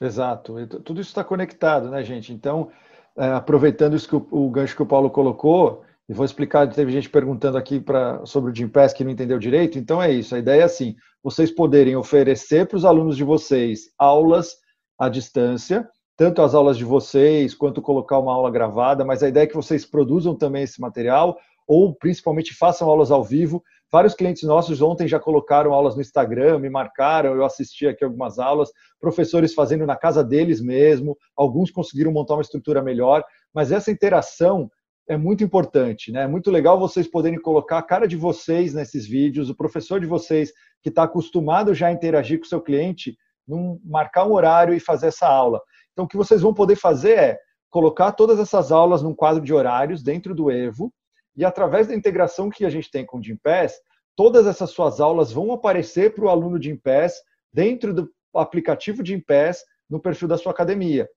Exato. 0.00 0.54
Tudo 0.84 1.00
isso 1.00 1.10
está 1.10 1.22
conectado, 1.22 1.90
né, 1.90 2.02
gente? 2.02 2.32
Então, 2.32 2.70
é, 3.16 3.28
aproveitando 3.32 3.94
isso 3.94 4.08
que 4.08 4.16
o, 4.16 4.50
gancho 4.50 4.74
que 4.74 4.82
o 4.82 4.86
Paulo 4.86 5.10
colocou, 5.10 5.84
e 6.08 6.14
vou 6.14 6.24
explicar, 6.24 6.68
teve 6.68 6.90
gente 6.90 7.08
perguntando 7.08 7.56
aqui 7.56 7.80
pra, 7.80 8.24
sobre 8.26 8.50
o 8.50 8.54
Gimpass 8.54 8.92
que 8.92 9.04
não 9.04 9.10
entendeu 9.10 9.38
direito, 9.38 9.78
então 9.78 10.02
é 10.02 10.10
isso, 10.10 10.34
a 10.34 10.38
ideia 10.38 10.62
é 10.62 10.64
assim, 10.64 10.96
vocês 11.22 11.50
poderem 11.50 11.94
oferecer 11.94 12.66
para 12.66 12.76
os 12.76 12.84
alunos 12.84 13.16
de 13.16 13.24
vocês 13.24 13.92
aulas 13.98 14.56
à 14.98 15.08
distância, 15.08 15.88
tanto 16.16 16.42
as 16.42 16.54
aulas 16.54 16.76
de 16.76 16.84
vocês, 16.84 17.54
quanto 17.54 17.80
colocar 17.80 18.18
uma 18.18 18.32
aula 18.32 18.50
gravada, 18.50 19.04
mas 19.04 19.22
a 19.22 19.28
ideia 19.28 19.44
é 19.44 19.46
que 19.46 19.54
vocês 19.54 19.86
produzam 19.86 20.34
também 20.34 20.64
esse 20.64 20.80
material, 20.80 21.38
ou 21.72 21.94
principalmente 21.94 22.54
façam 22.54 22.86
aulas 22.86 23.10
ao 23.10 23.24
vivo. 23.24 23.62
Vários 23.90 24.12
clientes 24.12 24.42
nossos 24.42 24.82
ontem 24.82 25.08
já 25.08 25.18
colocaram 25.18 25.72
aulas 25.72 25.94
no 25.94 26.02
Instagram, 26.02 26.58
me 26.58 26.68
marcaram, 26.68 27.34
eu 27.34 27.46
assisti 27.46 27.86
aqui 27.86 28.04
algumas 28.04 28.38
aulas, 28.38 28.70
professores 29.00 29.54
fazendo 29.54 29.86
na 29.86 29.96
casa 29.96 30.22
deles 30.22 30.60
mesmo, 30.60 31.16
alguns 31.34 31.70
conseguiram 31.70 32.12
montar 32.12 32.34
uma 32.34 32.42
estrutura 32.42 32.82
melhor, 32.82 33.24
mas 33.54 33.72
essa 33.72 33.90
interação 33.90 34.70
é 35.08 35.16
muito 35.16 35.42
importante, 35.42 36.12
né? 36.12 36.24
É 36.24 36.26
muito 36.26 36.50
legal 36.50 36.78
vocês 36.78 37.08
poderem 37.08 37.40
colocar 37.40 37.78
a 37.78 37.82
cara 37.82 38.06
de 38.06 38.16
vocês 38.16 38.74
nesses 38.74 39.06
vídeos, 39.06 39.48
o 39.48 39.56
professor 39.56 39.98
de 39.98 40.06
vocês 40.06 40.52
que 40.82 40.90
está 40.90 41.04
acostumado 41.04 41.74
já 41.74 41.86
a 41.86 41.92
interagir 41.92 42.38
com 42.38 42.44
o 42.44 42.48
seu 42.48 42.60
cliente, 42.60 43.16
num, 43.48 43.80
marcar 43.82 44.26
um 44.26 44.32
horário 44.32 44.74
e 44.74 44.80
fazer 44.80 45.06
essa 45.06 45.26
aula. 45.26 45.58
Então, 45.92 46.04
o 46.04 46.08
que 46.08 46.18
vocês 46.18 46.42
vão 46.42 46.52
poder 46.52 46.76
fazer 46.76 47.18
é 47.18 47.38
colocar 47.70 48.12
todas 48.12 48.38
essas 48.38 48.70
aulas 48.70 49.02
num 49.02 49.14
quadro 49.14 49.42
de 49.42 49.54
horários 49.54 50.02
dentro 50.02 50.34
do 50.34 50.50
Evo 50.50 50.92
e 51.36 51.44
através 51.44 51.88
da 51.88 51.94
integração 51.94 52.50
que 52.50 52.64
a 52.64 52.70
gente 52.70 52.90
tem 52.90 53.04
com 53.04 53.18
o 53.18 53.22
Gimpass, 53.22 53.74
todas 54.14 54.46
essas 54.46 54.70
suas 54.70 55.00
aulas 55.00 55.32
vão 55.32 55.52
aparecer 55.52 56.14
para 56.14 56.24
o 56.24 56.28
aluno 56.28 56.58
de 56.58 56.68
Gimpass 56.68 57.14
dentro 57.52 57.94
do 57.94 58.10
aplicativo 58.34 59.02
de 59.02 59.12
Gimpass 59.12 59.64
no 59.88 60.00
perfil 60.00 60.28
da 60.28 60.38
sua 60.38 60.52
academia. 60.52 61.08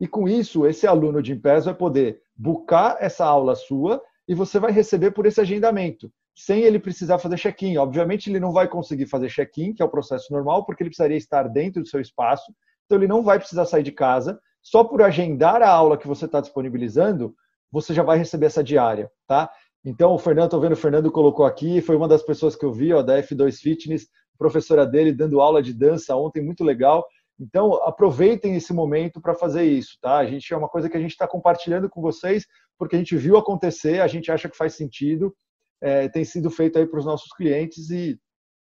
E 0.00 0.06
com 0.06 0.28
isso, 0.28 0.66
esse 0.66 0.86
aluno 0.86 1.22
de 1.22 1.32
Gimpass 1.32 1.64
vai 1.64 1.74
poder 1.74 2.20
buscar 2.34 2.96
essa 3.00 3.24
aula 3.24 3.54
sua 3.54 4.02
e 4.26 4.34
você 4.34 4.58
vai 4.58 4.72
receber 4.72 5.12
por 5.12 5.26
esse 5.26 5.40
agendamento, 5.40 6.10
sem 6.34 6.62
ele 6.62 6.78
precisar 6.78 7.18
fazer 7.18 7.36
check-in. 7.36 7.76
Obviamente, 7.76 8.30
ele 8.30 8.40
não 8.40 8.52
vai 8.52 8.68
conseguir 8.68 9.06
fazer 9.06 9.28
check-in, 9.28 9.72
que 9.72 9.82
é 9.82 9.84
o 9.84 9.90
processo 9.90 10.32
normal, 10.32 10.64
porque 10.64 10.82
ele 10.82 10.90
precisaria 10.90 11.16
estar 11.16 11.48
dentro 11.48 11.82
do 11.82 11.88
seu 11.88 12.00
espaço, 12.00 12.52
então 12.84 12.98
ele 12.98 13.06
não 13.06 13.22
vai 13.22 13.38
precisar 13.38 13.64
sair 13.64 13.82
de 13.82 13.92
casa. 13.92 14.40
Só 14.62 14.84
por 14.84 15.02
agendar 15.02 15.60
a 15.62 15.68
aula 15.68 15.98
que 15.98 16.06
você 16.06 16.24
está 16.24 16.40
disponibilizando, 16.40 17.34
você 17.70 17.94
já 17.94 18.02
vai 18.02 18.18
receber 18.18 18.46
essa 18.46 18.62
diária, 18.62 19.10
tá? 19.26 19.50
Então, 19.84 20.12
o 20.12 20.18
Fernando, 20.18 20.46
estou 20.46 20.60
vendo 20.60 20.72
o 20.72 20.76
Fernando 20.76 21.10
colocou 21.10 21.44
aqui, 21.44 21.80
foi 21.80 21.96
uma 21.96 22.06
das 22.06 22.22
pessoas 22.22 22.54
que 22.54 22.64
eu 22.64 22.72
vi, 22.72 22.92
ó, 22.92 23.02
da 23.02 23.20
F2 23.20 23.56
Fitness, 23.56 24.08
professora 24.38 24.86
dele, 24.86 25.12
dando 25.12 25.40
aula 25.40 25.62
de 25.62 25.72
dança 25.72 26.16
ontem, 26.16 26.42
muito 26.42 26.62
legal. 26.62 27.04
Então, 27.38 27.74
aproveitem 27.84 28.54
esse 28.54 28.72
momento 28.72 29.20
para 29.20 29.34
fazer 29.34 29.64
isso, 29.64 29.98
tá? 30.00 30.18
A 30.18 30.26
gente 30.26 30.52
é 30.52 30.56
uma 30.56 30.68
coisa 30.68 30.88
que 30.88 30.96
a 30.96 31.00
gente 31.00 31.10
está 31.10 31.26
compartilhando 31.26 31.88
com 31.88 32.00
vocês, 32.00 32.46
porque 32.78 32.94
a 32.94 32.98
gente 32.98 33.16
viu 33.16 33.36
acontecer, 33.36 34.00
a 34.00 34.06
gente 34.06 34.30
acha 34.30 34.48
que 34.48 34.56
faz 34.56 34.74
sentido, 34.74 35.34
é, 35.80 36.08
tem 36.08 36.24
sido 36.24 36.50
feito 36.50 36.78
aí 36.78 36.86
para 36.86 36.98
os 36.98 37.04
nossos 37.04 37.32
clientes 37.32 37.90
e 37.90 38.18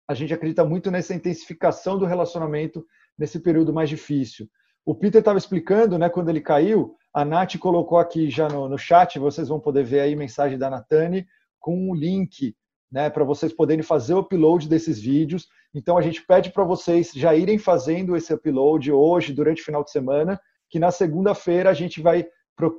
a 0.08 0.14
gente 0.14 0.34
acredita 0.34 0.64
muito 0.64 0.90
nessa 0.90 1.14
intensificação 1.14 1.98
do 1.98 2.06
relacionamento 2.06 2.86
nesse 3.18 3.40
período 3.40 3.74
mais 3.74 3.90
difícil. 3.90 4.48
O 4.86 4.96
Peter 4.96 5.20
estava 5.20 5.38
explicando, 5.38 5.98
né, 5.98 6.10
quando 6.10 6.30
ele 6.30 6.42
caiu, 6.42 6.96
a 7.14 7.26
Nath 7.26 7.58
colocou 7.58 7.98
aqui 7.98 8.30
já 8.30 8.48
no, 8.48 8.70
no 8.70 8.78
chat, 8.78 9.20
vocês 9.20 9.48
vão 9.50 9.60
poder 9.60 9.84
ver 9.84 10.00
aí 10.02 10.16
mensagem 10.16 10.58
da 10.58 10.70
Natane 10.70 11.28
com 11.60 11.76
um 11.76 11.94
link 11.94 12.56
né, 12.92 13.10
para 13.10 13.24
vocês 13.24 13.54
poderem 13.54 13.84
fazer 13.84 14.14
o 14.14 14.20
upload 14.20 14.68
desses 14.68 15.00
vídeos. 15.00 15.48
Então 15.74 15.98
a 15.98 16.02
gente 16.02 16.26
pede 16.26 16.52
para 16.52 16.64
vocês 16.64 17.12
já 17.14 17.34
irem 17.34 17.58
fazendo 17.58 18.16
esse 18.16 18.34
upload 18.34 18.92
hoje, 18.92 19.34
durante 19.34 19.62
o 19.62 19.66
final 19.66 19.84
de 19.84 19.92
semana, 19.92 20.40
que 20.70 20.80
na 20.80 20.92
segunda-feira 20.92 21.70
a 21.70 21.74
gente 21.74 22.02
vai. 22.02 22.28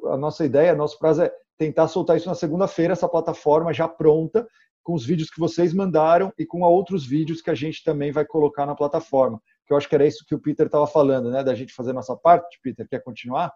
A 0.06 0.16
nossa 0.16 0.44
ideia, 0.44 0.74
nosso 0.74 0.98
prazo 0.98 1.22
é 1.22 1.32
tentar 1.58 1.88
soltar 1.88 2.16
isso 2.16 2.28
na 2.28 2.34
segunda-feira, 2.34 2.92
essa 2.92 3.08
plataforma 3.08 3.72
já 3.72 3.88
pronta, 3.88 4.46
com 4.82 4.94
os 4.94 5.04
vídeos 5.04 5.30
que 5.30 5.40
vocês 5.40 5.72
mandaram 5.72 6.32
e 6.38 6.44
com 6.44 6.60
outros 6.60 7.06
vídeos 7.06 7.40
que 7.40 7.50
a 7.50 7.54
gente 7.54 7.82
também 7.82 8.12
vai 8.12 8.24
colocar 8.24 8.66
na 8.66 8.74
plataforma. 8.74 9.40
Que 9.66 9.72
eu 9.72 9.76
acho 9.76 9.88
que 9.88 9.94
era 9.94 10.06
isso 10.06 10.24
que 10.26 10.34
o 10.34 10.40
Peter 10.40 10.66
estava 10.66 10.86
falando, 10.86 11.30
né? 11.30 11.42
Da 11.42 11.54
gente 11.54 11.72
fazer 11.72 11.92
nossa 11.92 12.16
parte. 12.16 12.58
Peter, 12.62 12.86
quer 12.88 13.02
continuar? 13.02 13.52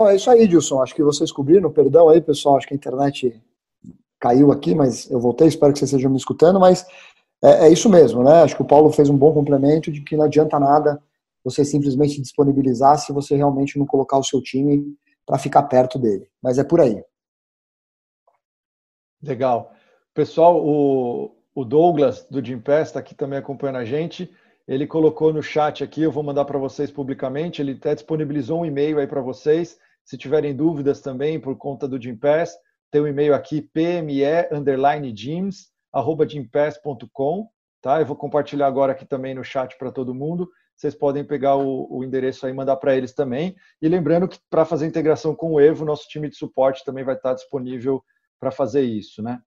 É 0.00 0.16
isso 0.16 0.30
aí, 0.30 0.46
Dilson. 0.46 0.82
Acho 0.82 0.94
que 0.94 1.02
vocês 1.02 1.32
cobriram. 1.32 1.72
Perdão 1.72 2.08
aí, 2.08 2.20
pessoal. 2.20 2.56
Acho 2.56 2.66
que 2.66 2.74
a 2.74 2.76
internet 2.76 3.42
caiu 4.18 4.50
aqui, 4.50 4.74
mas 4.74 5.10
eu 5.10 5.20
voltei, 5.20 5.46
espero 5.46 5.72
que 5.72 5.78
vocês 5.78 5.90
estejam 5.90 6.10
me 6.10 6.16
escutando, 6.16 6.58
mas 6.58 6.86
é, 7.42 7.66
é, 7.66 7.68
isso 7.68 7.88
mesmo, 7.88 8.22
né? 8.24 8.42
Acho 8.42 8.56
que 8.56 8.62
o 8.62 8.66
Paulo 8.66 8.90
fez 8.90 9.08
um 9.08 9.16
bom 9.16 9.32
complemento 9.32 9.92
de 9.92 10.00
que 10.02 10.16
não 10.16 10.24
adianta 10.24 10.58
nada 10.58 11.02
você 11.44 11.64
simplesmente 11.64 12.20
disponibilizar 12.20 12.98
se 12.98 13.12
você 13.12 13.36
realmente 13.36 13.78
não 13.78 13.86
colocar 13.86 14.18
o 14.18 14.24
seu 14.24 14.42
time 14.42 14.96
para 15.24 15.38
ficar 15.38 15.62
perto 15.64 15.98
dele. 15.98 16.28
Mas 16.42 16.58
é 16.58 16.64
por 16.64 16.80
aí. 16.80 17.04
Legal. 19.22 19.72
Pessoal, 20.12 20.60
o, 20.64 21.36
o 21.54 21.64
Douglas 21.64 22.26
do 22.28 22.44
Jim 22.44 22.58
Pass 22.58 22.88
está 22.88 23.00
aqui 23.00 23.14
também 23.14 23.38
acompanhando 23.38 23.76
a 23.76 23.84
gente. 23.84 24.30
Ele 24.66 24.86
colocou 24.86 25.32
no 25.32 25.42
chat 25.42 25.84
aqui, 25.84 26.02
eu 26.02 26.10
vou 26.10 26.24
mandar 26.24 26.44
para 26.44 26.58
vocês 26.58 26.90
publicamente. 26.90 27.62
Ele 27.62 27.72
até 27.72 27.94
disponibilizou 27.94 28.60
um 28.60 28.66
e-mail 28.66 28.98
aí 28.98 29.06
para 29.06 29.20
vocês. 29.20 29.78
Se 30.06 30.16
tiverem 30.16 30.54
dúvidas 30.54 31.00
também 31.00 31.38
por 31.40 31.58
conta 31.58 31.88
do 31.88 32.00
Jim 32.00 32.16
Pass, 32.16 32.56
tem 32.92 33.00
um 33.02 33.08
e-mail 33.08 33.34
aqui, 33.34 33.60
pme 33.60 34.22
underline 34.52 35.12
gyms, 35.12 35.72
arroba 35.92 36.24
gympass.com, 36.24 37.48
tá? 37.82 38.00
Eu 38.00 38.06
vou 38.06 38.14
compartilhar 38.14 38.68
agora 38.68 38.92
aqui 38.92 39.04
também 39.04 39.34
no 39.34 39.42
chat 39.42 39.76
para 39.76 39.90
todo 39.90 40.14
mundo. 40.14 40.48
Vocês 40.76 40.94
podem 40.94 41.24
pegar 41.24 41.56
o, 41.56 41.88
o 41.90 42.04
endereço 42.04 42.46
aí 42.46 42.52
e 42.52 42.54
mandar 42.54 42.76
para 42.76 42.94
eles 42.94 43.12
também. 43.12 43.56
E 43.82 43.88
lembrando 43.88 44.28
que 44.28 44.38
para 44.48 44.64
fazer 44.64 44.86
integração 44.86 45.34
com 45.34 45.54
o 45.54 45.60
Evo, 45.60 45.84
nosso 45.84 46.06
time 46.08 46.28
de 46.28 46.36
suporte 46.36 46.84
também 46.84 47.02
vai 47.02 47.16
estar 47.16 47.34
disponível 47.34 48.00
para 48.38 48.52
fazer 48.52 48.82
isso, 48.82 49.20
né? 49.20 49.40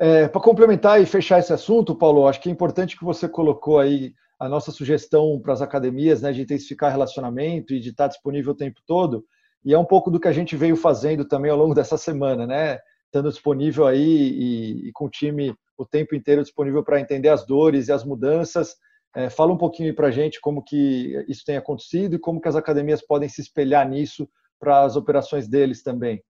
É, 0.00 0.28
para 0.28 0.40
complementar 0.40 0.98
e 0.98 1.04
fechar 1.04 1.40
esse 1.40 1.52
assunto, 1.52 1.94
Paulo, 1.94 2.26
acho 2.26 2.40
que 2.40 2.48
é 2.48 2.52
importante 2.52 2.96
que 2.96 3.04
você 3.04 3.28
colocou 3.28 3.78
aí 3.78 4.14
a 4.40 4.48
nossa 4.48 4.72
sugestão 4.72 5.38
para 5.38 5.52
as 5.52 5.60
academias, 5.60 6.22
né, 6.22 6.32
de 6.32 6.40
intensificar 6.40 6.90
relacionamento 6.90 7.74
e 7.74 7.78
de 7.78 7.90
estar 7.90 8.08
disponível 8.08 8.52
o 8.52 8.56
tempo 8.56 8.80
todo. 8.86 9.22
E 9.62 9.74
é 9.74 9.78
um 9.78 9.84
pouco 9.84 10.10
do 10.10 10.18
que 10.18 10.26
a 10.26 10.32
gente 10.32 10.56
veio 10.56 10.76
fazendo 10.76 11.26
também 11.26 11.50
ao 11.50 11.58
longo 11.58 11.74
dessa 11.74 11.98
semana, 11.98 12.46
né? 12.46 12.78
Estando 13.04 13.28
disponível 13.28 13.86
aí 13.86 14.00
e, 14.00 14.88
e 14.88 14.92
com 14.92 15.04
o 15.04 15.10
time 15.10 15.54
o 15.76 15.84
tempo 15.84 16.14
inteiro 16.14 16.42
disponível 16.42 16.82
para 16.82 17.00
entender 17.00 17.28
as 17.28 17.46
dores 17.46 17.88
e 17.88 17.92
as 17.92 18.02
mudanças. 18.02 18.76
É, 19.14 19.28
fala 19.28 19.52
um 19.52 19.58
pouquinho 19.58 19.94
para 19.94 20.06
a 20.06 20.10
gente 20.10 20.40
como 20.40 20.62
que 20.62 21.22
isso 21.28 21.44
tem 21.44 21.58
acontecido 21.58 22.14
e 22.16 22.18
como 22.18 22.40
que 22.40 22.48
as 22.48 22.56
academias 22.56 23.02
podem 23.02 23.28
se 23.28 23.42
espelhar 23.42 23.86
nisso 23.86 24.26
para 24.58 24.82
as 24.82 24.96
operações 24.96 25.46
deles 25.46 25.82
também. 25.82 26.22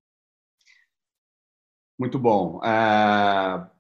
Muito 1.97 2.19
bom. 2.19 2.61
É... 2.65 3.80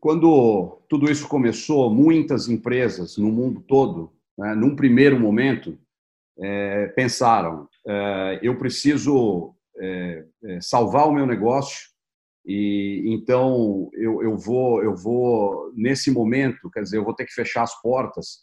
Quando 0.00 0.80
tudo 0.88 1.10
isso 1.10 1.28
começou, 1.28 1.92
muitas 1.92 2.48
empresas 2.48 3.16
no 3.16 3.30
mundo 3.30 3.60
todo, 3.60 4.12
né, 4.36 4.54
num 4.54 4.76
primeiro 4.76 5.18
momento, 5.18 5.78
é, 6.38 6.86
pensaram: 6.88 7.68
é, 7.86 8.40
eu 8.42 8.58
preciso 8.58 9.54
é, 9.78 10.24
é, 10.44 10.60
salvar 10.60 11.08
o 11.08 11.12
meu 11.12 11.26
negócio 11.26 11.88
e 12.46 13.02
então 13.06 13.90
eu, 13.92 14.22
eu 14.22 14.36
vou 14.36 14.82
eu 14.82 14.96
vou 14.96 15.72
nesse 15.74 16.10
momento, 16.10 16.70
quer 16.70 16.82
dizer, 16.82 16.96
eu 16.96 17.04
vou 17.04 17.14
ter 17.14 17.26
que 17.26 17.32
fechar 17.32 17.62
as 17.62 17.80
portas 17.82 18.38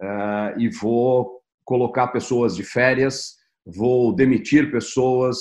é, 0.00 0.54
e 0.58 0.68
vou 0.68 1.40
colocar 1.64 2.08
pessoas 2.08 2.56
de 2.56 2.64
férias, 2.64 3.36
vou 3.66 4.14
demitir 4.14 4.70
pessoas 4.70 5.38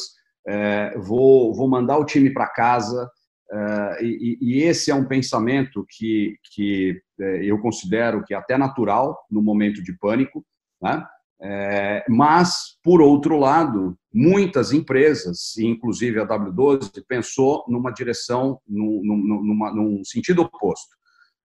é, 0.47 0.97
vou, 0.97 1.53
vou 1.53 1.67
mandar 1.67 1.97
o 1.97 2.05
time 2.05 2.31
para 2.31 2.47
casa. 2.47 3.09
É, 3.53 4.03
e, 4.03 4.37
e, 4.41 4.63
esse 4.63 4.91
é 4.91 4.95
um 4.95 5.05
pensamento 5.05 5.85
que, 5.89 6.37
que 6.53 7.01
é, 7.19 7.43
eu 7.43 7.59
considero 7.59 8.23
que 8.23 8.33
é 8.33 8.37
até 8.37 8.57
natural 8.57 9.17
no 9.29 9.41
momento 9.41 9.83
de 9.83 9.97
pânico, 9.97 10.45
né? 10.81 11.05
É, 11.43 12.05
mas, 12.07 12.77
por 12.83 13.01
outro 13.01 13.35
lado, 13.37 13.97
muitas 14.13 14.71
empresas, 14.71 15.57
inclusive 15.57 16.19
a 16.19 16.27
W12, 16.27 17.03
pensou 17.07 17.65
numa 17.67 17.91
direção, 17.91 18.59
num, 18.67 19.01
numa, 19.03 19.73
num 19.73 20.03
sentido 20.05 20.43
oposto. 20.43 20.95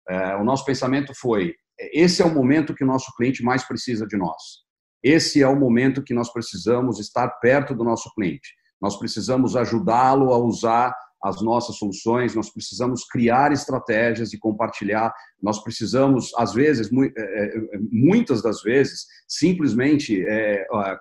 É, 0.09 0.37
o 0.37 0.45
nosso 0.45 0.65
pensamento 0.67 1.13
foi: 1.15 1.55
esse 1.79 2.23
é 2.23 2.25
o 2.27 2.33
momento 2.33 2.75
que 2.75 2.85
o 2.85 2.87
nosso 2.87 3.11
cliente 3.17 3.43
mais 3.43 3.67
precisa 3.67 4.07
de 4.07 4.17
nós. 4.17 4.67
Esse 5.03 5.43
é 5.43 5.49
o 5.49 5.59
momento 5.59 6.03
que 6.03 6.15
nós 6.15 6.33
precisamos 6.33 7.01
estar 7.01 7.29
perto 7.41 7.75
do 7.75 7.83
nosso 7.83 8.13
cliente. 8.15 8.55
Nós 8.81 8.99
precisamos 8.99 9.57
ajudá-lo 9.57 10.33
a 10.33 10.39
usar 10.39 10.95
as 11.27 11.43
nossas 11.43 11.77
soluções, 11.77 12.35
nós 12.35 12.51
precisamos 12.51 13.05
criar 13.05 13.53
estratégias 13.53 14.33
e 14.33 14.39
compartilhar, 14.39 15.13
nós 15.43 15.63
precisamos, 15.63 16.33
às 16.37 16.55
vezes, 16.55 16.89
é, 16.93 17.21
é, 17.21 17.79
muitas 17.91 18.43
das 18.43 18.63
vezes, 18.63 19.07
simplesmente 19.27 20.25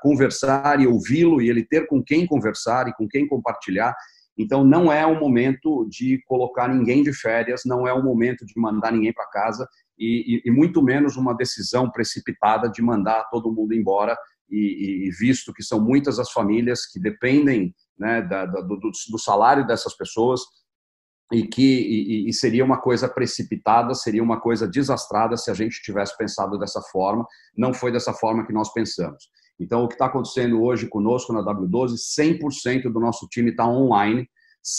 conversar 0.01 0.81
e 0.81 0.87
ouvi-lo 0.87 1.41
e 1.41 1.49
ele 1.49 1.63
ter 1.63 1.87
com 1.87 2.03
quem 2.03 2.25
conversar 2.25 2.87
e 2.87 2.93
com 2.93 3.07
quem 3.07 3.27
compartilhar. 3.27 3.95
Então, 4.37 4.65
não 4.65 4.91
é 4.91 5.05
o 5.05 5.19
momento 5.19 5.87
de 5.89 6.21
colocar 6.25 6.67
ninguém 6.67 7.03
de 7.03 7.13
férias, 7.13 7.61
não 7.65 7.87
é 7.87 7.93
o 7.93 8.03
momento 8.03 8.45
de 8.45 8.53
mandar 8.59 8.91
ninguém 8.91 9.13
para 9.13 9.29
casa 9.29 9.67
e, 9.97 10.41
e, 10.45 10.49
e 10.49 10.51
muito 10.51 10.81
menos 10.81 11.15
uma 11.15 11.33
decisão 11.33 11.89
precipitada 11.89 12.69
de 12.69 12.81
mandar 12.81 13.29
todo 13.29 13.53
mundo 13.53 13.73
embora 13.73 14.17
e, 14.49 15.07
e, 15.07 15.11
visto 15.11 15.53
que 15.53 15.63
são 15.63 15.79
muitas 15.83 16.19
as 16.19 16.31
famílias 16.31 16.85
que 16.85 16.99
dependem 16.99 17.73
né, 17.97 18.21
da, 18.21 18.45
da, 18.45 18.61
do, 18.61 18.77
do, 18.77 19.19
salário 19.19 19.65
dessas 19.65 19.95
pessoas 19.95 20.41
e 21.31 21.47
que 21.47 21.61
e, 21.61 22.29
e, 22.29 22.33
seria 22.33 22.63
uma 22.63 22.79
coisa 22.79 23.09
precipitada, 23.09 23.93
seria 23.93 24.21
uma 24.21 24.39
coisa 24.39 24.67
desastrada 24.67 25.35
se 25.37 25.49
a 25.49 25.53
gente 25.53 25.81
tivesse 25.81 26.15
pensado 26.17 26.57
dessa 26.59 26.81
forma. 26.81 27.25
Não 27.57 27.73
foi 27.73 27.91
dessa 27.91 28.13
forma 28.13 28.45
que 28.45 28.53
nós 28.53 28.71
pensamos. 28.71 29.29
Então, 29.59 29.83
o 29.83 29.87
que 29.87 29.95
está 29.95 30.05
acontecendo 30.05 30.61
hoje 30.61 30.87
conosco 30.87 31.33
na 31.33 31.41
W12, 31.41 31.95
100% 32.19 32.91
do 32.91 32.99
nosso 32.99 33.27
time 33.29 33.51
está 33.51 33.65
online, 33.67 34.29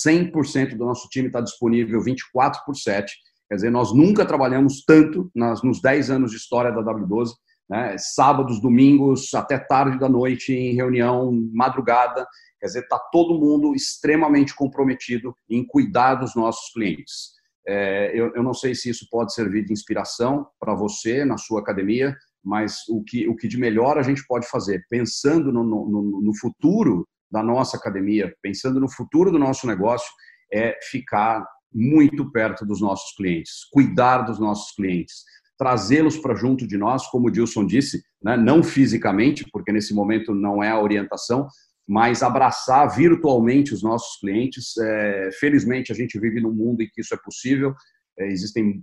100% 0.07 0.77
do 0.77 0.85
nosso 0.85 1.09
time 1.09 1.29
está 1.29 1.41
disponível 1.41 2.01
24 2.01 2.63
por 2.65 2.77
7. 2.77 3.13
Quer 3.49 3.55
dizer, 3.55 3.71
nós 3.71 3.95
nunca 3.95 4.27
trabalhamos 4.27 4.85
tanto 4.85 5.31
nas, 5.35 5.63
nos 5.63 5.81
10 5.81 6.11
anos 6.11 6.31
de 6.31 6.37
história 6.37 6.71
da 6.71 6.83
W12 6.83 7.31
né? 7.69 7.97
sábados, 7.99 8.61
domingos, 8.61 9.35
até 9.35 9.59
tarde 9.59 9.99
da 9.99 10.09
noite 10.09 10.53
em 10.53 10.75
reunião, 10.75 11.33
madrugada. 11.53 12.27
Quer 12.61 12.67
dizer, 12.67 12.81
está 12.81 12.99
todo 12.99 13.39
mundo 13.39 13.75
extremamente 13.75 14.55
comprometido 14.55 15.37
em 15.49 15.67
cuidar 15.67 16.17
dos 16.17 16.35
nossos 16.35 16.73
clientes. 16.73 17.35
É, 17.69 18.13
eu, 18.15 18.33
eu, 18.35 18.43
não 18.43 18.55
sei 18.55 18.75
se 18.75 18.89
isso 18.89 19.07
pode 19.11 19.35
servir 19.35 19.65
de 19.65 19.73
inspiração 19.73 20.47
para 20.61 20.75
você 20.75 21.25
na 21.25 21.37
sua 21.37 21.61
academia, 21.61 22.17
mas 22.45 22.89
o 22.89 23.03
que, 23.03 23.29
o 23.29 23.35
que 23.35 23.49
de 23.49 23.59
melhor 23.59 23.99
a 23.99 24.03
gente 24.03 24.25
pode 24.27 24.49
fazer, 24.49 24.85
pensando 24.89 25.53
no, 25.53 25.65
no, 25.65 26.21
no 26.23 26.39
futuro 26.39 27.07
da 27.29 27.43
nossa 27.43 27.77
academia, 27.77 28.33
pensando 28.41 28.79
no 28.79 28.89
futuro 28.89 29.33
do 29.33 29.39
nosso 29.39 29.67
negócio, 29.67 30.09
é 30.53 30.79
ficar 30.91 31.45
muito 31.73 32.31
perto 32.31 32.65
dos 32.65 32.81
nossos 32.81 33.15
clientes, 33.17 33.65
cuidar 33.73 34.23
dos 34.23 34.39
nossos 34.39 34.75
clientes, 34.75 35.25
trazê-los 35.59 36.19
para 36.19 36.35
junto 36.35 36.67
de 36.67 36.77
nós, 36.77 37.07
como 37.09 37.29
o 37.29 37.31
Dilson 37.31 37.67
disse, 37.67 38.03
né? 38.23 38.37
não 38.37 38.63
fisicamente, 38.63 39.45
porque 39.51 39.73
nesse 39.73 39.95
momento 39.95 40.35
não 40.35 40.63
é 40.63 40.71
a 40.71 40.81
orientação, 40.81 41.49
mas 41.89 42.23
abraçar 42.23 42.95
virtualmente 42.95 43.73
os 43.73 43.83
nossos 43.83 44.19
clientes. 44.19 44.77
É, 44.77 45.31
felizmente, 45.39 45.93
a 45.93 45.95
gente 45.95 46.19
vive 46.19 46.41
num 46.41 46.53
mundo 46.53 46.83
em 46.83 46.89
que 46.93 47.01
isso 47.01 47.15
é 47.15 47.19
possível. 47.19 47.75
É, 48.19 48.27
existem 48.27 48.83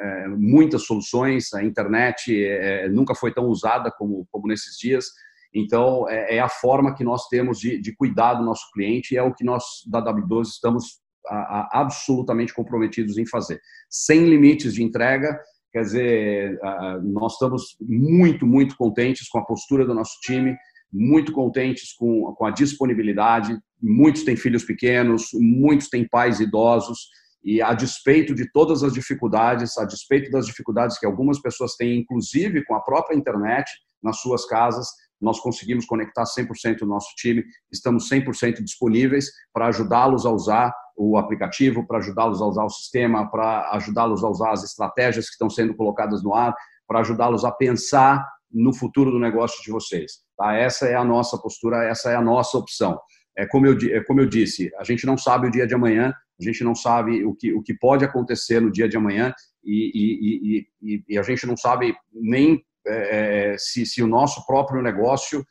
é, 0.00 0.28
muitas 0.28 0.82
soluções, 0.84 1.52
a 1.52 1.62
internet 1.62 2.34
é, 2.44 2.88
nunca 2.88 3.14
foi 3.14 3.32
tão 3.32 3.46
usada 3.46 3.90
como, 3.90 4.26
como 4.30 4.48
nesses 4.48 4.76
dias. 4.78 5.06
Então, 5.54 6.08
é, 6.08 6.36
é, 6.36 6.40
a 6.40 6.48
forma 6.48 6.94
que 6.94 7.04
nós 7.04 7.28
temos 7.28 7.58
de, 7.58 7.80
de 7.80 7.94
cuidar 7.94 8.34
do 8.34 8.44
nosso 8.44 8.70
cliente 8.72 9.14
e 9.14 9.16
é 9.16 9.22
o 9.22 9.34
que 9.34 9.44
nós, 9.44 9.64
da 9.86 10.02
W12, 10.02 10.42
estamos 10.46 11.00
a, 11.26 11.36
a, 11.36 11.80
absolutamente 11.80 12.54
comprometidos 12.54 13.16
em 13.16 13.26
fazer. 13.26 13.60
Sem 13.88 14.24
limites 14.28 14.74
de 14.74 14.82
entrega, 14.82 15.38
Quer 15.72 15.82
dizer, 15.82 16.58
nós 17.04 17.34
estamos 17.34 17.76
muito, 17.80 18.46
muito 18.46 18.76
contentes 18.76 19.28
com 19.28 19.38
a 19.38 19.44
postura 19.44 19.84
do 19.84 19.94
nosso 19.94 20.18
time, 20.22 20.56
muito 20.92 21.32
contentes 21.32 21.92
com, 21.92 22.34
com 22.34 22.46
a 22.46 22.50
disponibilidade. 22.50 23.58
Muitos 23.80 24.24
têm 24.24 24.36
filhos 24.36 24.64
pequenos, 24.64 25.28
muitos 25.34 25.88
têm 25.88 26.08
pais 26.08 26.40
idosos, 26.40 27.08
e 27.44 27.62
a 27.62 27.72
despeito 27.72 28.34
de 28.34 28.50
todas 28.50 28.82
as 28.82 28.92
dificuldades, 28.92 29.78
a 29.78 29.84
despeito 29.84 30.30
das 30.30 30.46
dificuldades 30.46 30.98
que 30.98 31.06
algumas 31.06 31.40
pessoas 31.40 31.76
têm, 31.76 32.00
inclusive 32.00 32.64
com 32.64 32.74
a 32.74 32.80
própria 32.80 33.16
internet 33.16 33.70
nas 34.02 34.20
suas 34.20 34.44
casas, 34.46 34.88
nós 35.20 35.40
conseguimos 35.40 35.84
conectar 35.84 36.24
100% 36.24 36.78
do 36.78 36.86
nosso 36.86 37.08
time, 37.16 37.44
estamos 37.72 38.08
100% 38.08 38.62
disponíveis 38.62 39.30
para 39.52 39.66
ajudá-los 39.66 40.24
a 40.24 40.30
usar 40.30 40.72
o 40.98 41.16
aplicativo, 41.16 41.86
para 41.86 41.98
ajudá-los 41.98 42.42
a 42.42 42.46
usar 42.46 42.64
o 42.64 42.70
sistema, 42.70 43.30
para 43.30 43.70
ajudá-los 43.72 44.24
a 44.24 44.28
usar 44.28 44.50
as 44.50 44.64
estratégias 44.64 45.26
que 45.26 45.32
estão 45.32 45.48
sendo 45.48 45.74
colocadas 45.74 46.22
no 46.22 46.34
ar, 46.34 46.54
para 46.86 47.00
ajudá-los 47.00 47.44
a 47.44 47.52
pensar 47.52 48.26
no 48.50 48.74
futuro 48.74 49.10
do 49.10 49.18
negócio 49.18 49.62
de 49.62 49.70
vocês. 49.70 50.20
Tá? 50.36 50.54
Essa 50.54 50.86
é 50.86 50.94
a 50.94 51.04
nossa 51.04 51.38
postura, 51.38 51.84
essa 51.84 52.10
é 52.10 52.16
a 52.16 52.22
nossa 52.22 52.58
opção. 52.58 52.98
É 53.36 53.46
como, 53.46 53.66
eu, 53.66 53.76
é 53.92 54.02
como 54.02 54.20
eu 54.20 54.26
disse, 54.26 54.70
a 54.76 54.82
gente 54.82 55.06
não 55.06 55.16
sabe 55.16 55.46
o 55.46 55.50
dia 55.50 55.66
de 55.66 55.74
amanhã, 55.74 56.12
a 56.40 56.44
gente 56.44 56.64
não 56.64 56.74
sabe 56.74 57.24
o 57.24 57.34
que, 57.34 57.52
o 57.52 57.62
que 57.62 57.74
pode 57.74 58.04
acontecer 58.04 58.60
no 58.60 58.70
dia 58.70 58.88
de 58.88 58.96
amanhã 58.96 59.32
e, 59.64 59.92
e, 59.94 60.66
e, 60.82 61.04
e 61.08 61.18
a 61.18 61.22
gente 61.22 61.46
não 61.46 61.56
sabe 61.56 61.94
nem 62.12 62.64
é, 62.86 63.52
é, 63.52 63.58
se, 63.58 63.84
se, 63.84 64.02
o 64.02 64.06
nosso 64.06 64.46
próprio 64.46 64.82
negócio 64.82 65.44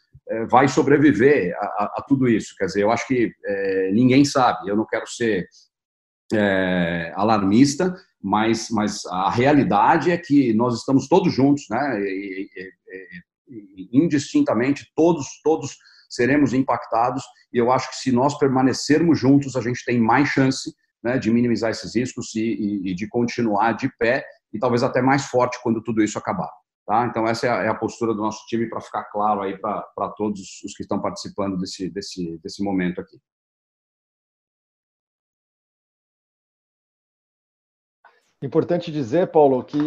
vai 0.50 0.68
sobreviver 0.68 1.56
a, 1.58 1.66
a, 1.66 1.94
a, 1.98 2.06
tudo 2.08 2.28
isso. 2.28 2.56
Quer 2.58 2.66
dizer, 2.66 2.82
eu 2.82 2.92
acho 2.92 3.08
que 3.08 3.32
é, 3.46 3.92
ninguém 3.92 4.26
sabe, 4.26 4.70
eu 4.70 4.76
não 4.76 4.86
quero 4.86 5.08
ser 5.08 5.48
é, 6.34 7.14
alarmista, 7.16 7.96
mas, 8.22 8.70
mas 8.70 9.06
a 9.06 9.30
realidade 9.30 10.12
é 10.12 10.18
que 10.18 10.54
nós 10.54 10.78
estamos 10.78 11.08
todos 11.08 11.34
juntos, 11.34 11.66
né? 11.70 12.02
E, 12.02 12.50
e, 12.56 12.72
e, 13.50 13.90
indistintamente, 13.94 14.92
todos, 14.96 15.42
todos 15.44 15.78
seremos 16.10 16.54
impactados, 16.54 17.24
e 17.54 17.58
eu 17.58 17.72
acho 17.72 17.90
que 17.90 17.98
se 17.98 18.12
nós 18.12 18.38
permanecermos 18.38 19.20
juntos, 19.20 19.56
a 19.56 19.62
gente 19.62 19.84
tem 19.86 20.00
mais 20.00 20.30
chance 20.30 20.74
né, 21.04 21.18
de 21.18 21.32
minimizar 21.32 21.72
esses 21.72 21.96
riscos 21.96 22.34
e, 22.36 22.90
e 22.92 22.96
de 22.96 23.08
continuar 23.08 23.74
de 23.74 23.90
pé, 23.98 24.26
e 24.54 24.60
talvez 24.60 24.84
até 24.84 25.02
mais 25.02 25.26
forte 25.26 25.60
quando 25.62 25.82
tudo 25.82 26.04
isso 26.04 26.18
acabar. 26.18 26.50
Tá? 26.88 27.06
Então, 27.06 27.28
essa 27.28 27.46
é 27.46 27.50
a, 27.50 27.64
é 27.64 27.68
a, 27.68 27.76
postura 27.76 28.14
do 28.14 28.22
nosso 28.22 28.46
time 28.48 28.70
para 28.70 28.80
ficar 28.80 29.04
claro 29.12 29.42
aí 29.42 29.58
para 29.58 30.10
todos 30.16 30.64
os 30.64 30.74
que 30.74 30.84
estão 30.84 31.02
participando 31.02 31.58
desse, 31.58 31.90
desse, 31.90 32.38
desse 32.38 32.64
momento 32.64 33.02
aqui. 33.02 33.20
Importante 38.42 38.90
dizer, 38.90 39.32
Paulo, 39.32 39.64
que 39.64 39.78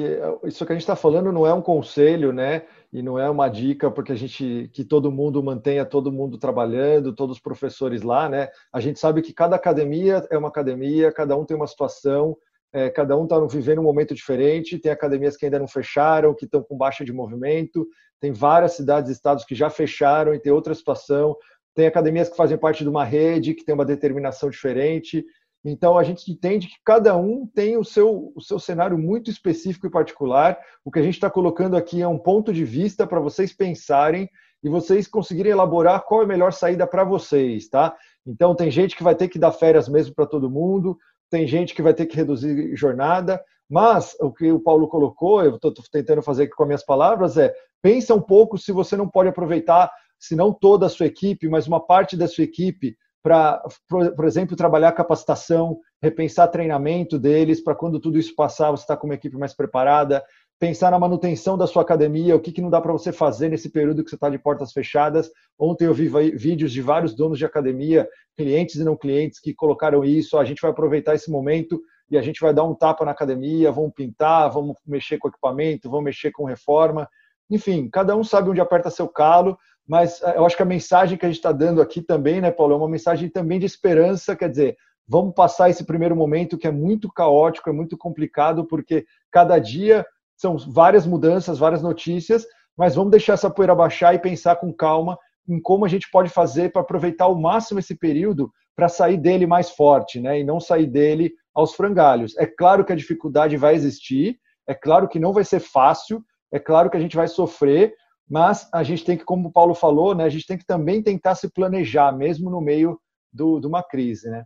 isso 0.44 0.66
que 0.66 0.72
a 0.72 0.74
gente 0.74 0.82
está 0.82 0.96
falando 0.96 1.32
não 1.32 1.46
é 1.46 1.54
um 1.54 1.62
conselho, 1.62 2.32
né? 2.32 2.66
E 2.92 3.00
não 3.00 3.18
é 3.18 3.30
uma 3.30 3.48
dica 3.48 3.90
porque 3.90 4.12
a 4.12 4.16
gente 4.16 4.68
que 4.74 4.84
todo 4.84 5.10
mundo 5.10 5.42
mantenha 5.42 5.86
todo 5.86 6.12
mundo 6.12 6.36
trabalhando, 6.36 7.14
todos 7.14 7.36
os 7.36 7.42
professores 7.42 8.02
lá, 8.02 8.28
né? 8.28 8.50
A 8.72 8.80
gente 8.80 8.98
sabe 8.98 9.22
que 9.22 9.32
cada 9.32 9.56
academia 9.56 10.26
é 10.30 10.36
uma 10.36 10.48
academia, 10.48 11.12
cada 11.12 11.34
um 11.36 11.46
tem 11.46 11.56
uma 11.56 11.68
situação 11.68 12.36
é, 12.72 12.88
cada 12.88 13.16
um 13.16 13.24
está 13.24 13.38
vivendo 13.46 13.80
um 13.80 13.84
momento 13.84 14.14
diferente. 14.14 14.78
Tem 14.78 14.92
academias 14.92 15.36
que 15.36 15.44
ainda 15.44 15.58
não 15.58 15.68
fecharam, 15.68 16.34
que 16.34 16.44
estão 16.44 16.62
com 16.62 16.76
baixa 16.76 17.04
de 17.04 17.12
movimento. 17.12 17.86
Tem 18.20 18.32
várias 18.32 18.72
cidades 18.72 19.10
e 19.10 19.12
estados 19.12 19.44
que 19.44 19.54
já 19.54 19.68
fecharam 19.68 20.34
e 20.34 20.38
tem 20.38 20.52
outra 20.52 20.74
situação. 20.74 21.36
Tem 21.74 21.86
academias 21.86 22.28
que 22.28 22.36
fazem 22.36 22.58
parte 22.58 22.84
de 22.84 22.88
uma 22.88 23.04
rede, 23.04 23.54
que 23.54 23.64
tem 23.64 23.74
uma 23.74 23.84
determinação 23.84 24.50
diferente. 24.50 25.24
Então, 25.64 25.98
a 25.98 26.04
gente 26.04 26.30
entende 26.30 26.68
que 26.68 26.76
cada 26.84 27.16
um 27.16 27.46
tem 27.46 27.76
o 27.76 27.84
seu, 27.84 28.32
o 28.34 28.40
seu 28.40 28.58
cenário 28.58 28.96
muito 28.96 29.30
específico 29.30 29.86
e 29.86 29.90
particular. 29.90 30.58
O 30.84 30.90
que 30.90 30.98
a 30.98 31.02
gente 31.02 31.14
está 31.14 31.28
colocando 31.28 31.76
aqui 31.76 32.00
é 32.00 32.08
um 32.08 32.18
ponto 32.18 32.52
de 32.52 32.64
vista 32.64 33.06
para 33.06 33.20
vocês 33.20 33.52
pensarem 33.52 34.28
e 34.62 34.68
vocês 34.68 35.06
conseguirem 35.06 35.52
elaborar 35.52 36.04
qual 36.04 36.22
é 36.22 36.24
a 36.24 36.28
melhor 36.28 36.52
saída 36.52 36.86
para 36.86 37.04
vocês, 37.04 37.68
tá? 37.68 37.94
Então, 38.26 38.54
tem 38.54 38.70
gente 38.70 38.96
que 38.96 39.02
vai 39.02 39.14
ter 39.14 39.28
que 39.28 39.38
dar 39.38 39.52
férias 39.52 39.88
mesmo 39.88 40.14
para 40.14 40.26
todo 40.26 40.50
mundo, 40.50 40.96
tem 41.30 41.46
gente 41.46 41.74
que 41.74 41.82
vai 41.82 41.94
ter 41.94 42.06
que 42.06 42.16
reduzir 42.16 42.74
jornada, 42.76 43.42
mas 43.68 44.16
o 44.20 44.32
que 44.32 44.50
o 44.50 44.60
Paulo 44.60 44.88
colocou, 44.88 45.42
eu 45.42 45.54
estou 45.54 45.72
tentando 45.90 46.22
fazer 46.22 46.44
aqui 46.44 46.52
com 46.52 46.64
as 46.64 46.68
minhas 46.68 46.84
palavras, 46.84 47.36
é 47.38 47.54
pensa 47.80 48.14
um 48.14 48.20
pouco 48.20 48.58
se 48.58 48.72
você 48.72 48.96
não 48.96 49.08
pode 49.08 49.28
aproveitar, 49.28 49.90
se 50.18 50.34
não 50.34 50.52
toda 50.52 50.86
a 50.86 50.88
sua 50.88 51.06
equipe, 51.06 51.48
mas 51.48 51.66
uma 51.66 51.80
parte 51.80 52.16
da 52.16 52.28
sua 52.28 52.44
equipe 52.44 52.96
para, 53.22 53.62
por 53.88 54.24
exemplo, 54.24 54.56
trabalhar 54.56 54.92
capacitação, 54.92 55.78
repensar 56.02 56.48
treinamento 56.48 57.18
deles, 57.18 57.62
para 57.62 57.74
quando 57.74 58.00
tudo 58.00 58.18
isso 58.18 58.34
passar, 58.34 58.70
você 58.70 58.82
está 58.82 58.96
com 58.96 59.06
uma 59.06 59.14
equipe 59.14 59.36
mais 59.36 59.54
preparada, 59.54 60.22
pensar 60.60 60.90
na 60.90 60.98
manutenção 60.98 61.56
da 61.56 61.66
sua 61.66 61.80
academia, 61.80 62.36
o 62.36 62.40
que, 62.40 62.52
que 62.52 62.60
não 62.60 62.68
dá 62.68 62.82
para 62.82 62.92
você 62.92 63.10
fazer 63.10 63.48
nesse 63.48 63.70
período 63.70 64.04
que 64.04 64.10
você 64.10 64.14
está 64.14 64.28
de 64.28 64.38
portas 64.38 64.72
fechadas. 64.72 65.30
Ontem 65.58 65.86
eu 65.86 65.94
vi 65.94 66.06
vídeos 66.36 66.70
de 66.70 66.82
vários 66.82 67.14
donos 67.16 67.38
de 67.38 67.46
academia, 67.46 68.06
clientes 68.36 68.74
e 68.74 68.84
não 68.84 68.94
clientes, 68.94 69.40
que 69.40 69.54
colocaram 69.54 70.04
isso. 70.04 70.36
A 70.36 70.44
gente 70.44 70.60
vai 70.60 70.70
aproveitar 70.70 71.14
esse 71.14 71.30
momento 71.30 71.80
e 72.10 72.18
a 72.18 72.22
gente 72.22 72.42
vai 72.42 72.52
dar 72.52 72.64
um 72.64 72.74
tapa 72.74 73.06
na 73.06 73.10
academia, 73.12 73.72
vamos 73.72 73.92
pintar, 73.94 74.50
vamos 74.50 74.76
mexer 74.86 75.16
com 75.16 75.28
equipamento, 75.28 75.88
vamos 75.88 76.04
mexer 76.04 76.30
com 76.30 76.44
reforma. 76.44 77.08
Enfim, 77.48 77.88
cada 77.88 78.14
um 78.14 78.22
sabe 78.22 78.50
onde 78.50 78.60
aperta 78.60 78.90
seu 78.90 79.08
calo, 79.08 79.56
mas 79.88 80.20
eh, 80.22 80.34
eu 80.36 80.44
acho 80.44 80.56
que 80.56 80.62
a 80.62 80.66
mensagem 80.66 81.16
que 81.16 81.24
a 81.24 81.28
gente 81.28 81.38
está 81.38 81.52
dando 81.52 81.80
aqui 81.80 82.02
também, 82.02 82.38
né, 82.38 82.50
Paulo, 82.50 82.74
é 82.74 82.76
uma 82.76 82.88
mensagem 82.88 83.30
também 83.30 83.58
de 83.58 83.64
esperança, 83.64 84.36
quer 84.36 84.50
dizer, 84.50 84.76
vamos 85.08 85.34
passar 85.34 85.70
esse 85.70 85.84
primeiro 85.84 86.14
momento 86.14 86.58
que 86.58 86.66
é 86.66 86.70
muito 86.70 87.10
caótico, 87.10 87.70
é 87.70 87.72
muito 87.72 87.96
complicado, 87.96 88.66
porque 88.66 89.06
cada 89.30 89.58
dia 89.58 90.04
são 90.40 90.56
várias 90.56 91.06
mudanças, 91.06 91.58
várias 91.58 91.82
notícias, 91.82 92.46
mas 92.76 92.94
vamos 92.94 93.10
deixar 93.10 93.34
essa 93.34 93.50
poeira 93.50 93.74
baixar 93.74 94.14
e 94.14 94.18
pensar 94.18 94.56
com 94.56 94.72
calma 94.72 95.18
em 95.46 95.60
como 95.60 95.84
a 95.84 95.88
gente 95.88 96.10
pode 96.10 96.30
fazer 96.30 96.72
para 96.72 96.80
aproveitar 96.80 97.26
ao 97.26 97.38
máximo 97.38 97.78
esse 97.78 97.94
período 97.94 98.50
para 98.74 98.88
sair 98.88 99.18
dele 99.18 99.46
mais 99.46 99.70
forte, 99.70 100.18
né? 100.18 100.40
E 100.40 100.44
não 100.44 100.58
sair 100.58 100.86
dele 100.86 101.30
aos 101.54 101.74
frangalhos. 101.74 102.34
É 102.38 102.46
claro 102.46 102.86
que 102.86 102.92
a 102.92 102.96
dificuldade 102.96 103.56
vai 103.58 103.74
existir, 103.74 104.38
é 104.66 104.74
claro 104.74 105.08
que 105.08 105.18
não 105.18 105.34
vai 105.34 105.44
ser 105.44 105.60
fácil, 105.60 106.24
é 106.50 106.58
claro 106.58 106.88
que 106.88 106.96
a 106.96 107.00
gente 107.00 107.16
vai 107.16 107.28
sofrer, 107.28 107.92
mas 108.26 108.66
a 108.72 108.82
gente 108.82 109.04
tem 109.04 109.18
que, 109.18 109.24
como 109.24 109.48
o 109.48 109.52
Paulo 109.52 109.74
falou, 109.74 110.14
né? 110.14 110.24
A 110.24 110.30
gente 110.30 110.46
tem 110.46 110.56
que 110.56 110.64
também 110.64 111.02
tentar 111.02 111.34
se 111.34 111.52
planejar, 111.52 112.16
mesmo 112.16 112.48
no 112.48 112.62
meio 112.62 112.98
de 113.30 113.66
uma 113.66 113.82
crise, 113.82 114.30
né? 114.30 114.44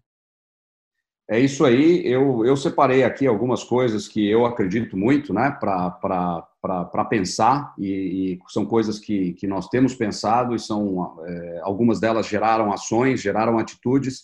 É 1.29 1.39
isso 1.39 1.65
aí. 1.65 2.07
Eu, 2.07 2.45
eu 2.45 2.57
separei 2.57 3.03
aqui 3.03 3.27
algumas 3.27 3.65
coisas 3.65 4.07
que 4.07 4.29
eu 4.29 4.45
acredito 4.45 4.97
muito 4.97 5.33
né, 5.33 5.51
para 5.61 7.07
pensar, 7.09 7.75
e, 7.79 8.35
e, 8.35 8.39
são 8.49 8.67
coisas 8.67 8.99
que, 8.99 9.33
que 9.35 9.47
nós 9.47 9.69
temos 9.69 9.95
pensado, 9.95 10.55
e 10.55 10.59
são 10.59 11.19
é, 11.27 11.61
algumas 11.63 11.99
delas 11.99 12.27
geraram 12.27 12.73
ações, 12.73 13.23
geraram 13.23 13.59
atitudes, 13.59 14.23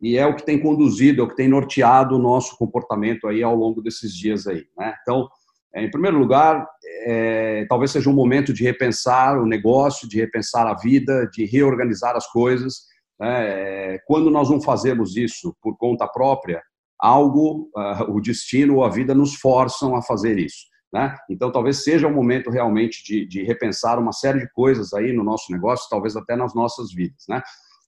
e 0.00 0.18
é 0.18 0.26
o 0.26 0.34
que 0.34 0.44
tem 0.44 0.58
conduzido, 0.58 1.22
é 1.22 1.24
o 1.24 1.28
que 1.28 1.36
tem 1.36 1.46
norteado 1.46 2.16
o 2.16 2.22
nosso 2.22 2.56
comportamento 2.58 3.28
aí 3.28 3.40
ao 3.40 3.54
longo 3.54 3.80
desses 3.80 4.12
dias 4.12 4.48
aí. 4.48 4.66
Né? 4.76 4.92
Então, 5.02 5.28
é, 5.72 5.84
em 5.84 5.90
primeiro 5.90 6.18
lugar, 6.18 6.66
é, 7.06 7.64
talvez 7.68 7.92
seja 7.92 8.10
um 8.10 8.14
momento 8.14 8.52
de 8.52 8.64
repensar 8.64 9.40
o 9.40 9.46
negócio, 9.46 10.08
de 10.08 10.18
repensar 10.18 10.66
a 10.66 10.74
vida, 10.74 11.30
de 11.32 11.44
reorganizar 11.44 12.16
as 12.16 12.26
coisas 12.26 12.91
né? 13.22 13.98
Quando 14.04 14.30
nós 14.30 14.50
não 14.50 14.60
fazemos 14.60 15.16
isso 15.16 15.56
por 15.62 15.76
conta 15.78 16.08
própria, 16.08 16.60
algo, 16.98 17.70
uh, 17.76 18.10
o 18.12 18.20
destino 18.20 18.76
ou 18.76 18.84
a 18.84 18.88
vida 18.88 19.14
nos 19.14 19.36
forçam 19.36 19.94
a 19.94 20.02
fazer 20.02 20.38
isso. 20.38 20.66
Né? 20.92 21.16
Então, 21.30 21.50
talvez 21.50 21.84
seja 21.84 22.08
o 22.08 22.12
momento 22.12 22.50
realmente 22.50 23.02
de, 23.04 23.26
de, 23.26 23.44
repensar 23.44 23.98
uma 23.98 24.12
série 24.12 24.40
de 24.40 24.52
coisas 24.52 24.92
aí 24.92 25.12
no 25.12 25.22
nosso 25.22 25.50
negócio, 25.50 25.88
talvez 25.88 26.16
até 26.16 26.34
nas 26.36 26.52
nossas 26.52 26.92
vidas. 26.92 27.24
Né? 27.28 27.40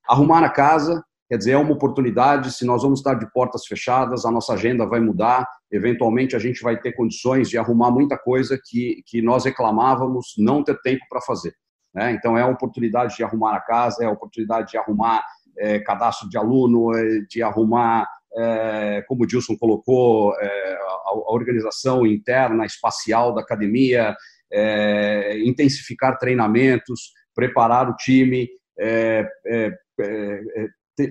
Arrumar 0.08 0.42
a 0.44 0.48
casa, 0.48 1.04
quer 1.28 1.36
dizer, 1.36 1.52
é 1.52 1.58
uma 1.58 1.72
oportunidade. 1.72 2.52
Se 2.52 2.64
nós 2.64 2.82
vamos 2.82 3.00
estar 3.00 3.14
de 3.14 3.30
portas 3.32 3.66
fechadas, 3.66 4.24
a 4.24 4.30
nossa 4.30 4.54
agenda 4.54 4.86
vai 4.86 5.00
mudar. 5.00 5.46
Eventualmente, 5.70 6.34
a 6.34 6.38
gente 6.38 6.62
vai 6.62 6.80
ter 6.80 6.92
condições 6.92 7.50
de 7.50 7.58
arrumar 7.58 7.90
muita 7.90 8.16
coisa 8.16 8.58
que, 8.64 9.02
que 9.06 9.20
nós 9.20 9.44
reclamávamos 9.44 10.34
não 10.38 10.62
ter 10.62 10.80
tempo 10.80 11.04
para 11.10 11.20
fazer. 11.20 11.52
Né? 11.94 12.12
Então, 12.12 12.36
é 12.36 12.42
a 12.42 12.48
oportunidade 12.48 13.16
de 13.16 13.22
arrumar 13.22 13.56
a 13.56 13.60
casa, 13.60 14.02
é 14.02 14.06
a 14.06 14.10
oportunidade 14.10 14.72
de 14.72 14.76
arrumar 14.76 15.24
é, 15.56 15.78
cadastro 15.78 16.28
de 16.28 16.36
aluno, 16.36 16.94
é, 16.96 17.20
de 17.30 17.42
arrumar, 17.42 18.08
é, 18.36 19.04
como 19.06 19.22
o 19.22 19.26
Dilson 19.26 19.56
colocou, 19.56 20.34
é, 20.40 20.74
a, 20.74 21.10
a, 21.10 21.32
organização 21.32 22.04
interna, 22.04 22.66
espacial 22.66 23.32
da 23.32 23.40
academia, 23.40 24.16
é, 24.52 25.38
intensificar 25.44 26.18
treinamentos, 26.18 27.12
preparar 27.34 27.88
o 27.88 27.96
time, 27.96 28.48
é, 28.78 29.26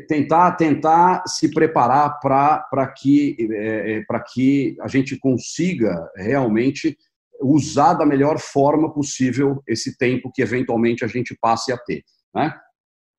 tentar 0.07 0.53
tentar 0.53 1.23
se 1.25 1.49
preparar 1.53 2.19
para 2.19 2.87
que 2.87 3.35
para 4.07 4.21
que 4.21 4.77
a 4.81 4.87
gente 4.87 5.17
consiga 5.17 6.09
realmente 6.15 6.97
usar 7.43 7.93
da 7.93 8.05
melhor 8.05 8.39
forma 8.39 8.93
possível 8.93 9.61
esse 9.67 9.97
tempo 9.97 10.31
que 10.33 10.41
eventualmente 10.41 11.03
a 11.03 11.07
gente 11.07 11.37
passe 11.39 11.71
a 11.71 11.77
ter. 11.77 12.03
Né? 12.33 12.53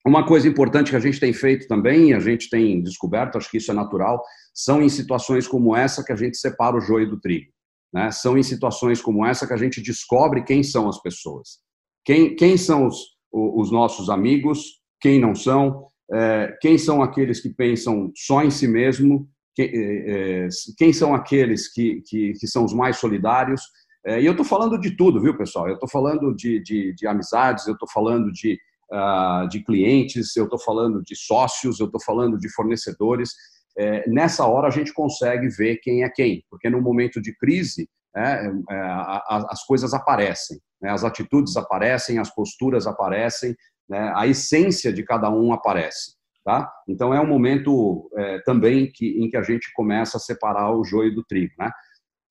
Uma 0.06 0.26
coisa 0.26 0.48
importante 0.48 0.90
que 0.90 0.96
a 0.96 1.00
gente 1.00 1.18
tem 1.18 1.32
feito 1.32 1.66
também, 1.66 2.12
a 2.12 2.20
gente 2.20 2.50
tem 2.50 2.82
descoberto, 2.82 3.38
acho 3.38 3.50
que 3.50 3.56
isso 3.56 3.70
é 3.70 3.74
natural, 3.74 4.22
são 4.54 4.82
em 4.82 4.88
situações 4.88 5.46
como 5.46 5.74
essa 5.74 6.04
que 6.04 6.12
a 6.12 6.16
gente 6.16 6.36
separa 6.36 6.76
o 6.76 6.80
joio 6.80 7.08
do 7.08 7.20
trigo. 7.20 7.50
Né? 7.92 8.10
São 8.10 8.36
em 8.36 8.42
situações 8.42 9.00
como 9.00 9.24
essa 9.24 9.46
que 9.46 9.52
a 9.52 9.56
gente 9.56 9.80
descobre 9.80 10.44
quem 10.44 10.62
são 10.62 10.88
as 10.88 11.00
pessoas. 11.00 11.60
Quem, 12.04 12.36
quem 12.36 12.56
são 12.56 12.86
os, 12.86 12.98
os 13.32 13.70
nossos 13.70 14.10
amigos, 14.10 14.80
quem 15.00 15.18
não 15.18 15.34
são, 15.34 15.86
é, 16.12 16.54
quem 16.60 16.76
são 16.76 17.02
aqueles 17.02 17.40
que 17.40 17.48
pensam 17.48 18.12
só 18.14 18.42
em 18.42 18.50
si 18.50 18.68
mesmo, 18.68 19.26
quem, 19.54 19.70
é, 19.72 20.44
é 20.44 20.48
quem 20.76 20.92
são 20.92 21.14
aqueles 21.14 21.72
que, 21.72 22.02
que, 22.06 22.32
que 22.34 22.46
são 22.46 22.64
os 22.64 22.74
mais 22.74 22.98
solidários, 22.98 23.62
é, 24.06 24.20
e 24.20 24.26
eu 24.26 24.32
estou 24.32 24.44
falando 24.44 24.78
de 24.78 24.96
tudo, 24.96 25.20
viu, 25.20 25.36
pessoal? 25.36 25.66
Eu 25.66 25.74
estou 25.74 25.88
falando 25.88 26.34
de, 26.34 26.60
de, 26.62 26.94
de, 26.94 27.06
amizades, 27.06 27.66
eu 27.66 27.72
estou 27.72 27.88
falando 27.88 28.30
de, 28.30 28.58
uh, 28.92 29.48
de 29.48 29.64
clientes, 29.64 30.36
eu 30.36 30.44
estou 30.44 30.58
falando 30.58 31.02
de 31.02 31.16
sócios, 31.16 31.80
eu 31.80 31.86
estou 31.86 32.00
falando 32.02 32.38
de 32.38 32.52
fornecedores. 32.52 33.30
É, 33.76 34.08
nessa 34.08 34.46
hora 34.46 34.68
a 34.68 34.70
gente 34.70 34.92
consegue 34.92 35.48
ver 35.48 35.78
quem 35.78 36.04
é 36.04 36.10
quem, 36.10 36.44
porque 36.50 36.68
no 36.68 36.80
momento 36.80 37.20
de 37.20 37.36
crise 37.36 37.88
é, 38.16 38.46
é 38.70 38.80
as 39.26 39.64
coisas 39.64 39.92
aparecem, 39.92 40.60
né? 40.80 40.90
as 40.90 41.02
atitudes 41.02 41.56
aparecem, 41.56 42.18
as 42.18 42.32
posturas 42.32 42.86
aparecem, 42.86 43.56
né? 43.88 44.12
a 44.14 44.26
essência 44.28 44.92
de 44.92 45.02
cada 45.02 45.28
um 45.28 45.52
aparece. 45.52 46.14
Tá? 46.44 46.70
Então 46.86 47.12
é 47.12 47.20
um 47.20 47.26
momento 47.26 48.08
é, 48.16 48.38
também 48.42 48.92
que, 48.92 49.18
em 49.18 49.30
que 49.30 49.36
a 49.36 49.42
gente 49.42 49.72
começa 49.72 50.18
a 50.18 50.20
separar 50.20 50.76
o 50.76 50.84
joio 50.84 51.14
do 51.14 51.24
trigo. 51.24 51.54
Né? 51.58 51.70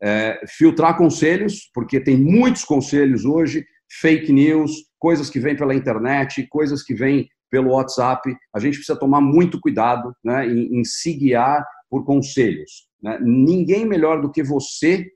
É, 0.04 0.41
filtrar 0.47 0.97
conselhos, 0.97 1.70
porque 1.74 1.99
tem 1.99 2.18
muitos 2.18 2.66
conselhos 2.66 3.24
hoje, 3.24 3.66
fake 4.01 4.34
news, 4.34 4.72
coisas 4.99 5.30
que 5.30 5.39
vêm 5.39 5.56
pela 5.56 5.74
internet, 5.74 6.45
coisas 6.49 6.84
que 6.84 6.93
vêm 6.93 7.28
pelo 7.49 7.72
WhatsApp. 7.72 8.36
A 8.54 8.60
gente 8.60 8.76
precisa 8.76 8.99
tomar 8.99 9.22
muito 9.22 9.62
cuidado 9.62 10.14
né, 10.24 10.45
em, 10.47 10.80
em 10.80 10.84
se 10.84 11.14
guiar 11.14 11.66
por 11.89 12.04
conselhos. 12.04 12.88
Né? 13.01 13.18
Ninguém 13.22 13.86
melhor 13.86 14.22
do 14.22 14.32
que 14.32 14.43
você 14.43 15.08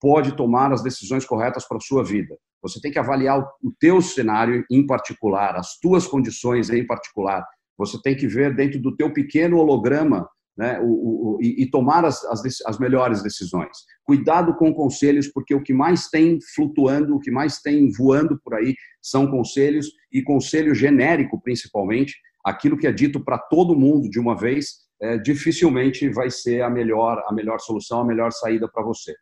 pode 0.00 0.36
tomar 0.36 0.72
as 0.72 0.82
decisões 0.82 1.24
corretas 1.24 1.66
para 1.66 1.76
a 1.76 1.80
sua 1.80 2.02
vida. 2.02 2.36
Você 2.62 2.80
tem 2.80 2.90
que 2.90 2.98
avaliar 2.98 3.38
o, 3.40 3.72
teu 3.78 4.00
cenário 4.00 4.64
em 4.70 4.86
particular, 4.86 5.54
as 5.54 5.78
tuas 5.78 6.06
condições 6.06 6.70
em 6.70 6.86
particular. 6.86 7.44
Você 7.78 8.00
tem 8.02 8.16
que 8.16 8.26
ver 8.26 8.54
dentro 8.54 8.80
do 8.80 8.96
teu 8.96 9.12
pequeno 9.12 9.58
holograma 9.58 10.28
né, 10.56 10.80
o, 10.80 10.86
o, 10.86 11.38
e, 11.42 11.64
e, 11.64 11.70
tomar 11.70 12.04
as, 12.04 12.24
as, 12.26 12.42
as, 12.66 12.78
melhores 12.78 13.22
decisões. 13.22 13.76
Cuidado 14.04 14.54
com 14.56 14.72
conselhos, 14.72 15.28
porque 15.28 15.54
o 15.54 15.62
que 15.62 15.74
mais 15.74 16.08
tem 16.08 16.38
flutuando, 16.54 17.16
o 17.16 17.20
que 17.20 17.30
mais 17.30 17.60
tem 17.60 17.90
voando 17.90 18.40
por 18.42 18.54
aí 18.54 18.74
são 19.02 19.28
conselhos, 19.28 19.88
e 20.12 20.22
conselho 20.22 20.74
genérico, 20.74 21.40
principalmente, 21.42 22.16
aquilo 22.44 22.78
que 22.78 22.86
é 22.86 22.92
dito 22.92 23.22
para 23.24 23.38
todo 23.38 23.78
mundo 23.78 24.08
de 24.08 24.20
uma 24.20 24.36
vez, 24.36 24.84
é, 25.02 25.18
dificilmente 25.18 26.08
vai 26.08 26.30
ser 26.30 26.62
a 26.62 26.70
melhor, 26.70 27.22
a 27.26 27.32
melhor 27.32 27.58
solução, 27.58 28.00
a 28.00 28.06
melhor 28.06 28.30
saída 28.30 28.70
para 28.70 28.82
você. 28.82 29.14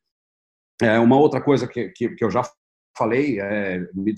É, 0.83 0.99
uma 0.99 1.17
outra 1.19 1.41
coisa 1.41 1.67
que, 1.67 1.89
que, 1.91 2.11
que 2.11 2.25
eu 2.25 2.31
já 2.31 2.43
falei, 2.97 3.41
é, 3.41 3.79
me 3.95 4.15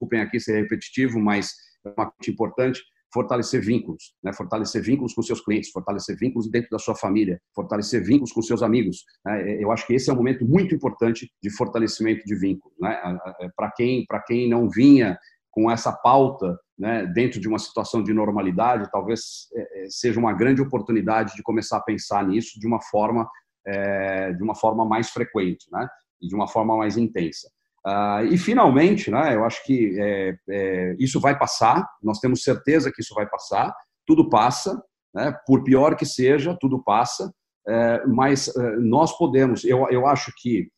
desculpem 0.00 0.20
aqui 0.20 0.40
ser 0.40 0.60
repetitivo, 0.62 1.20
mas 1.20 1.52
é 1.84 1.88
uma 1.90 2.10
coisa 2.10 2.30
importante, 2.30 2.82
fortalecer 3.14 3.62
vínculos, 3.62 4.12
né? 4.22 4.32
fortalecer 4.32 4.82
vínculos 4.82 5.14
com 5.14 5.22
seus 5.22 5.40
clientes, 5.40 5.70
fortalecer 5.70 6.16
vínculos 6.18 6.50
dentro 6.50 6.68
da 6.70 6.78
sua 6.78 6.96
família, 6.96 7.40
fortalecer 7.54 8.04
vínculos 8.04 8.32
com 8.32 8.42
seus 8.42 8.62
amigos. 8.62 9.04
Né? 9.24 9.62
Eu 9.62 9.70
acho 9.70 9.86
que 9.86 9.94
esse 9.94 10.10
é 10.10 10.12
um 10.12 10.16
momento 10.16 10.44
muito 10.44 10.74
importante 10.74 11.30
de 11.40 11.50
fortalecimento 11.50 12.24
de 12.24 12.34
vínculos. 12.34 12.76
Né? 12.80 13.18
Para 13.56 13.70
quem, 13.70 14.04
quem 14.26 14.50
não 14.50 14.68
vinha 14.68 15.16
com 15.52 15.70
essa 15.70 15.92
pauta 15.92 16.58
né, 16.76 17.06
dentro 17.06 17.40
de 17.40 17.46
uma 17.46 17.60
situação 17.60 18.02
de 18.02 18.12
normalidade, 18.12 18.90
talvez 18.90 19.48
é, 19.54 19.84
é, 19.84 19.86
seja 19.88 20.18
uma 20.18 20.32
grande 20.32 20.60
oportunidade 20.60 21.36
de 21.36 21.42
começar 21.44 21.76
a 21.76 21.82
pensar 21.82 22.26
nisso 22.26 22.58
de 22.58 22.66
uma 22.66 22.80
forma 22.80 23.28
é, 23.66 24.32
de 24.32 24.42
uma 24.42 24.54
forma 24.54 24.84
mais 24.84 25.08
frequente, 25.10 25.66
né, 25.72 25.88
e 26.20 26.28
de 26.28 26.34
uma 26.34 26.46
forma 26.46 26.76
mais 26.76 26.98
intensa. 26.98 27.48
Uh, 27.86 28.24
e 28.32 28.38
finalmente, 28.38 29.10
né, 29.10 29.34
eu 29.34 29.44
acho 29.44 29.62
que 29.64 29.94
é, 30.00 30.36
é, 30.48 30.96
isso 30.98 31.20
vai 31.20 31.38
passar. 31.38 31.86
Nós 32.02 32.18
temos 32.18 32.42
certeza 32.42 32.90
que 32.90 33.02
isso 33.02 33.14
vai 33.14 33.28
passar. 33.28 33.74
Tudo 34.06 34.28
passa, 34.28 34.82
né, 35.14 35.36
por 35.46 35.62
pior 35.62 35.94
que 35.96 36.06
seja, 36.06 36.56
tudo 36.58 36.82
passa. 36.82 37.32
É, 37.66 38.06
mas 38.06 38.48
é, 38.48 38.76
nós 38.76 39.16
podemos. 39.16 39.64
Eu, 39.64 39.86
eu 39.90 40.06
acho 40.06 40.32
que 40.38 40.68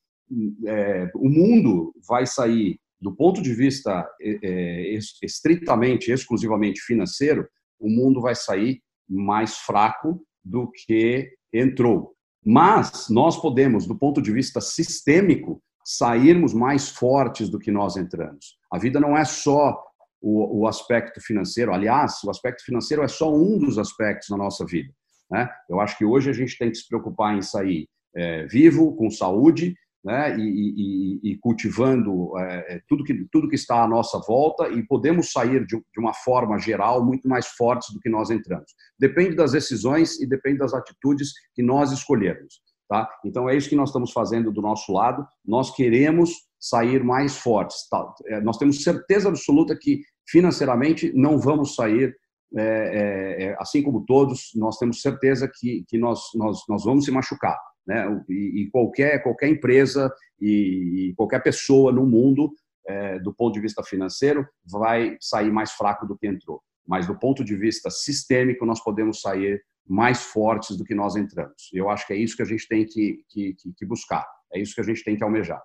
o 1.14 1.28
mundo 1.28 1.92
vai 2.09 2.26
sair 2.26 2.80
do 3.00 3.14
ponto 3.14 3.40
de 3.42 3.54
vista 3.54 4.09
é, 4.20 4.38
é 4.42 4.98
estritamente, 5.22 6.11
exclusivamente 6.11 6.80
financeiro, 6.80 7.46
o 7.78 7.88
mundo 7.88 8.20
vai 8.20 8.34
sair 8.34 8.80
mais 9.09 9.59
fraco 9.59 10.20
do 10.44 10.70
que 10.70 11.30
entrou. 11.52 12.14
Mas 12.44 13.09
nós 13.11 13.40
podemos, 13.40 13.86
do 13.86 13.98
ponto 13.98 14.22
de 14.22 14.32
vista 14.32 14.61
sistêmico, 14.61 15.62
sairmos 15.87 16.53
mais 16.53 16.89
fortes 16.89 17.49
do 17.49 17.61
que 17.61 17.70
nós 17.70 17.97
entramos. 17.97 18.59
A 18.72 18.76
vida 18.76 18.99
não 18.99 19.16
é 19.16 19.24
só 19.24 19.80
o, 20.20 20.62
o 20.62 20.66
aspecto 20.66 21.20
financeiro, 21.20 21.72
aliás, 21.72 22.24
o 22.24 22.30
aspecto 22.30 22.64
financeiro 22.64 23.05
é 23.05 23.09
só 23.09 23.32
um 23.32 23.57
dos 23.57 23.78
aspectos 23.78 24.28
da 24.28 24.37
nossa 24.37 24.66
vida. 24.66 24.93
Né? 25.30 25.49
Eu 25.70 25.78
acho 25.78 25.97
que 25.97 26.05
hoje 26.05 26.28
a 26.28 26.32
gente 26.32 26.59
tem 26.59 26.70
que 26.70 26.76
se 26.76 26.89
preocupar 26.89 27.37
em 27.37 27.43
sair 27.43 27.89
é, 28.16 28.47
vivo, 28.47 28.97
com 28.97 29.09
saúde, 29.09 29.76
né, 30.05 30.37
e, 30.39 31.20
e, 31.22 31.32
e 31.32 31.39
cultivando 31.39 32.37
é, 32.39 32.76
é, 32.76 32.82
tudo, 32.89 33.03
que, 33.03 33.26
tudo 33.30 33.49
que 33.49 33.57
está 33.57 33.82
à 33.82 33.89
nossa 33.89 34.20
volta 34.20 34.68
e 34.68 34.84
podemos 34.87 35.32
sair 35.32 35.66
de, 35.66 35.76
de, 35.76 36.01
uma 36.01 36.14
forma 36.14 36.59
geral 36.59 37.05
muito 37.05 37.28
mais 37.28 37.49
fortes 37.49 37.93
do 37.93 37.99
que 37.99 38.09
nós 38.09 38.30
entramos. 38.30 38.72
Depende 38.99 39.34
das 39.34 39.51
decisões 39.51 40.20
e 40.20 40.26
depende 40.26 40.59
das 40.59 40.72
atitudes 40.74 41.32
que 41.55 41.62
nós 41.62 41.91
escolhermos. 41.91 42.61
Tá? 42.89 43.09
Então 43.24 43.49
é 43.49 43.57
isso 43.57 43.68
que 43.68 43.76
nós 43.76 43.89
estamos 43.89 44.12
fazendo 44.12 44.53
do 44.53 44.62
nosso 44.62 44.93
lado. 44.93 45.26
Nós 45.45 45.74
queremos 45.74 46.30
sair 46.59 47.03
mais 47.03 47.37
fortes. 47.37 47.89
Tá? 47.89 48.14
É, 48.26 48.41
nós 48.41 48.59
temos 48.59 48.82
certeza 48.82 49.28
absoluta 49.28 49.76
que 49.76 50.01
financeiramente 50.28 51.12
não 51.14 51.39
vamos 51.39 51.74
sair 51.74 52.16
é, 52.57 52.62
é, 52.62 53.45
é 53.45 53.57
assim 53.59 53.82
como 53.82 54.05
todos. 54.05 54.51
Nós 54.55 54.78
temos 54.78 55.03
certeza 55.03 55.51
que, 55.53 55.84
que 55.89 55.99
nós, 55.99 56.20
nós, 56.34 56.61
nós 56.68 56.84
vamos 56.84 57.05
se 57.05 57.11
machucar 57.11 57.59
né? 57.87 58.05
E, 58.28 58.62
e 58.62 58.70
qualquer 58.70 59.22
qualquer 59.22 59.49
empresa 59.49 60.12
e, 60.41 61.11
e 61.11 61.14
qualquer 61.14 61.43
pessoa 61.43 61.93
no 61.93 62.05
mundo, 62.05 62.53
é, 62.87 63.18
do 63.20 63.32
ponto 63.32 63.55
de 63.55 63.61
vista 63.61 63.82
financeiro, 63.82 64.47
vai 64.64 65.16
sair 65.20 65.53
mais 65.53 65.72
fraco 65.72 66.07
do 66.07 66.16
que 66.16 66.26
entrou. 66.26 66.61
Mas 66.87 67.07
do 67.07 67.18
ponto 67.18 67.45
de 67.45 67.57
vista 67.57 67.91
sistêmico, 67.91 68.66
nós 68.66 68.82
podemos 68.82 69.20
sair 69.20 69.62
mais 69.89 70.24
fortes 70.24 70.76
do 70.76 70.84
que 70.84 70.95
nós 70.95 71.16
entramos. 71.16 71.70
Eu 71.72 71.89
acho 71.89 72.07
que 72.07 72.12
é 72.12 72.16
isso 72.16 72.37
que 72.37 72.43
a 72.43 72.47
gente 72.47 72.66
tem 72.68 72.84
que, 72.84 73.24
que, 73.28 73.55
que 73.76 73.87
buscar. 73.87 74.26
É 74.53 74.61
isso 74.61 74.74
que 74.74 74.80
a 74.80 74.84
gente 74.84 75.05
tem 75.05 75.16
que 75.16 75.24
almejar. 75.24 75.62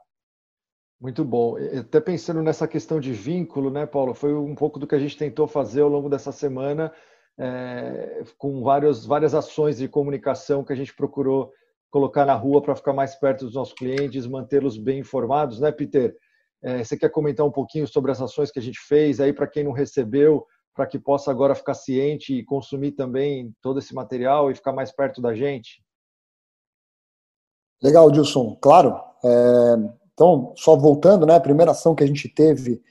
Muito 0.99 1.25
bom. 1.25 1.55
Até 1.79 1.99
pensando 1.99 2.43
nessa 2.43 2.67
questão 2.67 2.99
de 2.99 3.11
vínculo, 3.11 3.71
né, 3.71 3.87
Paulo? 3.87 4.13
Foi 4.13 4.33
um 4.35 4.53
pouco 4.53 4.77
do 4.77 4.85
que 4.85 4.93
a 4.93 4.99
gente 4.99 5.17
tentou 5.17 5.47
fazer 5.47 5.81
ao 5.81 5.89
longo 5.89 6.07
dessa 6.07 6.31
semana, 6.31 6.93
é, 7.39 8.23
com 8.37 8.61
várias, 8.61 9.03
várias 9.03 9.33
ações 9.33 9.77
de 9.77 9.87
comunicação 9.87 10.63
que 10.63 10.71
a 10.71 10.75
gente 10.75 10.93
procurou 10.93 11.51
colocar 11.89 12.25
na 12.25 12.35
rua 12.35 12.61
para 12.61 12.75
ficar 12.75 12.93
mais 12.93 13.15
perto 13.15 13.45
dos 13.45 13.55
nossos 13.55 13.73
clientes, 13.73 14.27
mantê-los 14.27 14.77
bem 14.77 14.99
informados, 14.99 15.59
né, 15.59 15.71
Peter? 15.71 16.15
É, 16.63 16.83
você 16.83 16.95
quer 16.95 17.09
comentar 17.09 17.45
um 17.45 17.51
pouquinho 17.51 17.87
sobre 17.87 18.11
as 18.11 18.21
ações 18.21 18.51
que 18.51 18.59
a 18.59 18.61
gente 18.61 18.79
fez 18.79 19.19
aí 19.19 19.33
para 19.33 19.47
quem 19.47 19.63
não 19.63 19.71
recebeu, 19.71 20.45
para 20.73 20.87
que 20.87 20.97
possa 20.97 21.31
agora 21.31 21.55
ficar 21.55 21.73
ciente 21.73 22.33
e 22.33 22.43
consumir 22.43 22.93
também 22.93 23.53
todo 23.61 23.79
esse 23.79 23.93
material 23.93 24.49
e 24.49 24.55
ficar 24.55 24.73
mais 24.73 24.91
perto 24.91 25.21
da 25.21 25.35
gente? 25.35 25.83
Legal, 27.81 28.11
Dilson. 28.11 28.57
Claro. 28.61 28.99
É, 29.23 29.75
então, 30.13 30.53
só 30.55 30.75
voltando, 30.75 31.25
né? 31.25 31.35
A 31.35 31.41
primeira 31.41 31.71
ação 31.71 31.95
que 31.95 32.03
a 32.03 32.07
gente 32.07 32.29
teve 32.29 32.81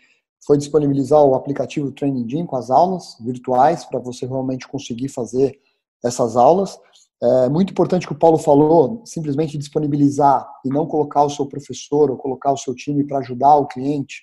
foi 0.44 0.56
disponibilizar 0.58 1.22
o 1.22 1.34
aplicativo 1.34 1.92
Training 1.92 2.28
Gym 2.28 2.46
com 2.46 2.56
as 2.56 2.70
aulas 2.70 3.16
virtuais 3.20 3.84
para 3.84 4.00
você 4.00 4.26
realmente 4.26 4.66
conseguir 4.66 5.08
fazer 5.08 5.60
essas 6.04 6.36
aulas. 6.36 6.78
É 7.22 7.48
muito 7.50 7.70
importante 7.70 8.06
que 8.06 8.12
o 8.14 8.18
Paulo 8.18 8.38
falou, 8.38 9.02
simplesmente 9.04 9.58
disponibilizar 9.58 10.48
e 10.64 10.70
não 10.70 10.86
colocar 10.86 11.22
o 11.22 11.30
seu 11.30 11.44
professor 11.44 12.10
ou 12.10 12.16
colocar 12.16 12.50
o 12.52 12.56
seu 12.56 12.74
time 12.74 13.04
para 13.04 13.18
ajudar 13.18 13.56
o 13.56 13.66
cliente, 13.66 14.22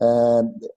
é, 0.00 0.06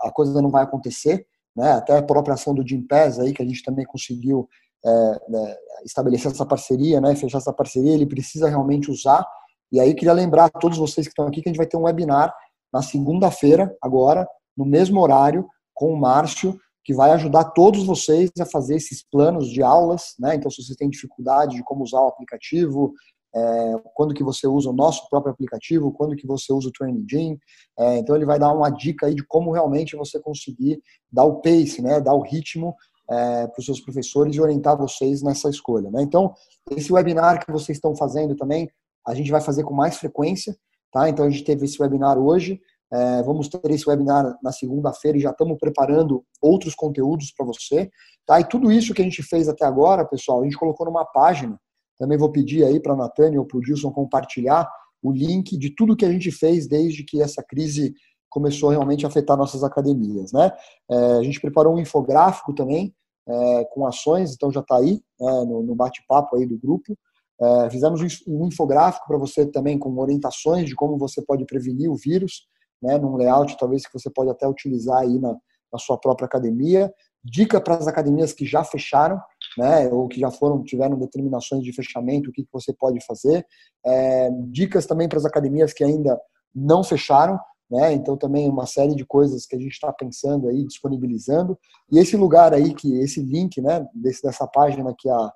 a 0.02 0.12
coisa 0.12 0.42
não 0.42 0.50
vai 0.50 0.64
acontecer. 0.64 1.28
Né? 1.58 1.72
Até 1.72 1.98
a 1.98 2.04
própria 2.04 2.36
ação 2.36 2.54
do 2.54 2.66
Jim 2.66 2.84
Pass 2.84 3.20
aí, 3.20 3.34
que 3.34 3.42
a 3.42 3.46
gente 3.46 3.64
também 3.64 3.84
conseguiu 3.84 4.48
é, 4.86 4.90
né, 5.28 5.56
estabelecer 5.84 6.32
essa 6.32 6.46
parceria, 6.46 7.02
né, 7.02 7.16
fechar 7.16 7.40
essa 7.40 7.52
parceria, 7.52 7.94
ele 7.94 8.06
precisa 8.06 8.48
realmente 8.48 8.92
usar. 8.92 9.26
E 9.72 9.80
aí 9.80 9.96
queria 9.96 10.14
lembrar 10.14 10.46
a 10.46 10.50
todos 10.50 10.78
vocês 10.78 11.08
que 11.08 11.12
estão 11.12 11.26
aqui 11.26 11.42
que 11.42 11.50
a 11.50 11.52
gente 11.52 11.58
vai 11.58 11.66
ter 11.66 11.76
um 11.76 11.84
webinar 11.84 12.32
na 12.72 12.84
segunda-feira, 12.84 13.76
agora, 13.82 14.28
no 14.56 14.66
mesmo 14.66 15.02
horário, 15.02 15.48
com 15.74 15.92
o 15.92 16.00
Márcio, 16.00 16.60
que 16.84 16.94
vai 16.94 17.12
ajudar 17.12 17.46
todos 17.46 17.86
vocês 17.86 18.30
a 18.40 18.46
fazer 18.46 18.76
esses 18.76 19.04
planos 19.04 19.50
de 19.50 19.62
aulas, 19.64 20.14
né? 20.20 20.36
Então, 20.36 20.50
se 20.50 20.64
você 20.64 20.76
tem 20.76 20.90
dificuldade 20.90 21.56
de 21.56 21.64
como 21.64 21.84
usar 21.84 22.00
o 22.02 22.08
aplicativo, 22.08 22.94
é, 23.38 23.82
quando 23.94 24.14
que 24.14 24.24
você 24.24 24.48
usa 24.48 24.70
o 24.70 24.74
nosso 24.74 25.08
próprio 25.10 25.32
aplicativo, 25.32 25.92
quando 25.92 26.16
que 26.16 26.26
você 26.26 26.52
usa 26.52 26.70
o 26.70 26.72
Training 26.72 27.06
Gym, 27.08 27.38
é, 27.78 27.98
então 27.98 28.16
ele 28.16 28.26
vai 28.26 28.40
dar 28.40 28.52
uma 28.52 28.70
dica 28.70 29.06
aí 29.06 29.14
de 29.14 29.24
como 29.24 29.52
realmente 29.52 29.96
você 29.96 30.20
conseguir 30.20 30.82
dar 31.12 31.24
o 31.24 31.40
pace, 31.42 31.82
né? 31.82 32.02
Dar 32.02 32.16
o 32.16 32.22
ritmo 32.22 32.76
é, 33.10 33.48
para 33.48 33.60
os 33.60 33.66
seus 33.66 33.80
professores 33.80 34.36
e 34.36 34.42
orientar 34.42 34.78
vocês 34.78 35.22
nessa 35.22 35.50
escolha, 35.50 35.92
né? 35.92 36.02
Então, 36.02 36.34
esse 36.72 36.92
webinar 36.92 37.46
que 37.46 37.52
vocês 37.52 37.78
estão 37.78 37.96
fazendo 37.96 38.36
também, 38.36 38.70
a 39.06 39.14
gente 39.14 39.32
vai 39.32 39.40
fazer 39.40 39.64
com 39.64 39.74
mais 39.74 39.98
frequência, 39.98 40.58
tá? 40.92 41.08
Então, 41.08 41.26
a 41.26 41.30
gente 41.30 41.44
teve 41.44 41.66
esse 41.66 41.82
webinar 41.82 42.18
hoje, 42.18 42.60
é, 42.92 43.22
vamos 43.22 43.50
ter 43.50 43.70
esse 43.72 43.88
webinar 43.88 44.38
na 44.42 44.52
segunda-feira 44.52 45.18
e 45.18 45.22
já 45.22 45.32
estamos 45.32 45.58
preparando 45.60 46.24
outros 46.42 46.74
conteúdos 46.74 47.32
para 47.36 47.46
você. 47.46 47.90
Tá? 48.26 48.40
E 48.40 48.46
tudo 48.46 48.72
isso 48.72 48.94
que 48.94 49.02
a 49.02 49.06
gente 49.06 49.22
fez 49.24 49.48
até 49.48 49.66
agora, 49.66 50.06
pessoal, 50.06 50.42
a 50.42 50.44
gente 50.44 50.58
colocou 50.58 50.86
numa 50.86 51.06
página. 51.06 51.60
Também 52.00 52.18
vou 52.18 52.32
pedir 52.32 52.64
aí 52.64 52.80
para 52.80 52.94
a 52.94 52.98
Natânia 52.98 53.40
ou 53.40 53.46
para 53.46 53.58
o 53.58 53.62
Dilson 53.62 53.92
compartilhar 53.92 54.68
o 55.02 55.12
link 55.12 55.58
de 55.58 55.76
tudo 55.76 55.96
que 55.96 56.06
a 56.06 56.12
gente 56.12 56.32
fez 56.32 56.68
desde 56.68 57.04
que 57.04 57.22
essa 57.22 57.44
crise 57.44 57.94
começou 58.30 58.70
realmente 58.70 59.06
a 59.06 59.10
afetar 59.10 59.38
nossas 59.38 59.64
academias. 59.64 60.32
Né? 60.32 60.52
É, 60.90 60.96
a 61.14 61.24
gente 61.24 61.40
preparou 61.40 61.76
um 61.76 61.80
infográfico 61.80 62.54
também 62.54 62.94
é, 63.28 63.66
com 63.72 63.86
ações, 63.86 64.34
então 64.34 64.52
já 64.52 64.62
está 64.62 64.78
aí 64.78 65.02
né, 65.20 65.32
no, 65.46 65.64
no 65.64 65.76
bate-papo 65.76 66.36
aí 66.36 66.46
do 66.46 66.58
grupo. 66.58 66.98
É, 67.40 67.70
fizemos 67.70 68.02
um 68.28 68.48
infográfico 68.48 69.06
para 69.08 69.18
você 69.18 69.46
também 69.46 69.78
com 69.78 69.96
orientações 69.98 70.66
de 70.66 70.76
como 70.76 70.98
você 70.98 71.22
pode 71.22 71.46
prevenir 71.46 71.90
o 71.90 71.96
vírus 71.96 72.48
né, 72.82 72.98
num 72.98 73.16
layout 73.16 73.56
talvez 73.58 73.86
que 73.86 73.94
você 73.94 74.10
pode 74.10 74.30
até 74.30 74.48
utilizar 74.48 75.00
aí 75.00 75.20
na, 75.20 75.36
na 75.72 75.80
sua 75.80 75.98
própria 75.98 76.26
academia. 76.26 76.92
Dica 77.24 77.60
para 77.60 77.76
as 77.76 77.88
academias 77.88 78.34
que 78.34 78.46
já 78.46 78.64
fecharam, 78.64 79.20
né, 79.58 79.90
ou 79.90 80.08
que 80.08 80.20
já 80.20 80.30
foram 80.30 80.64
tiveram 80.64 80.98
determinações 80.98 81.64
de 81.64 81.74
fechamento, 81.74 82.30
o 82.30 82.34
que, 82.34 82.44
que 82.44 82.54
você 82.54 82.72
pode 82.72 83.04
fazer. 83.06 83.46
É, 83.86 84.30
dicas 84.50 84.86
também 84.86 85.10
para 85.10 85.18
as 85.18 85.26
academias 85.26 85.74
que 85.74 85.84
ainda 85.84 86.20
não 86.54 86.84
fecharam, 86.84 87.40
né, 87.70 87.94
então 87.94 88.16
também 88.16 88.48
uma 88.48 88.66
série 88.66 88.96
de 88.96 89.06
coisas 89.06 89.46
que 89.46 89.56
a 89.56 89.60
gente 89.60 89.74
está 89.74 89.92
pensando 89.92 90.48
aí, 90.48 90.66
disponibilizando. 90.66 91.58
E 91.92 91.98
esse 91.98 92.16
lugar 92.16 92.54
aí, 92.54 92.74
que 92.74 93.00
esse 93.00 93.22
link, 93.22 93.60
né, 93.62 93.86
desse, 93.94 94.22
dessa 94.22 94.48
página 94.48 94.94
que 94.98 95.10
a, 95.10 95.32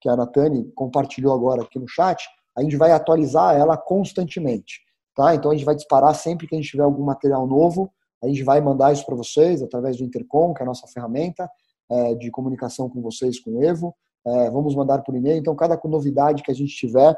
que 0.00 0.08
a 0.08 0.16
Natane 0.16 0.70
compartilhou 0.74 1.34
agora 1.34 1.62
aqui 1.62 1.78
no 1.78 1.86
chat, 1.86 2.24
a 2.56 2.62
gente 2.62 2.76
vai 2.76 2.92
atualizar 2.92 3.54
ela 3.54 3.76
constantemente. 3.76 4.80
Tá? 5.14 5.34
Então 5.34 5.50
a 5.50 5.54
gente 5.54 5.64
vai 5.64 5.74
disparar 5.74 6.14
sempre 6.14 6.46
que 6.46 6.54
a 6.54 6.58
gente 6.58 6.70
tiver 6.70 6.82
algum 6.82 7.04
material 7.04 7.46
novo, 7.46 7.90
a 8.22 8.26
gente 8.26 8.42
vai 8.42 8.60
mandar 8.60 8.92
isso 8.92 9.04
para 9.04 9.14
vocês 9.14 9.62
através 9.62 9.98
do 9.98 10.04
Intercom, 10.04 10.54
que 10.54 10.62
é 10.62 10.64
a 10.64 10.66
nossa 10.66 10.86
ferramenta 10.88 11.48
é, 11.90 12.14
de 12.14 12.30
comunicação 12.30 12.88
com 12.88 13.00
vocês, 13.00 13.40
com 13.40 13.58
o 13.58 13.64
Evo. 13.64 13.94
É, 14.26 14.50
vamos 14.50 14.74
mandar 14.74 15.02
por 15.02 15.14
e-mail. 15.14 15.38
Então, 15.38 15.54
cada 15.54 15.80
novidade 15.84 16.42
que 16.42 16.50
a 16.50 16.54
gente 16.54 16.74
tiver, 16.74 17.16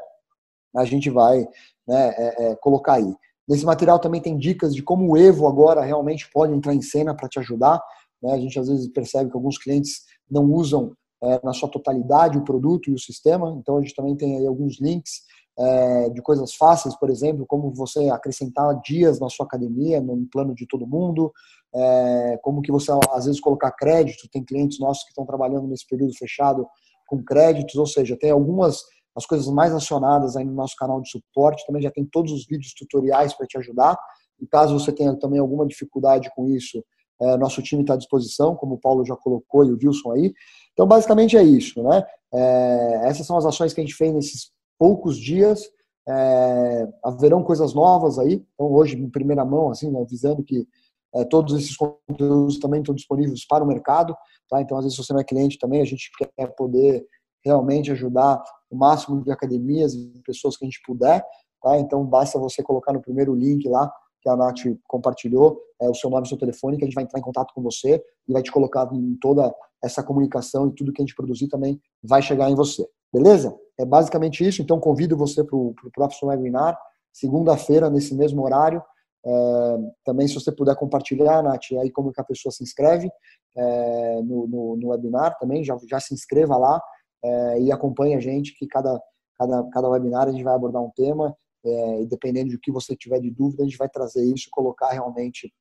a 0.75 0.85
gente 0.85 1.09
vai 1.09 1.47
né, 1.87 2.13
é, 2.17 2.51
é 2.51 2.55
colocar 2.57 2.93
aí. 2.93 3.15
Nesse 3.47 3.65
material 3.65 3.97
também 3.97 4.21
tem 4.21 4.37
dicas 4.37 4.75
de 4.75 4.83
como 4.83 5.11
o 5.11 5.17
Evo 5.17 5.47
agora 5.47 5.81
realmente 5.81 6.29
pode 6.31 6.53
entrar 6.53 6.75
em 6.75 6.81
cena 6.81 7.15
para 7.15 7.27
te 7.27 7.39
ajudar. 7.39 7.81
Né? 8.21 8.33
A 8.33 8.37
gente 8.37 8.59
às 8.59 8.67
vezes 8.67 8.87
percebe 8.89 9.31
que 9.31 9.35
alguns 9.35 9.57
clientes 9.57 10.03
não 10.29 10.45
usam 10.51 10.93
é, 11.23 11.39
na 11.43 11.51
sua 11.51 11.67
totalidade 11.67 12.37
o 12.37 12.43
produto 12.43 12.89
e 12.89 12.93
o 12.93 12.99
sistema, 12.99 13.57
então 13.59 13.77
a 13.77 13.81
gente 13.81 13.95
também 13.95 14.15
tem 14.15 14.37
aí 14.37 14.45
alguns 14.45 14.79
links 14.79 15.23
é, 15.59 16.09
de 16.09 16.21
coisas 16.21 16.55
fáceis, 16.55 16.95
por 16.95 17.09
exemplo, 17.09 17.45
como 17.45 17.73
você 17.73 18.09
acrescentar 18.09 18.79
dias 18.81 19.19
na 19.19 19.29
sua 19.29 19.45
academia, 19.45 19.99
no 19.99 20.25
plano 20.31 20.55
de 20.55 20.65
todo 20.65 20.87
mundo, 20.87 21.33
é, 21.75 22.39
como 22.41 22.61
que 22.61 22.71
você 22.71 22.91
às 23.11 23.25
vezes 23.25 23.41
colocar 23.41 23.71
crédito, 23.71 24.29
tem 24.31 24.43
clientes 24.43 24.79
nossos 24.79 25.03
que 25.03 25.09
estão 25.09 25.25
trabalhando 25.25 25.67
nesse 25.67 25.85
período 25.85 26.13
fechado 26.17 26.65
com 27.05 27.21
créditos, 27.23 27.75
ou 27.75 27.85
seja, 27.85 28.17
tem 28.17 28.31
algumas 28.31 28.81
as 29.15 29.25
coisas 29.25 29.47
mais 29.47 29.73
acionadas 29.73 30.37
aí 30.37 30.45
no 30.45 30.53
nosso 30.53 30.75
canal 30.77 31.01
de 31.01 31.09
suporte, 31.09 31.65
também 31.65 31.81
já 31.81 31.91
tem 31.91 32.05
todos 32.05 32.31
os 32.31 32.45
vídeos 32.45 32.73
tutoriais 32.73 33.33
para 33.33 33.45
te 33.45 33.57
ajudar. 33.57 33.97
E 34.39 34.47
caso 34.47 34.79
você 34.79 34.93
tenha 34.93 35.13
também 35.17 35.39
alguma 35.39 35.65
dificuldade 35.65 36.31
com 36.33 36.47
isso, 36.47 36.81
é, 37.21 37.35
nosso 37.35 37.61
time 37.61 37.81
está 37.81 37.95
à 37.95 37.97
disposição, 37.97 38.55
como 38.55 38.75
o 38.75 38.79
Paulo 38.79 39.03
já 39.03 39.15
colocou 39.17 39.65
e 39.65 39.73
o 39.73 39.77
Wilson 39.83 40.13
aí. 40.13 40.33
Então, 40.71 40.87
basicamente 40.87 41.35
é 41.35 41.43
isso, 41.43 41.83
né? 41.83 42.01
É, 42.33 43.01
essas 43.09 43.25
são 43.25 43.35
as 43.35 43.45
ações 43.45 43.73
que 43.73 43.81
a 43.81 43.83
gente 43.83 43.95
fez 43.95 44.13
nesses 44.13 44.51
poucos 44.79 45.17
dias. 45.17 45.69
É, 46.07 46.87
haverão 47.03 47.43
coisas 47.43 47.73
novas 47.73 48.17
aí. 48.17 48.43
Então, 48.55 48.71
hoje, 48.71 48.97
em 48.97 49.09
primeira 49.09 49.45
mão, 49.45 49.69
assim, 49.69 49.91
né, 49.91 50.01
avisando 50.01 50.43
que 50.43 50.65
é, 51.13 51.23
todos 51.25 51.55
esses 51.55 51.75
conteúdos 51.75 52.57
também 52.57 52.79
estão 52.79 52.95
disponíveis 52.95 53.45
para 53.45 53.63
o 53.63 53.67
mercado. 53.67 54.15
Tá? 54.49 54.61
Então, 54.61 54.77
às 54.77 54.85
vezes, 54.85 54.97
se 54.97 55.03
você 55.03 55.13
não 55.13 55.19
é 55.19 55.23
cliente 55.23 55.59
também, 55.59 55.81
a 55.81 55.85
gente 55.85 56.09
quer 56.17 56.47
poder 56.55 57.05
realmente 57.45 57.91
ajudar 57.91 58.41
o 58.71 58.75
máximo 58.75 59.23
de 59.23 59.31
academias 59.31 59.93
e 59.93 60.21
pessoas 60.25 60.57
que 60.57 60.65
a 60.65 60.67
gente 60.67 60.81
puder. 60.85 61.23
Tá? 61.61 61.77
Então, 61.77 62.03
basta 62.05 62.39
você 62.39 62.63
colocar 62.63 62.93
no 62.93 63.01
primeiro 63.01 63.35
link 63.35 63.67
lá 63.67 63.91
que 64.21 64.29
a 64.29 64.35
Nath 64.35 64.59
compartilhou, 64.87 65.61
é, 65.81 65.89
o 65.89 65.93
seu 65.93 66.09
nome 66.09 66.25
e 66.25 66.29
seu 66.29 66.37
telefone, 66.37 66.77
que 66.77 66.83
a 66.83 66.87
gente 66.87 66.95
vai 66.95 67.03
entrar 67.03 67.19
em 67.19 67.23
contato 67.23 67.53
com 67.53 67.61
você 67.61 68.03
e 68.27 68.33
vai 68.33 68.41
te 68.41 68.51
colocar 68.51 68.89
em 68.93 69.15
toda 69.15 69.53
essa 69.83 70.03
comunicação 70.03 70.67
e 70.67 70.75
tudo 70.75 70.91
que 70.91 71.01
a 71.01 71.05
gente 71.05 71.15
produzir 71.15 71.47
também 71.47 71.79
vai 72.03 72.21
chegar 72.21 72.49
em 72.49 72.55
você. 72.55 72.87
Beleza? 73.13 73.57
É 73.79 73.85
basicamente 73.85 74.45
isso. 74.45 74.61
Então, 74.61 74.79
convido 74.79 75.15
você 75.15 75.43
para 75.43 75.55
o 75.55 75.73
próximo 75.93 76.29
webinar, 76.29 76.77
segunda-feira, 77.13 77.89
nesse 77.89 78.13
mesmo 78.13 78.43
horário. 78.43 78.83
É, 79.25 79.77
também, 80.05 80.27
se 80.27 80.35
você 80.35 80.51
puder 80.51 80.75
compartilhar, 80.75 81.41
Nath, 81.41 81.71
aí 81.81 81.89
como 81.89 82.11
que 82.11 82.19
a 82.19 82.23
pessoa 82.23 82.51
se 82.51 82.61
inscreve 82.61 83.09
é, 83.55 84.21
no, 84.21 84.47
no, 84.47 84.77
no, 84.77 84.89
webinar 84.89 85.37
também, 85.37 85.63
já, 85.63 85.77
já 85.89 85.99
se 85.99 86.13
inscreva 86.13 86.57
lá 86.57 86.81
é, 87.23 87.61
e 87.61 87.71
acompanhe 87.71 88.15
a 88.15 88.19
gente, 88.19 88.53
que 88.53 88.67
cada, 88.67 89.01
cada, 89.37 89.63
cada 89.71 89.89
webinar 89.89 90.27
a 90.27 90.31
gente 90.31 90.43
vai 90.43 90.53
abordar 90.53 90.81
um 90.81 90.91
tema 90.91 91.35
é, 91.65 92.01
e 92.01 92.05
dependendo 92.05 92.49
de 92.49 92.59
que 92.59 92.71
você 92.71 92.95
tiver 92.95 93.19
de 93.19 93.31
dúvida, 93.31 93.63
a 93.63 93.65
gente 93.65 93.77
vai 93.77 93.89
trazer 93.89 94.23
isso, 94.23 94.47
colocar 94.51 94.91
realmente 94.91 95.53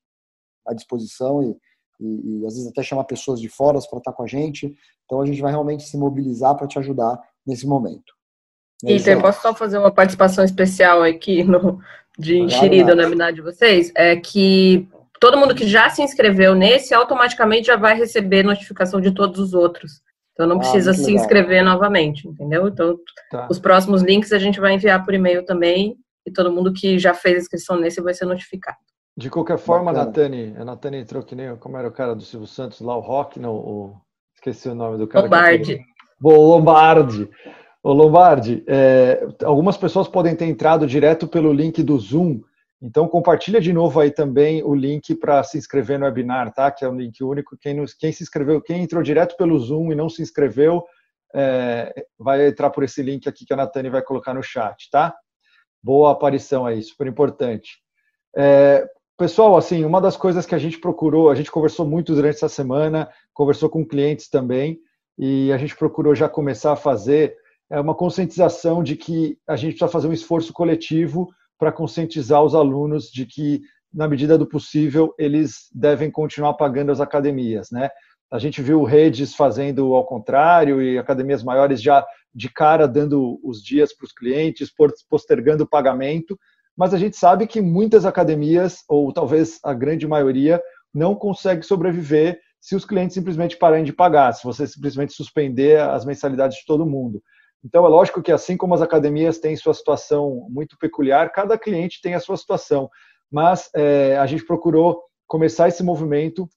à 0.67 0.73
disposição 0.73 1.43
e, 1.43 1.57
e, 2.01 2.41
e 2.41 2.47
às 2.47 2.55
vezes 2.55 2.69
até 2.69 2.83
chamar 2.83 3.05
pessoas 3.05 3.41
de 3.41 3.49
fora 3.49 3.79
para 3.89 3.99
estar 3.99 4.13
com 4.13 4.23
a 4.23 4.27
gente. 4.27 4.75
Então 5.05 5.21
a 5.21 5.27
gente 5.27 5.41
vai 5.41 5.51
realmente 5.51 5.83
se 5.85 5.97
mobilizar 5.97 6.57
para 6.57 6.69
te 6.69 6.79
ajudar 6.79 7.21
nesse 7.49 7.67
momento. 7.67 8.13
É 8.85 8.89
Peter, 8.89 9.21
posso 9.21 9.43
só 9.43 9.55
fazer 9.55 9.79
uma 9.79 9.91
participação 9.91 10.45
especial 10.45 11.03
aqui 11.03 11.43
no, 11.43 11.81
de 12.17 12.39
enxerida 12.39 12.95
na 12.95 13.05
webinar 13.05 13.33
de 13.33 13.41
vocês? 13.41 13.91
É 13.97 14.15
que 14.15 14.89
todo 15.19 15.39
mundo 15.39 15.55
que 15.55 15.67
já 15.67 15.91
se 15.91 16.03
inscreveu 16.03 16.55
nesse 16.55 16.95
automaticamente 16.95 17.67
já 17.67 17.77
vai 17.77 17.97
receber 17.97 18.45
notificação 18.45 19.01
de 19.01 19.11
todos 19.11 19.41
os 19.41 19.55
outros. 19.55 20.01
Então 20.33 20.47
não 20.47 20.57
ah, 20.57 20.61
precisa 20.61 20.93
se 20.93 21.13
inscrever 21.13 21.65
novamente, 21.65 22.29
entendeu? 22.29 22.69
Então 22.69 22.97
tá. 23.29 23.49
os 23.51 23.59
próximos 23.59 24.03
links 24.03 24.33
a 24.33 24.39
gente 24.39 24.61
vai 24.61 24.75
enviar 24.75 25.05
por 25.05 25.13
e-mail 25.13 25.45
também 25.45 25.97
e 26.25 26.31
todo 26.31 26.53
mundo 26.53 26.73
que 26.73 26.97
já 26.97 27.13
fez 27.13 27.43
inscrição 27.43 27.77
nesse 27.77 28.01
vai 28.01 28.15
ser 28.15 28.27
notificado. 28.27 28.79
De 29.17 29.29
qualquer 29.29 29.59
forma, 29.59 29.93
Bacana. 29.93 30.07
Natani, 30.07 30.55
a 30.57 30.65
Natani 30.65 30.99
entrou 30.99 31.25
que 31.25 31.35
nem 31.35 31.57
como 31.57 31.77
era 31.77 31.89
o 31.89 31.93
cara 31.93 32.15
do 32.15 32.23
Silvio 32.23 32.47
Santos 32.47 32.81
lá, 32.81 32.97
o 32.97 33.01
Rock, 33.01 33.41
não, 33.41 33.57
o, 33.57 33.97
esqueci 34.37 34.69
o 34.69 34.77
nome 34.77 34.97
do 34.97 35.09
cara. 35.09 35.25
Lombardi. 35.25 35.81
Bom, 36.21 36.37
Lombardi. 36.37 37.29
Ô 37.83 37.93
Lombardi, 37.93 38.65
é, 38.67 39.27
algumas 39.45 39.77
pessoas 39.77 40.09
podem 40.09 40.35
ter 40.35 40.47
entrado 40.47 40.87
direto 40.87 41.29
pelo 41.29 41.53
link 41.53 41.83
do 41.83 41.99
Zoom 41.99 42.41
então, 42.81 43.09
compartilha 43.09 43.61
de 43.61 43.73
novo 43.73 43.99
aí 43.99 44.11
também 44.11 44.63
o 44.63 44.73
link 44.73 45.15
para 45.17 45.43
se 45.43 45.59
inscrever 45.59 45.99
no 45.99 46.07
webinar, 46.07 46.53
tá? 46.53 46.71
Que 46.71 46.85
é 46.85 46.89
um 46.89 46.97
link 46.97 47.23
único. 47.25 47.57
Quem, 47.57 47.85
quem 47.99 48.13
se 48.13 48.23
inscreveu, 48.23 48.63
quem 48.63 48.83
entrou 48.83 49.03
direto 49.03 49.37
pelo 49.37 49.59
Zoom 49.59 49.91
e 49.91 49.97
não 49.97 50.09
se 50.09 50.23
inscreveu, 50.23 50.85
é, 51.35 51.93
vai 52.17 52.47
entrar 52.47 52.71
por 52.71 52.85
esse 52.85 53.03
link 53.03 53.29
aqui 53.29 53.45
que 53.45 53.53
a 53.53 53.57
Natane 53.57 53.91
vai 53.91 54.01
colocar 54.01 54.33
no 54.33 54.43
chat, 54.43 54.89
tá? 54.91 55.15
Boa 55.83 56.13
aparição 56.13 56.65
aí, 56.65 56.81
super 56.81 57.09
importante. 57.09 57.79
É, 58.37 58.87
pessoal, 59.17 59.57
assim, 59.57 59.85
uma 59.85 60.01
das 60.01 60.17
coisas 60.17 60.47
que 60.47 60.55
a 60.55 60.59
gente 60.59 60.79
procurou, 60.79 61.31
a 61.31 61.35
gente 61.35 61.51
conversou 61.51 61.85
muito 61.85 62.15
durante 62.15 62.37
essa 62.37 62.49
semana, 62.49 63.11
conversou 63.35 63.69
com 63.69 63.85
clientes 63.85 64.29
também, 64.29 64.79
e 65.19 65.53
a 65.53 65.59
gente 65.59 65.77
procurou 65.77 66.15
já 66.15 66.29
começar 66.29 66.73
a 66.73 66.77
fazer 66.77 67.35
é 67.71 67.79
uma 67.79 67.95
conscientização 67.95 68.83
de 68.83 68.97
que 68.97 69.39
a 69.47 69.57
gente 69.57 69.73
precisa 69.73 69.91
fazer 69.91 70.09
um 70.09 70.13
esforço 70.13 70.53
coletivo 70.53 71.29
para 71.59 71.73
conscientizar 71.73 72.43
os 72.43 72.55
alunos 72.55 73.11
de 73.11 73.27
que, 73.27 73.61
na 73.93 74.09
medida 74.09 74.39
do 74.39 74.47
possível, 74.47 75.15
eles 75.19 75.69
devem 75.75 76.11
continuar 76.11 76.55
pagando 76.55 76.93
as 76.93 77.01
academias, 77.01 77.71
né? 77.71 77.91
A 78.31 78.39
gente 78.39 78.63
viu 78.63 78.85
redes 78.85 79.35
fazendo 79.35 79.95
ao 79.95 80.05
contrário 80.05 80.83
e 80.83 80.99
academias 80.99 81.43
maiores 81.43 81.83
já 81.83 82.07
de 82.35 82.49
cara 82.51 82.87
dando 82.87 83.41
os 83.43 83.63
dias 83.63 83.95
para 83.95 84.05
os 84.05 84.13
clientes, 84.13 84.73
postergando 85.09 85.65
o 85.65 85.69
pagamento, 85.69 86.39
mas 86.77 86.95
a 86.95 86.99
gente 86.99 87.17
sabe 87.17 87.47
que 87.47 87.61
muitas 87.61 88.07
academias, 88.07 88.85
ou 88.89 89.13
talvez 89.13 89.59
a 89.65 89.75
grande 89.75 90.07
maioria, 90.07 90.63
não 90.95 91.15
consegue 91.15 91.63
sobreviver 91.63 92.39
se 92.61 92.75
os 92.75 92.85
clientes 92.85 93.15
simplesmente 93.15 93.57
pararem 93.57 93.85
de 93.85 93.93
pagar, 93.93 94.33
se 94.33 94.45
você 94.45 94.67
simplesmente 94.67 95.13
suspender 95.13 95.81
as 95.81 96.05
mensalidades 96.05 96.59
de 96.59 96.67
todo 96.67 96.87
mundo. 96.87 97.23
Então, 97.65 97.85
é 97.85 97.89
lógico 97.89 98.23
que, 98.23 98.33
assim 98.33 98.57
como 98.57 98.75
as 98.75 98.83
academias 98.83 99.39
têm 99.39 99.57
sua 99.57 99.75
situação 99.75 100.47
muito 100.49 100.77
peculiar, 100.79 101.33
cada 101.33 101.59
cliente 101.59 102.01
tem 102.01 102.15
a 102.15 102.21
sua 102.21 102.37
situação. 102.37 102.89
Mas 103.31 103.69
é, 103.75 104.17
a 104.17 104.27
gente 104.27 104.45
procurou 104.45 105.03
começar 105.27 105.69
esse 105.69 105.83
movimento, 105.83 106.49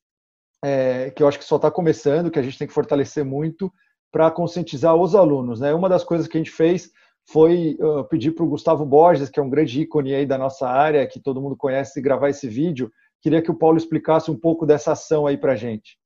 é, 0.63 1.11
que 1.11 1.23
eu 1.23 1.27
acho 1.27 1.39
que 1.39 1.45
só 1.45 1.55
está 1.55 1.71
começando, 1.71 2.29
que 2.29 2.39
a 2.39 2.43
gente 2.43 2.57
tem 2.57 2.67
que 2.67 2.73
fortalecer 2.73 3.25
muito, 3.25 3.71
para 4.11 4.29
conscientizar 4.29 4.95
os 4.95 5.15
alunos. 5.15 5.59
Né? 5.59 5.73
Uma 5.73 5.89
das 5.89 6.03
coisas 6.03 6.27
que 6.27 6.37
a 6.37 6.39
gente 6.39 6.51
fez 6.51 6.91
foi 7.29 7.77
uh, 7.79 8.03
pedir 8.05 8.31
para 8.31 8.43
o 8.43 8.49
Gustavo 8.49 8.85
Borges, 8.85 9.29
que 9.29 9.39
é 9.39 9.43
um 9.43 9.49
grande 9.49 9.81
ícone 9.81 10.13
aí 10.13 10.25
da 10.25 10.37
nossa 10.37 10.67
área, 10.67 11.07
que 11.07 11.19
todo 11.19 11.41
mundo 11.41 11.55
conhece, 11.55 12.01
gravar 12.01 12.29
esse 12.29 12.47
vídeo. 12.47 12.91
Queria 13.21 13.41
que 13.41 13.51
o 13.51 13.57
Paulo 13.57 13.77
explicasse 13.77 14.31
um 14.31 14.39
pouco 14.39 14.65
dessa 14.65 14.93
ação 14.93 15.27
aí 15.27 15.37
para 15.37 15.53
a 15.53 15.55
gente. 15.55 15.97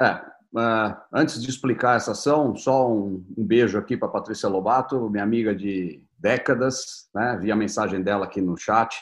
É, 0.00 0.22
Uh, 0.54 0.96
antes 1.12 1.42
de 1.42 1.50
explicar 1.50 1.96
essa 1.96 2.12
ação, 2.12 2.56
só 2.56 2.90
um, 2.90 3.22
um 3.36 3.44
beijo 3.44 3.76
aqui 3.76 3.98
para 3.98 4.08
Patrícia 4.08 4.48
Lobato, 4.48 5.10
minha 5.10 5.22
amiga 5.22 5.54
de 5.54 6.02
décadas, 6.18 7.08
né? 7.14 7.38
Vi 7.40 7.52
a 7.52 7.56
mensagem 7.56 8.02
dela 8.02 8.24
aqui 8.24 8.40
no 8.40 8.56
chat, 8.56 8.96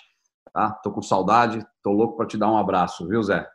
tá? 0.52 0.70
Tô 0.82 0.90
com 0.90 1.00
saudade, 1.00 1.64
tô 1.84 1.92
louco 1.92 2.16
para 2.16 2.26
te 2.26 2.36
dar 2.36 2.50
um 2.50 2.58
abraço, 2.58 3.06
viu, 3.06 3.22
Zé? 3.22 3.48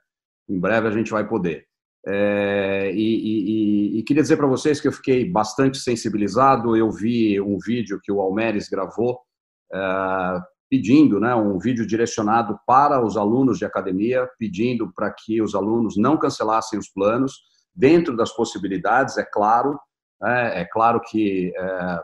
Em 0.50 0.58
breve 0.58 0.88
a 0.88 0.92
gente 0.92 1.12
vai 1.12 1.28
poder. 1.28 1.66
É, 2.08 2.92
e, 2.94 3.98
e, 3.98 4.00
e, 4.00 4.04
queria 4.04 4.24
dizer 4.24 4.38
para 4.38 4.48
vocês 4.48 4.80
que 4.80 4.88
eu 4.88 4.92
fiquei 4.92 5.30
bastante 5.30 5.78
sensibilizado. 5.78 6.76
Eu 6.76 6.90
vi 6.90 7.40
um 7.42 7.60
vídeo 7.60 8.00
que 8.02 8.12
o 8.12 8.22
Almeres 8.22 8.70
gravou 8.70 9.20
é, 9.72 10.40
pedindo, 10.72 11.20
né, 11.20 11.36
um 11.36 11.60
vídeo 11.60 11.86
direcionado 11.86 12.58
para 12.66 13.04
os 13.04 13.18
alunos 13.18 13.58
de 13.58 13.66
academia, 13.66 14.26
pedindo 14.40 14.90
para 14.94 15.12
que 15.12 15.42
os 15.42 15.54
alunos 15.54 15.98
não 15.98 16.18
cancelassem 16.18 16.80
os 16.80 16.88
planos 16.88 17.42
dentro 17.76 18.16
das 18.16 18.34
possibilidades, 18.34 19.18
é 19.18 19.26
claro. 19.26 19.78
É, 20.24 20.62
é 20.62 20.66
claro 20.66 21.02
que 21.02 21.52
é, 21.54 22.00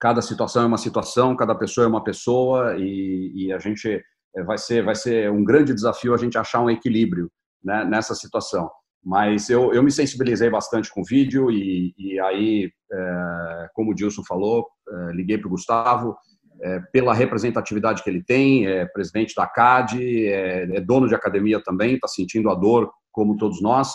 cada 0.00 0.22
situação 0.22 0.62
é 0.62 0.66
uma 0.66 0.78
situação, 0.78 1.36
cada 1.36 1.54
pessoa 1.54 1.84
é 1.84 1.88
uma 1.88 2.02
pessoa 2.02 2.74
e, 2.78 3.32
e, 3.34 3.52
a 3.52 3.58
gente 3.58 4.02
é, 4.34 4.42
vai 4.42 4.56
ser 4.56 4.82
vai 4.82 4.94
ser 4.94 5.30
um 5.30 5.44
grande 5.44 5.74
desafio 5.74 6.14
a 6.14 6.18
gente 6.18 6.38
achar 6.38 6.62
um 6.62 6.70
equilíbrio 6.70 7.30
né, 7.62 7.84
nessa 7.84 8.14
situação. 8.14 8.70
Mas 9.04 9.50
eu, 9.50 9.74
eu 9.74 9.82
me 9.82 9.90
sensibilizei 9.90 10.48
bastante 10.48 10.90
com 10.90 11.02
o 11.02 11.04
vídeo 11.04 11.50
e, 11.50 11.92
e 11.98 12.18
aí, 12.20 12.72
é, 12.90 13.68
como 13.74 13.90
o 13.90 13.94
Dilson 13.94 14.22
falou, 14.26 14.66
é, 14.88 15.12
liguei 15.12 15.36
para 15.36 15.48
o 15.48 15.50
Gustavo, 15.50 16.16
é, 16.60 16.80
pela 16.92 17.14
representatividade 17.14 18.02
que 18.02 18.10
ele 18.10 18.22
tem, 18.22 18.66
é 18.66 18.84
presidente 18.86 19.34
da 19.34 19.46
CAD, 19.46 20.26
é, 20.28 20.76
é 20.76 20.80
dono 20.80 21.08
de 21.08 21.14
academia 21.14 21.62
também, 21.62 21.94
está 21.94 22.08
sentindo 22.08 22.50
a 22.50 22.54
dor 22.54 22.90
como 23.10 23.36
todos 23.36 23.60
nós. 23.62 23.92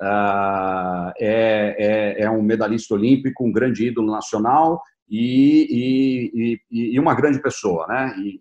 Uh, 0.00 1.10
é, 1.18 1.74
é, 1.78 2.22
é, 2.24 2.30
um 2.30 2.42
medalhista 2.42 2.92
olímpico, 2.94 3.46
um 3.46 3.52
grande 3.52 3.86
ídolo 3.86 4.12
nacional 4.12 4.82
e, 5.08 6.30
e, 6.34 6.60
e, 6.70 6.94
e 6.94 7.00
uma 7.00 7.14
grande 7.14 7.40
pessoa, 7.40 7.86
né? 7.86 8.14
E, 8.18 8.38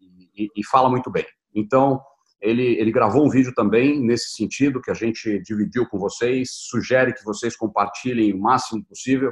fala 0.69 0.89
muito 0.89 1.09
bem. 1.09 1.25
Então, 1.53 2.01
ele, 2.41 2.77
ele 2.77 2.91
gravou 2.91 3.25
um 3.25 3.29
vídeo 3.29 3.53
também 3.55 4.01
nesse 4.01 4.35
sentido 4.35 4.81
que 4.81 4.91
a 4.91 4.93
gente 4.93 5.41
dividiu 5.43 5.87
com 5.87 5.97
vocês, 5.97 6.49
sugere 6.51 7.13
que 7.13 7.23
vocês 7.23 7.55
compartilhem 7.55 8.33
o 8.33 8.37
máximo 8.37 8.83
possível. 8.83 9.31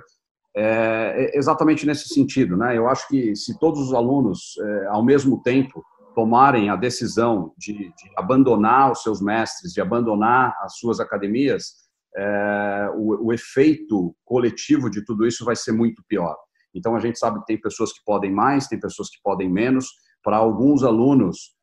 É, 0.55 1.31
é 1.33 1.37
exatamente 1.37 1.85
nesse 1.85 2.09
sentido, 2.09 2.55
né? 2.55 2.77
Eu 2.77 2.87
acho 2.87 3.07
que 3.07 3.35
se 3.35 3.57
todos 3.57 3.79
os 3.81 3.93
alunos, 3.93 4.55
é, 4.59 4.87
ao 4.87 5.03
mesmo 5.03 5.41
tempo, 5.41 5.83
tomarem 6.13 6.69
a 6.69 6.75
decisão 6.75 7.53
de, 7.57 7.73
de 7.73 8.11
abandonar 8.15 8.91
os 8.91 9.01
seus 9.01 9.21
mestres, 9.21 9.73
de 9.73 9.81
abandonar 9.81 10.55
as 10.61 10.77
suas 10.77 10.99
academias, 10.99 11.83
é, 12.15 12.89
o, 12.95 13.27
o, 13.27 13.33
efeito 13.33 14.15
coletivo 14.23 14.89
de 14.89 15.03
tudo 15.03 15.25
isso 15.25 15.43
vai 15.43 15.55
ser 15.55 15.71
muito 15.71 16.03
pior. 16.07 16.37
Então 16.73 16.95
a 16.95 16.99
gente 16.99 17.17
sabe 17.17 17.39
que 17.39 17.45
tem 17.45 17.59
pessoas 17.59 17.91
que 17.91 18.03
podem 18.05 18.31
mais, 18.31 18.67
tem 18.67 18.79
pessoas 18.79 19.09
que 19.09 19.17
podem 19.23 19.51
menos. 19.51 19.87
Para 20.23 20.37
alguns 20.37 20.83
alunos 20.83 21.55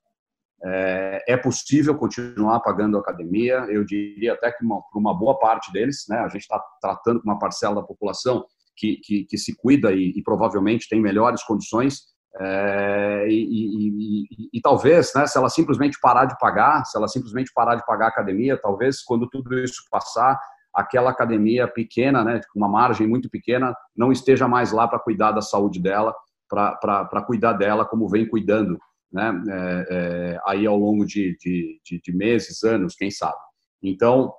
é, 0.65 1.25
é, 1.29 1.37
possível 1.37 1.97
continuar 1.97 2.61
pagando 2.61 2.97
a 2.97 3.01
academia. 3.01 3.67
Eu 3.69 3.85
diria 3.85 4.35
até 4.35 4.51
que 4.51 4.67
para 4.67 4.99
uma 5.01 5.17
boa 5.17 5.39
parte 5.39 5.73
deles, 5.73 6.05
né, 6.09 6.19
a 6.19 6.29
gente 6.29 6.43
está 6.43 6.61
tratando 6.81 7.21
com 7.21 7.29
uma 7.29 7.39
parcela 7.39 7.77
da 7.77 7.83
população 7.83 8.45
que, 8.77 8.97
que, 9.03 9.25
que 9.25 9.39
se 9.39 9.55
cuida 9.57 9.93
e, 9.93 10.13
e, 10.17 10.23
provavelmente 10.23 10.89
tem 10.89 11.01
melhores 11.01 11.43
condições. 11.43 12.03
É, 12.41 13.27
e, 13.29 13.43
e, 13.43 14.49
e, 14.55 14.61
talvez, 14.61 15.13
né, 15.15 15.27
se 15.27 15.37
ela 15.37 15.49
simplesmente 15.49 15.99
parar 16.01 16.27
de 16.27 16.39
pagar, 16.39 16.85
se 16.85 16.97
ela 16.97 17.09
simplesmente 17.09 17.51
parar 17.55 17.75
de 17.75 17.85
pagar 17.85 18.07
a 18.07 18.09
academia, 18.09 18.61
talvez 18.61 19.03
quando 19.03 19.29
tudo 19.29 19.59
isso 19.59 19.83
passar, 19.91 20.39
aquela 20.75 21.11
academia 21.11 21.67
pequena, 21.67 22.25
né, 22.25 22.41
com 22.53 22.59
uma 22.59 22.69
margem 22.69 23.07
muito 23.07 23.29
pequena, 23.29 23.75
não 23.97 24.13
esteja 24.13 24.47
mais 24.47 24.73
lá 24.73 24.87
para 24.87 25.01
cuidar 25.01 25.33
da 25.33 25.43
saúde 25.43 25.81
dela, 25.81 26.15
para 26.49 27.25
cuidar 27.27 27.55
dela 27.55 27.85
como 27.85 28.09
vem 28.09 28.29
cuidando, 28.29 28.79
né, 29.13 29.33
é, 29.49 29.87
é, 29.91 30.41
aí 30.47 30.67
ao 30.67 30.77
longo 30.77 31.05
de, 31.05 31.37
de, 31.39 31.81
de, 31.85 32.01
de, 32.01 32.17
meses, 32.17 32.63
anos, 32.63 32.95
quem 32.95 33.11
sabe. 33.11 33.39
Então, 33.83 34.33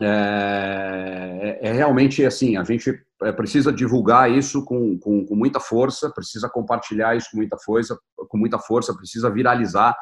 é, 0.00 1.58
é, 1.62 1.68
é 1.68 1.72
realmente 1.72 2.24
assim, 2.24 2.56
a 2.56 2.64
gente 2.64 2.98
é, 3.22 3.32
precisa 3.32 3.72
divulgar 3.72 4.30
isso 4.30 4.64
com, 4.64 4.98
com, 4.98 5.26
com, 5.26 5.36
muita 5.36 5.60
força, 5.60 6.10
precisa 6.10 6.48
compartilhar 6.48 7.16
isso 7.16 7.28
com 7.30 7.36
muita 7.36 7.58
força, 7.58 7.98
com 8.16 8.38
muita 8.38 8.58
força, 8.58 8.94
precisa 8.94 9.30
viralizar 9.30 9.94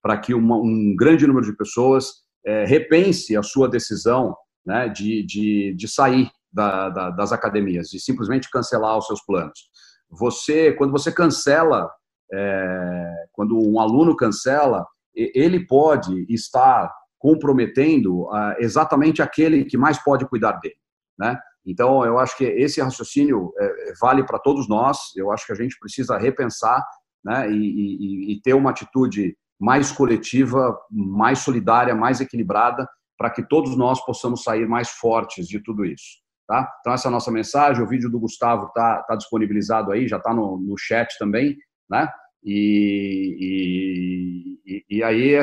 para 0.00 0.16
que 0.16 0.32
uma, 0.32 0.56
um 0.56 0.94
grande 0.96 1.26
número 1.26 1.44
de 1.44 1.56
pessoas 1.56 2.12
é, 2.46 2.64
repense 2.64 3.36
a 3.36 3.42
sua 3.42 3.68
decisão 3.68 4.36
né, 4.64 4.88
de, 4.88 5.24
de, 5.26 5.74
de 5.74 5.88
sair 5.88 6.30
da, 6.52 6.88
da, 6.88 7.10
das 7.10 7.32
academias, 7.32 7.88
de 7.88 7.98
simplesmente 7.98 8.48
cancelar 8.50 8.96
os 8.96 9.06
seus 9.06 9.20
planos. 9.24 9.68
Você, 10.08 10.72
quando 10.72 10.92
você 10.92 11.10
cancela, 11.12 11.90
é, 12.32 13.12
quando 13.32 13.58
um 13.58 13.80
aluno 13.80 14.16
cancela, 14.16 14.86
ele 15.14 15.66
pode 15.66 16.24
estar 16.28 16.90
comprometendo 17.20 18.22
uh, 18.22 18.54
exatamente 18.58 19.22
aquele 19.22 19.64
que 19.64 19.76
mais 19.76 20.02
pode 20.02 20.26
cuidar 20.26 20.52
dele, 20.52 20.74
né? 21.16 21.38
Então, 21.64 22.04
eu 22.04 22.18
acho 22.18 22.36
que 22.36 22.44
esse 22.44 22.80
raciocínio 22.80 23.52
é, 23.58 23.92
vale 24.00 24.24
para 24.24 24.38
todos 24.38 24.66
nós. 24.66 25.14
Eu 25.14 25.30
acho 25.30 25.46
que 25.46 25.52
a 25.52 25.54
gente 25.56 25.78
precisa 25.78 26.16
repensar 26.16 26.82
né, 27.24 27.50
e, 27.50 27.54
e, 27.54 28.32
e 28.32 28.40
ter 28.40 28.54
uma 28.54 28.70
atitude 28.70 29.36
mais 29.60 29.92
coletiva, 29.92 30.76
mais 30.90 31.40
solidária, 31.40 31.94
mais 31.94 32.20
equilibrada, 32.20 32.88
para 33.18 33.30
que 33.30 33.46
todos 33.46 33.76
nós 33.76 34.02
possamos 34.04 34.42
sair 34.42 34.66
mais 34.66 34.88
fortes 34.88 35.46
de 35.46 35.62
tudo 35.62 35.84
isso. 35.84 36.18
Tá? 36.48 36.66
Então, 36.80 36.94
essa 36.94 37.08
é 37.08 37.10
a 37.10 37.12
nossa 37.12 37.30
mensagem. 37.30 37.84
O 37.84 37.88
vídeo 37.88 38.10
do 38.10 38.18
Gustavo 38.18 38.68
está 38.68 39.02
tá 39.02 39.14
disponibilizado 39.14 39.92
aí, 39.92 40.08
já 40.08 40.16
está 40.16 40.32
no, 40.32 40.58
no 40.58 40.76
chat 40.78 41.14
também. 41.18 41.56
Né? 41.90 42.08
E, 42.42 43.36
e, 44.66 44.84
e, 44.98 45.02
aí 45.02 45.34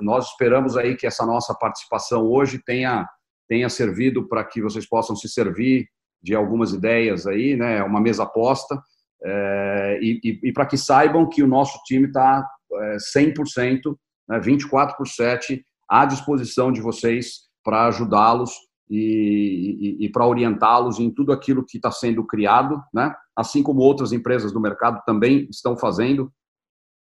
nós 0.00 0.30
esperamos 0.30 0.76
aí 0.76 0.96
que 0.96 1.06
essa 1.06 1.24
nossa 1.24 1.54
participação 1.54 2.26
hoje 2.26 2.60
tenha, 2.64 3.08
tenha 3.48 3.68
servido 3.68 4.26
para 4.26 4.44
que 4.44 4.60
vocês 4.60 4.86
possam 4.88 5.14
se 5.14 5.28
servir 5.28 5.86
de 6.22 6.34
algumas 6.34 6.72
ideias 6.72 7.26
aí, 7.26 7.56
né? 7.56 7.82
Uma 7.84 8.00
mesa 8.00 8.26
posta. 8.26 8.80
É, 9.24 9.98
e, 10.00 10.40
e 10.44 10.52
para 10.52 10.66
que 10.66 10.76
saibam 10.76 11.28
que 11.28 11.42
o 11.42 11.48
nosso 11.48 11.78
time 11.84 12.06
está 12.06 12.46
é, 12.72 12.96
100%, 13.16 13.96
né, 14.28 14.38
24 14.40 14.96
por 14.96 15.08
7, 15.08 15.64
à 15.88 16.04
disposição 16.04 16.70
de 16.70 16.80
vocês 16.80 17.48
para 17.64 17.86
ajudá-los 17.86 18.52
e, 18.88 19.96
e, 20.00 20.06
e 20.06 20.08
para 20.08 20.26
orientá-los 20.26 20.98
em 20.98 21.10
tudo 21.10 21.32
aquilo 21.32 21.64
que 21.64 21.78
está 21.78 21.90
sendo 21.90 22.24
criado, 22.26 22.80
né? 22.92 23.14
Assim 23.38 23.62
como 23.62 23.82
outras 23.82 24.12
empresas 24.12 24.52
do 24.52 24.60
mercado 24.60 25.00
também 25.06 25.46
estão 25.48 25.76
fazendo, 25.76 26.32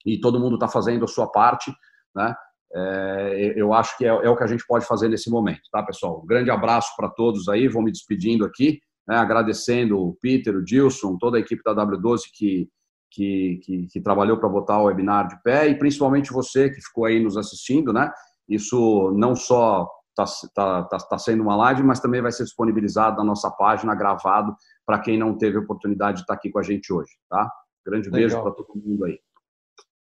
e 0.05 0.19
todo 0.19 0.39
mundo 0.39 0.53
está 0.53 0.67
fazendo 0.67 1.03
a 1.03 1.07
sua 1.07 1.27
parte. 1.31 1.73
Né? 2.15 2.35
É, 2.75 3.53
eu 3.55 3.73
acho 3.73 3.97
que 3.97 4.05
é, 4.05 4.09
é, 4.09 4.29
o 4.29 4.37
que 4.37 4.43
a 4.43 4.47
gente 4.47 4.63
pode 4.67 4.85
fazer 4.85 5.09
nesse 5.09 5.31
momento, 5.31 5.63
tá, 5.71 5.81
pessoal? 5.81 6.21
Um 6.23 6.27
grande 6.27 6.51
abraço 6.51 6.93
para 6.95 7.09
todos 7.09 7.49
aí, 7.49 7.67
vou 7.67 7.81
me 7.81 7.91
despedindo 7.91 8.45
aqui, 8.45 8.79
né? 9.07 9.17
agradecendo 9.17 9.99
o 9.99 10.15
Peter, 10.21 10.55
o 10.55 10.63
Dilson, 10.63 11.17
toda 11.17 11.37
a 11.37 11.39
equipe 11.39 11.63
da 11.63 11.73
W12 11.73 12.21
que, 12.31 12.69
que, 13.09 13.59
que, 13.63 13.87
que 13.87 14.01
trabalhou 14.01 14.37
para 14.37 14.47
botar 14.47 14.79
o 14.79 14.85
webinar 14.85 15.27
de 15.27 15.41
pé, 15.41 15.67
e 15.67 15.75
principalmente 15.75 16.31
você 16.31 16.69
que 16.69 16.81
ficou 16.81 17.05
aí 17.05 17.19
nos 17.19 17.35
assistindo, 17.35 17.91
né? 17.91 18.11
Isso 18.47 19.11
não 19.17 19.35
só 19.35 19.89
está 20.09 20.25
tá, 20.53 20.83
tá, 20.83 20.97
tá 20.97 21.17
sendo 21.17 21.41
uma 21.41 21.55
live, 21.55 21.81
mas 21.81 21.99
também 21.99 22.21
vai 22.21 22.31
ser 22.31 22.43
disponibilizado 22.43 23.17
na 23.17 23.23
nossa 23.23 23.49
página, 23.49 23.95
gravado, 23.95 24.55
para 24.87 24.99
quem 24.99 25.19
não 25.19 25.37
teve 25.37 25.57
oportunidade 25.57 26.17
de 26.17 26.21
estar 26.21 26.33
tá 26.33 26.39
aqui 26.39 26.49
com 26.49 26.59
a 26.59 26.63
gente 26.63 26.91
hoje, 26.91 27.11
tá? 27.29 27.51
Grande 27.85 28.09
Legal. 28.09 28.19
beijo 28.19 28.41
para 28.41 28.51
todo 28.51 28.75
mundo 28.75 29.05
aí. 29.05 29.19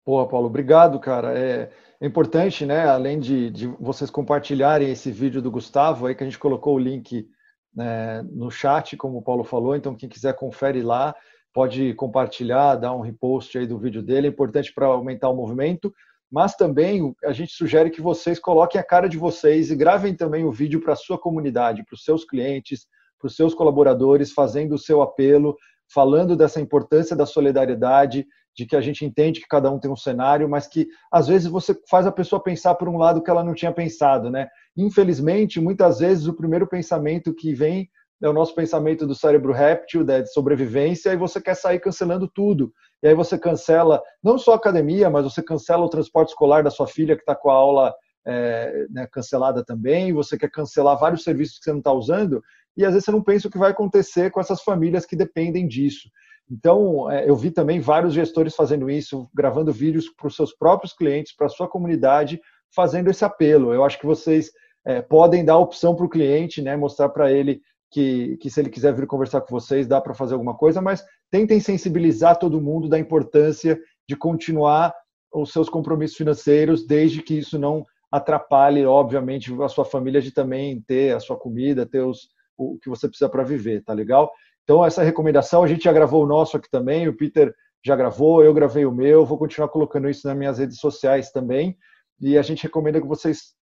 Boa, 0.05 0.27
Paulo, 0.27 0.47
obrigado, 0.47 0.99
cara. 0.99 1.37
É, 1.37 1.69
é 1.99 2.07
importante, 2.07 2.65
né, 2.65 2.87
além 2.87 3.19
de, 3.19 3.51
de, 3.51 3.67
vocês 3.79 4.09
compartilharem 4.09 4.89
esse 4.89 5.11
vídeo 5.11 5.41
do 5.41 5.51
Gustavo, 5.51 6.07
aí 6.07 6.15
que 6.15 6.23
a 6.23 6.25
gente 6.25 6.39
colocou 6.39 6.75
o 6.75 6.79
link 6.79 7.27
né, 7.75 8.23
no 8.23 8.49
chat, 8.49 8.97
como 8.97 9.17
o 9.19 9.21
Paulo 9.21 9.43
falou, 9.43 9.75
então 9.75 9.95
quem 9.95 10.09
quiser 10.09 10.33
confere 10.35 10.81
lá, 10.81 11.13
pode 11.53 11.93
compartilhar, 11.93 12.77
dar 12.77 12.95
um 12.95 13.01
repost 13.01 13.57
aí 13.57 13.67
do 13.67 13.77
vídeo 13.77 14.01
dele, 14.01 14.27
é 14.27 14.29
importante 14.29 14.73
para 14.73 14.87
aumentar 14.87 15.29
o 15.29 15.35
movimento 15.35 15.93
mas 16.31 16.55
também 16.55 17.13
a 17.25 17.33
gente 17.33 17.51
sugere 17.51 17.89
que 17.89 18.01
vocês 18.01 18.39
coloquem 18.39 18.79
a 18.79 18.83
cara 18.83 19.09
de 19.09 19.17
vocês 19.17 19.69
e 19.69 19.75
gravem 19.75 20.15
também 20.15 20.45
o 20.45 20.51
vídeo 20.51 20.79
para 20.79 20.93
a 20.93 20.95
sua 20.95 21.19
comunidade, 21.19 21.83
para 21.83 21.93
os 21.93 22.05
seus 22.05 22.23
clientes, 22.23 22.87
para 23.21 23.27
os 23.27 23.35
seus 23.35 23.53
colaboradores, 23.53 24.33
fazendo 24.33 24.73
o 24.73 24.79
seu 24.79 25.01
apelo, 25.01 25.55
falando 25.93 26.35
dessa 26.35 26.59
importância 26.59 27.15
da 27.15 27.25
solidariedade, 27.25 28.25
de 28.55 28.65
que 28.65 28.75
a 28.75 28.81
gente 28.81 29.05
entende 29.05 29.39
que 29.39 29.47
cada 29.47 29.71
um 29.71 29.79
tem 29.79 29.89
um 29.89 29.95
cenário, 29.95 30.49
mas 30.49 30.67
que 30.67 30.87
às 31.11 31.27
vezes 31.27 31.47
você 31.47 31.77
faz 31.89 32.05
a 32.05 32.11
pessoa 32.11 32.43
pensar 32.43 32.75
por 32.75 32.89
um 32.89 32.97
lado 32.97 33.21
que 33.21 33.29
ela 33.29 33.43
não 33.43 33.53
tinha 33.53 33.71
pensado, 33.71 34.29
né? 34.29 34.49
Infelizmente, 34.75 35.61
muitas 35.61 35.99
vezes 35.99 36.27
o 36.27 36.33
primeiro 36.33 36.67
pensamento 36.67 37.33
que 37.33 37.53
vem 37.53 37.89
é 38.21 38.29
o 38.29 38.33
nosso 38.33 38.53
pensamento 38.53 39.07
do 39.07 39.15
cérebro 39.15 39.51
réptil, 39.51 40.03
né, 40.03 40.21
de 40.21 40.31
sobrevivência, 40.31 41.11
e 41.11 41.17
você 41.17 41.41
quer 41.41 41.55
sair 41.55 41.79
cancelando 41.79 42.27
tudo. 42.27 42.71
E 43.01 43.07
aí 43.07 43.15
você 43.15 43.37
cancela 43.37 44.01
não 44.23 44.37
só 44.37 44.53
a 44.53 44.57
academia, 44.57 45.09
mas 45.09 45.23
você 45.23 45.41
cancela 45.41 45.83
o 45.83 45.89
transporte 45.89 46.29
escolar 46.29 46.63
da 46.63 46.69
sua 46.69 46.87
filha 46.87 47.15
que 47.15 47.23
está 47.23 47.35
com 47.35 47.49
a 47.49 47.55
aula 47.55 47.95
é, 48.25 48.85
né, 48.91 49.07
cancelada 49.11 49.65
também, 49.65 50.13
você 50.13 50.37
quer 50.37 50.51
cancelar 50.51 50.99
vários 50.99 51.23
serviços 51.23 51.57
que 51.57 51.63
você 51.63 51.71
não 51.71 51.79
está 51.79 51.91
usando, 51.91 52.43
e 52.77 52.85
às 52.85 52.93
vezes 52.93 53.05
você 53.05 53.11
não 53.11 53.23
pensa 53.23 53.47
o 53.47 53.51
que 53.51 53.57
vai 53.57 53.71
acontecer 53.71 54.31
com 54.31 54.39
essas 54.39 54.61
famílias 54.61 55.05
que 55.05 55.15
dependem 55.15 55.67
disso. 55.67 56.09
Então, 56.49 57.09
é, 57.09 57.29
eu 57.29 57.35
vi 57.35 57.49
também 57.49 57.79
vários 57.79 58.13
gestores 58.13 58.55
fazendo 58.55 58.89
isso, 58.89 59.29
gravando 59.33 59.71
vídeos 59.71 60.09
para 60.09 60.27
os 60.27 60.35
seus 60.35 60.53
próprios 60.53 60.93
clientes, 60.93 61.33
para 61.35 61.47
a 61.47 61.49
sua 61.49 61.67
comunidade, 61.67 62.41
fazendo 62.75 63.09
esse 63.09 63.23
apelo. 63.23 63.73
Eu 63.73 63.83
acho 63.83 63.97
que 63.99 64.05
vocês 64.05 64.51
é, 64.85 65.01
podem 65.01 65.45
dar 65.45 65.57
opção 65.57 65.95
para 65.95 66.05
o 66.05 66.09
cliente, 66.09 66.61
né, 66.61 66.75
mostrar 66.75 67.09
para 67.09 67.31
ele 67.31 67.61
que, 67.89 68.37
que 68.37 68.49
se 68.49 68.59
ele 68.59 68.69
quiser 68.69 68.93
vir 68.93 69.07
conversar 69.07 69.41
com 69.41 69.49
vocês, 69.49 69.87
dá 69.87 70.01
para 70.01 70.13
fazer 70.13 70.33
alguma 70.33 70.55
coisa, 70.55 70.81
mas 70.81 71.03
tentem 71.29 71.59
sensibilizar 71.59 72.37
todo 72.37 72.61
mundo 72.61 72.89
da 72.89 72.99
importância 72.99 73.79
de 74.07 74.15
continuar 74.15 74.93
os 75.33 75.51
seus 75.51 75.69
compromissos 75.69 76.17
financeiros, 76.17 76.85
desde 76.85 77.21
que 77.21 77.37
isso 77.37 77.57
não 77.57 77.85
atrapalhe, 78.11 78.85
obviamente, 78.85 79.53
a 79.61 79.69
sua 79.69 79.85
família 79.85 80.21
de 80.21 80.31
também 80.31 80.81
ter 80.81 81.15
a 81.15 81.19
sua 81.19 81.37
comida, 81.37 81.85
ter 81.85 82.01
os, 82.01 82.29
o 82.61 82.79
que 82.79 82.89
você 82.89 83.07
precisa 83.07 83.29
para 83.29 83.43
viver, 83.43 83.83
tá 83.83 83.93
legal? 83.93 84.31
Então, 84.63 84.85
essa 84.85 85.03
recomendação, 85.03 85.63
a 85.63 85.67
gente 85.67 85.83
já 85.83 85.93
gravou 85.93 86.23
o 86.23 86.27
nosso 86.27 86.57
aqui 86.57 86.69
também, 86.69 87.07
o 87.07 87.15
Peter 87.15 87.53
já 87.83 87.95
gravou, 87.95 88.43
eu 88.43 88.53
gravei 88.53 88.85
o 88.85 88.91
meu, 88.91 89.25
vou 89.25 89.37
continuar 89.37 89.69
colocando 89.69 90.09
isso 90.09 90.27
nas 90.27 90.37
minhas 90.37 90.59
redes 90.59 90.77
sociais 90.77 91.31
também, 91.31 91.75
e 92.19 92.37
a 92.37 92.41
gente 92.41 92.63
recomenda 92.63 93.01
que 93.01 93.07
vocês 93.07 93.55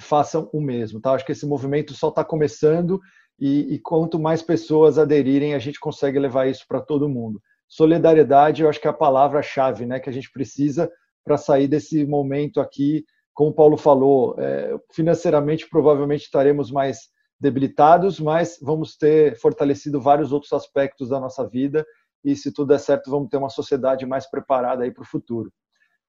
façam 0.00 0.50
o 0.52 0.60
mesmo, 0.60 1.00
tá? 1.00 1.12
Acho 1.12 1.24
que 1.24 1.32
esse 1.32 1.46
movimento 1.46 1.94
só 1.94 2.08
está 2.08 2.22
começando 2.22 3.00
e, 3.38 3.74
e 3.74 3.78
quanto 3.78 4.18
mais 4.18 4.42
pessoas 4.42 4.98
aderirem, 4.98 5.54
a 5.54 5.58
gente 5.58 5.80
consegue 5.80 6.18
levar 6.18 6.48
isso 6.48 6.64
para 6.68 6.80
todo 6.80 7.08
mundo. 7.08 7.40
Solidariedade, 7.68 8.62
eu 8.62 8.68
acho 8.68 8.80
que 8.80 8.86
é 8.86 8.90
a 8.90 8.94
palavra-chave, 8.94 9.86
né, 9.86 9.98
que 9.98 10.08
a 10.08 10.12
gente 10.12 10.30
precisa 10.30 10.90
para 11.24 11.36
sair 11.36 11.66
desse 11.66 12.04
momento 12.06 12.60
aqui. 12.60 13.04
Como 13.34 13.50
o 13.50 13.54
Paulo 13.54 13.76
falou, 13.76 14.36
é, 14.38 14.76
financeiramente 14.92 15.68
provavelmente 15.68 16.22
estaremos 16.22 16.70
mais 16.70 17.08
debilitados, 17.38 18.18
mas 18.18 18.58
vamos 18.60 18.96
ter 18.96 19.36
fortalecido 19.38 20.00
vários 20.00 20.32
outros 20.32 20.52
aspectos 20.52 21.10
da 21.10 21.20
nossa 21.20 21.46
vida 21.46 21.86
e 22.24 22.34
se 22.34 22.52
tudo 22.52 22.68
der 22.68 22.80
certo, 22.80 23.10
vamos 23.10 23.28
ter 23.28 23.36
uma 23.36 23.48
sociedade 23.48 24.04
mais 24.04 24.28
preparada 24.28 24.84
aí 24.84 24.90
para 24.90 25.02
o 25.02 25.06
futuro. 25.06 25.52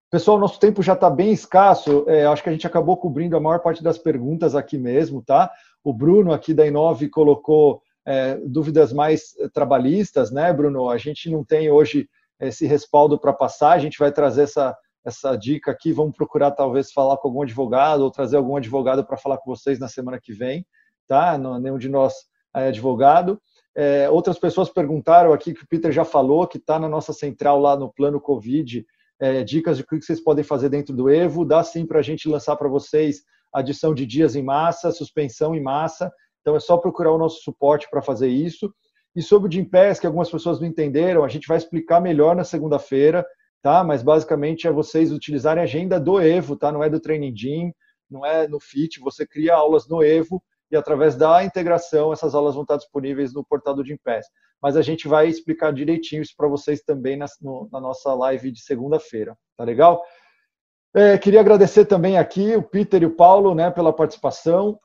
Pessoal, 0.10 0.40
nosso 0.40 0.60
tempo 0.60 0.82
já 0.82 0.94
está 0.94 1.10
bem 1.10 1.32
escasso. 1.32 2.06
É, 2.08 2.26
acho 2.26 2.42
que 2.42 2.50
a 2.50 2.52
gente 2.52 2.66
acabou 2.66 2.96
cobrindo 2.98 3.36
a 3.36 3.42
maior 3.42 3.60
parte 3.60 3.84
das 3.84 3.98
perguntas 3.98 4.56
aqui 4.56 4.78
mesmo, 4.78 5.22
tá? 5.22 5.52
O 5.84 5.94
Bruno 5.94 6.32
aqui 6.32 6.54
da 6.54 6.66
Inove 6.66 7.10
colocou 7.10 7.82
é, 8.06 8.36
dúvidas 8.46 8.94
mais 8.94 9.36
trabalhistas, 9.54 10.32
né, 10.32 10.52
Bruno? 10.54 10.90
A 10.90 10.98
gente 10.98 11.30
não 11.30 11.44
tem 11.44 11.70
hoje 11.70 12.10
esse 12.40 12.66
respaldo 12.66 13.20
para 13.20 13.34
passar. 13.34 13.72
A 13.72 13.80
gente 13.80 14.00
vai 14.00 14.12
trazer 14.12 14.44
essa 14.44 14.76
essa 15.08 15.38
dica 15.38 15.72
aqui. 15.72 15.94
Vamos 15.94 16.16
procurar 16.16 16.52
talvez 16.52 16.92
falar 16.92 17.18
com 17.18 17.30
algum 17.30 17.42
advogado 17.42 18.02
ou 18.02 18.12
trazer 18.12 18.36
algum 18.36 18.58
advogado 18.58 19.06
para 19.06 19.18
falar 19.18 19.38
com 19.38 19.56
vocês 19.56 19.80
na 19.80 19.88
semana 19.88 20.20
que 20.22 20.34
vem, 20.34 20.66
tá? 21.08 21.38
Não, 21.38 21.60
nenhum 21.60 21.78
de 21.78 21.90
nós 21.90 22.14
é 22.56 22.68
advogado. 22.68 23.40
É, 23.76 24.10
outras 24.10 24.40
pessoas 24.40 24.70
perguntaram 24.70 25.32
aqui 25.32 25.54
que 25.54 25.64
o 25.64 25.68
Peter 25.68 25.92
já 25.92 26.04
falou, 26.04 26.48
que 26.48 26.58
está 26.58 26.80
na 26.80 26.90
nossa 26.90 27.14
central 27.14 27.60
lá 27.60 27.78
no 27.78 27.94
plano 27.94 28.20
Covid, 28.20 28.86
é, 29.20 29.44
dicas 29.44 29.78
de 29.78 29.84
o 29.84 29.88
que 29.88 30.02
vocês 30.02 30.20
podem 30.20 30.44
fazer 30.44 30.70
dentro 30.70 30.96
do 30.96 31.10
Evo. 31.10 31.46
Dá 31.46 31.64
sim 31.64 31.86
para 31.86 32.00
a 32.00 32.02
gente 32.02 32.28
lançar 32.28 32.56
para 32.56 32.68
vocês 32.68 33.22
adição 33.54 33.94
de 33.94 34.06
dias 34.06 34.36
em 34.36 34.44
massa, 34.44 34.92
suspensão 34.92 35.56
em 35.56 35.62
massa. 35.62 36.12
Então 36.42 36.56
é 36.56 36.60
só 36.60 36.78
procurar 36.78 37.12
o 37.12 37.18
nosso 37.18 37.42
suporte 37.42 37.88
para 37.90 38.02
fazer 38.02 38.30
isso. 38.30 38.74
E 39.16 39.22
sobre 39.22 39.50
o 39.50 39.52
Gimpass, 39.52 40.00
que 40.00 40.08
algumas 40.08 40.30
pessoas 40.30 40.60
não 40.60 40.68
entenderam, 40.68 41.24
a 41.24 41.28
gente 41.28 41.48
vai 41.48 41.58
explicar 41.58 42.00
melhor 42.00 42.36
na 42.36 42.44
segunda-feira, 42.44 43.26
tá? 43.62 43.84
Mas 43.84 44.04
basicamente 44.04 44.68
é 44.68 44.72
vocês 44.72 45.12
utilizarem 45.12 45.62
a 45.62 45.64
agenda 45.64 46.00
do 46.00 46.20
Evo, 46.20 46.56
tá? 46.56 46.72
Não 46.72 46.84
é 46.84 46.90
do 46.90 47.00
Training 47.00 47.36
Gym, 47.36 47.74
não 48.10 48.26
é 48.26 48.48
no 48.48 48.60
Fit, 48.60 49.00
você 49.00 49.26
cria 49.26 49.56
aulas 49.56 49.88
no 49.88 50.04
Evo 50.04 50.42
e 50.72 50.76
através 50.76 51.16
da 51.16 51.44
integração 51.44 52.12
essas 52.12 52.36
aulas 52.36 52.54
vão 52.54 52.64
estar 52.64 52.78
disponíveis 52.78 53.34
no 53.34 53.44
portal 53.44 53.74
do 53.74 53.86
Gimpass. 53.86 54.26
Mas 54.62 54.76
a 54.76 54.82
gente 54.82 55.08
vai 55.08 55.28
explicar 55.28 55.72
direitinho 55.72 56.22
isso 56.22 56.34
para 56.36 56.48
vocês 56.48 56.82
também 56.82 57.16
na, 57.16 57.26
no, 57.42 57.70
na, 57.72 57.80
nossa 57.80 58.14
live 58.14 58.52
de 58.52 58.62
segunda-feira, 58.62 59.38
tá 59.56 59.64
legal? 59.64 60.04
É, 60.96 61.18
queria 61.18 61.40
agradecer 61.40 61.86
também 61.86 62.18
aqui 62.18 62.56
o 62.56 62.64
Peter 62.64 63.04
e 63.04 63.06
o 63.06 63.16
Paulo, 63.16 63.54
né, 63.54 63.70
pela 63.70 63.94
participação, 63.94 64.80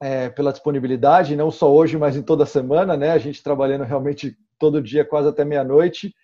é, 0.00 0.30
pela 0.30 0.52
disponibilidade, 0.52 1.36
não 1.36 1.50
só 1.50 1.70
hoje, 1.70 1.98
mas 1.98 2.16
em 2.16 2.22
toda 2.22 2.46
semana, 2.46 2.96
né? 2.96 3.10
A 3.10 3.18
gente 3.18 3.42
trabalhando 3.42 3.84
realmente 3.84 4.36
todo 4.58 4.82
dia, 4.82 5.04
quase 5.04 5.28
até 5.28 5.44
meia-noite. 5.44 6.14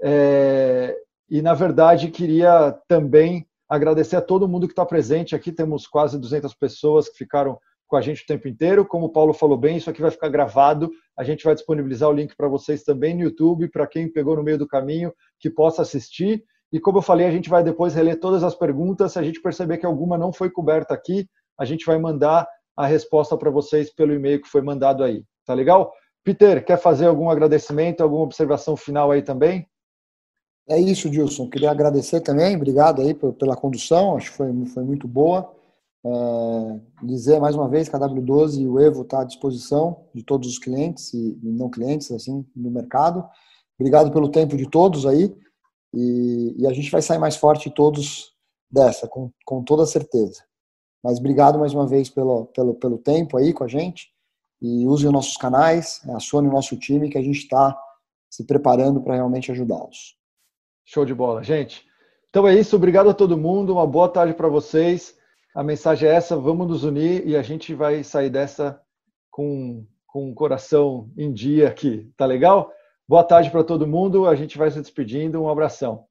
É, 0.00 0.96
e 1.28 1.42
na 1.42 1.54
verdade 1.54 2.10
queria 2.10 2.72
também 2.86 3.46
agradecer 3.68 4.16
a 4.16 4.22
todo 4.22 4.48
mundo 4.48 4.66
que 4.66 4.72
está 4.72 4.86
presente 4.86 5.34
aqui. 5.34 5.50
Temos 5.50 5.86
quase 5.86 6.18
200 6.18 6.54
pessoas 6.54 7.08
que 7.08 7.18
ficaram 7.18 7.58
com 7.94 7.98
a 7.98 8.00
gente 8.00 8.24
o 8.24 8.26
tempo 8.26 8.48
inteiro. 8.48 8.84
Como 8.84 9.06
o 9.06 9.08
Paulo 9.08 9.32
falou 9.32 9.56
bem, 9.56 9.76
isso 9.76 9.88
aqui 9.88 10.02
vai 10.02 10.10
ficar 10.10 10.28
gravado. 10.28 10.90
A 11.16 11.22
gente 11.22 11.44
vai 11.44 11.54
disponibilizar 11.54 12.10
o 12.10 12.12
link 12.12 12.34
para 12.36 12.48
vocês 12.48 12.82
também 12.82 13.14
no 13.14 13.22
YouTube, 13.22 13.68
para 13.68 13.86
quem 13.86 14.10
pegou 14.10 14.34
no 14.34 14.42
meio 14.42 14.58
do 14.58 14.66
caminho, 14.66 15.12
que 15.38 15.48
possa 15.48 15.82
assistir. 15.82 16.42
E 16.72 16.80
como 16.80 16.98
eu 16.98 17.02
falei, 17.02 17.24
a 17.24 17.30
gente 17.30 17.48
vai 17.48 17.62
depois 17.62 17.94
reler 17.94 18.18
todas 18.18 18.42
as 18.42 18.52
perguntas. 18.52 19.12
Se 19.12 19.18
a 19.20 19.22
gente 19.22 19.40
perceber 19.40 19.78
que 19.78 19.86
alguma 19.86 20.18
não 20.18 20.32
foi 20.32 20.50
coberta 20.50 20.92
aqui, 20.92 21.28
a 21.56 21.64
gente 21.64 21.86
vai 21.86 21.96
mandar 21.96 22.48
a 22.76 22.84
resposta 22.84 23.36
para 23.36 23.48
vocês 23.48 23.94
pelo 23.94 24.12
e-mail 24.12 24.42
que 24.42 24.48
foi 24.48 24.60
mandado 24.60 25.04
aí. 25.04 25.22
Tá 25.46 25.54
legal? 25.54 25.92
Peter, 26.24 26.64
quer 26.64 26.78
fazer 26.78 27.06
algum 27.06 27.30
agradecimento, 27.30 28.00
alguma 28.00 28.24
observação 28.24 28.76
final 28.76 29.12
aí 29.12 29.22
também? 29.22 29.68
É 30.68 30.80
isso, 30.80 31.08
Dilson. 31.08 31.48
Queria 31.48 31.70
agradecer 31.70 32.22
também, 32.22 32.56
obrigado 32.56 33.02
aí 33.02 33.14
pela 33.14 33.54
condução, 33.54 34.16
acho 34.16 34.32
que 34.32 34.36
foi, 34.36 34.66
foi 34.66 34.82
muito 34.82 35.06
boa. 35.06 35.54
É, 36.06 36.80
dizer 37.02 37.40
mais 37.40 37.54
uma 37.54 37.66
vez 37.66 37.88
que 37.88 37.96
a 37.96 37.98
W12 37.98 38.60
e 38.60 38.68
o 38.68 38.78
Evo 38.78 39.02
está 39.02 39.22
à 39.22 39.24
disposição 39.24 40.04
de 40.14 40.22
todos 40.22 40.48
os 40.48 40.58
clientes 40.58 41.14
e, 41.14 41.38
não 41.42 41.70
clientes 41.70 42.10
assim 42.10 42.44
no 42.54 42.70
mercado. 42.70 43.26
Obrigado 43.78 44.12
pelo 44.12 44.28
tempo 44.28 44.56
de 44.56 44.68
todos 44.68 45.06
aí 45.06 45.34
e, 45.94 46.54
e 46.58 46.66
a 46.66 46.72
gente 46.74 46.90
vai 46.90 47.00
sair 47.00 47.18
mais 47.18 47.36
forte 47.36 47.70
todos 47.70 48.34
dessa, 48.70 49.08
com, 49.08 49.30
com 49.46 49.62
toda 49.64 49.86
certeza. 49.86 50.42
Mas 51.02 51.18
obrigado 51.18 51.58
mais 51.58 51.72
uma 51.72 51.86
vez 51.86 52.10
pelo, 52.10 52.46
pelo, 52.46 52.74
pelo 52.74 52.98
tempo 52.98 53.38
aí 53.38 53.52
com 53.52 53.64
a 53.64 53.68
gente 53.68 54.12
e 54.60 54.86
usem 54.86 55.06
os 55.06 55.12
nossos 55.12 55.36
canais, 55.36 56.02
acione 56.14 56.48
o 56.48 56.52
nosso 56.52 56.76
time 56.76 57.08
que 57.08 57.18
a 57.18 57.22
gente 57.22 57.38
está 57.38 57.78
se 58.30 58.44
preparando 58.44 59.00
para 59.00 59.14
realmente 59.14 59.50
ajudá-los. 59.50 60.16
Show 60.84 61.04
de 61.04 61.14
bola, 61.14 61.42
gente. 61.42 61.82
Então 62.28 62.46
é 62.46 62.54
isso, 62.54 62.76
obrigado 62.76 63.08
a 63.08 63.14
todo 63.14 63.38
mundo, 63.38 63.72
uma 63.72 63.86
boa 63.86 64.08
tarde 64.08 64.34
para 64.34 64.48
vocês. 64.48 65.14
A 65.54 65.62
mensagem 65.62 66.08
é 66.08 66.12
essa: 66.12 66.36
vamos 66.36 66.66
nos 66.66 66.82
unir 66.82 67.24
e 67.26 67.36
a 67.36 67.42
gente 67.42 67.72
vai 67.74 68.02
sair 68.02 68.28
dessa 68.28 68.80
com, 69.30 69.86
com 70.04 70.30
o 70.30 70.34
coração 70.34 71.08
em 71.16 71.32
dia 71.32 71.68
aqui, 71.68 72.10
tá 72.16 72.26
legal? 72.26 72.72
Boa 73.06 73.22
tarde 73.22 73.50
para 73.50 73.62
todo 73.62 73.86
mundo, 73.86 74.26
a 74.26 74.34
gente 74.34 74.58
vai 74.58 74.68
se 74.70 74.80
despedindo, 74.80 75.40
um 75.40 75.48
abração. 75.48 76.06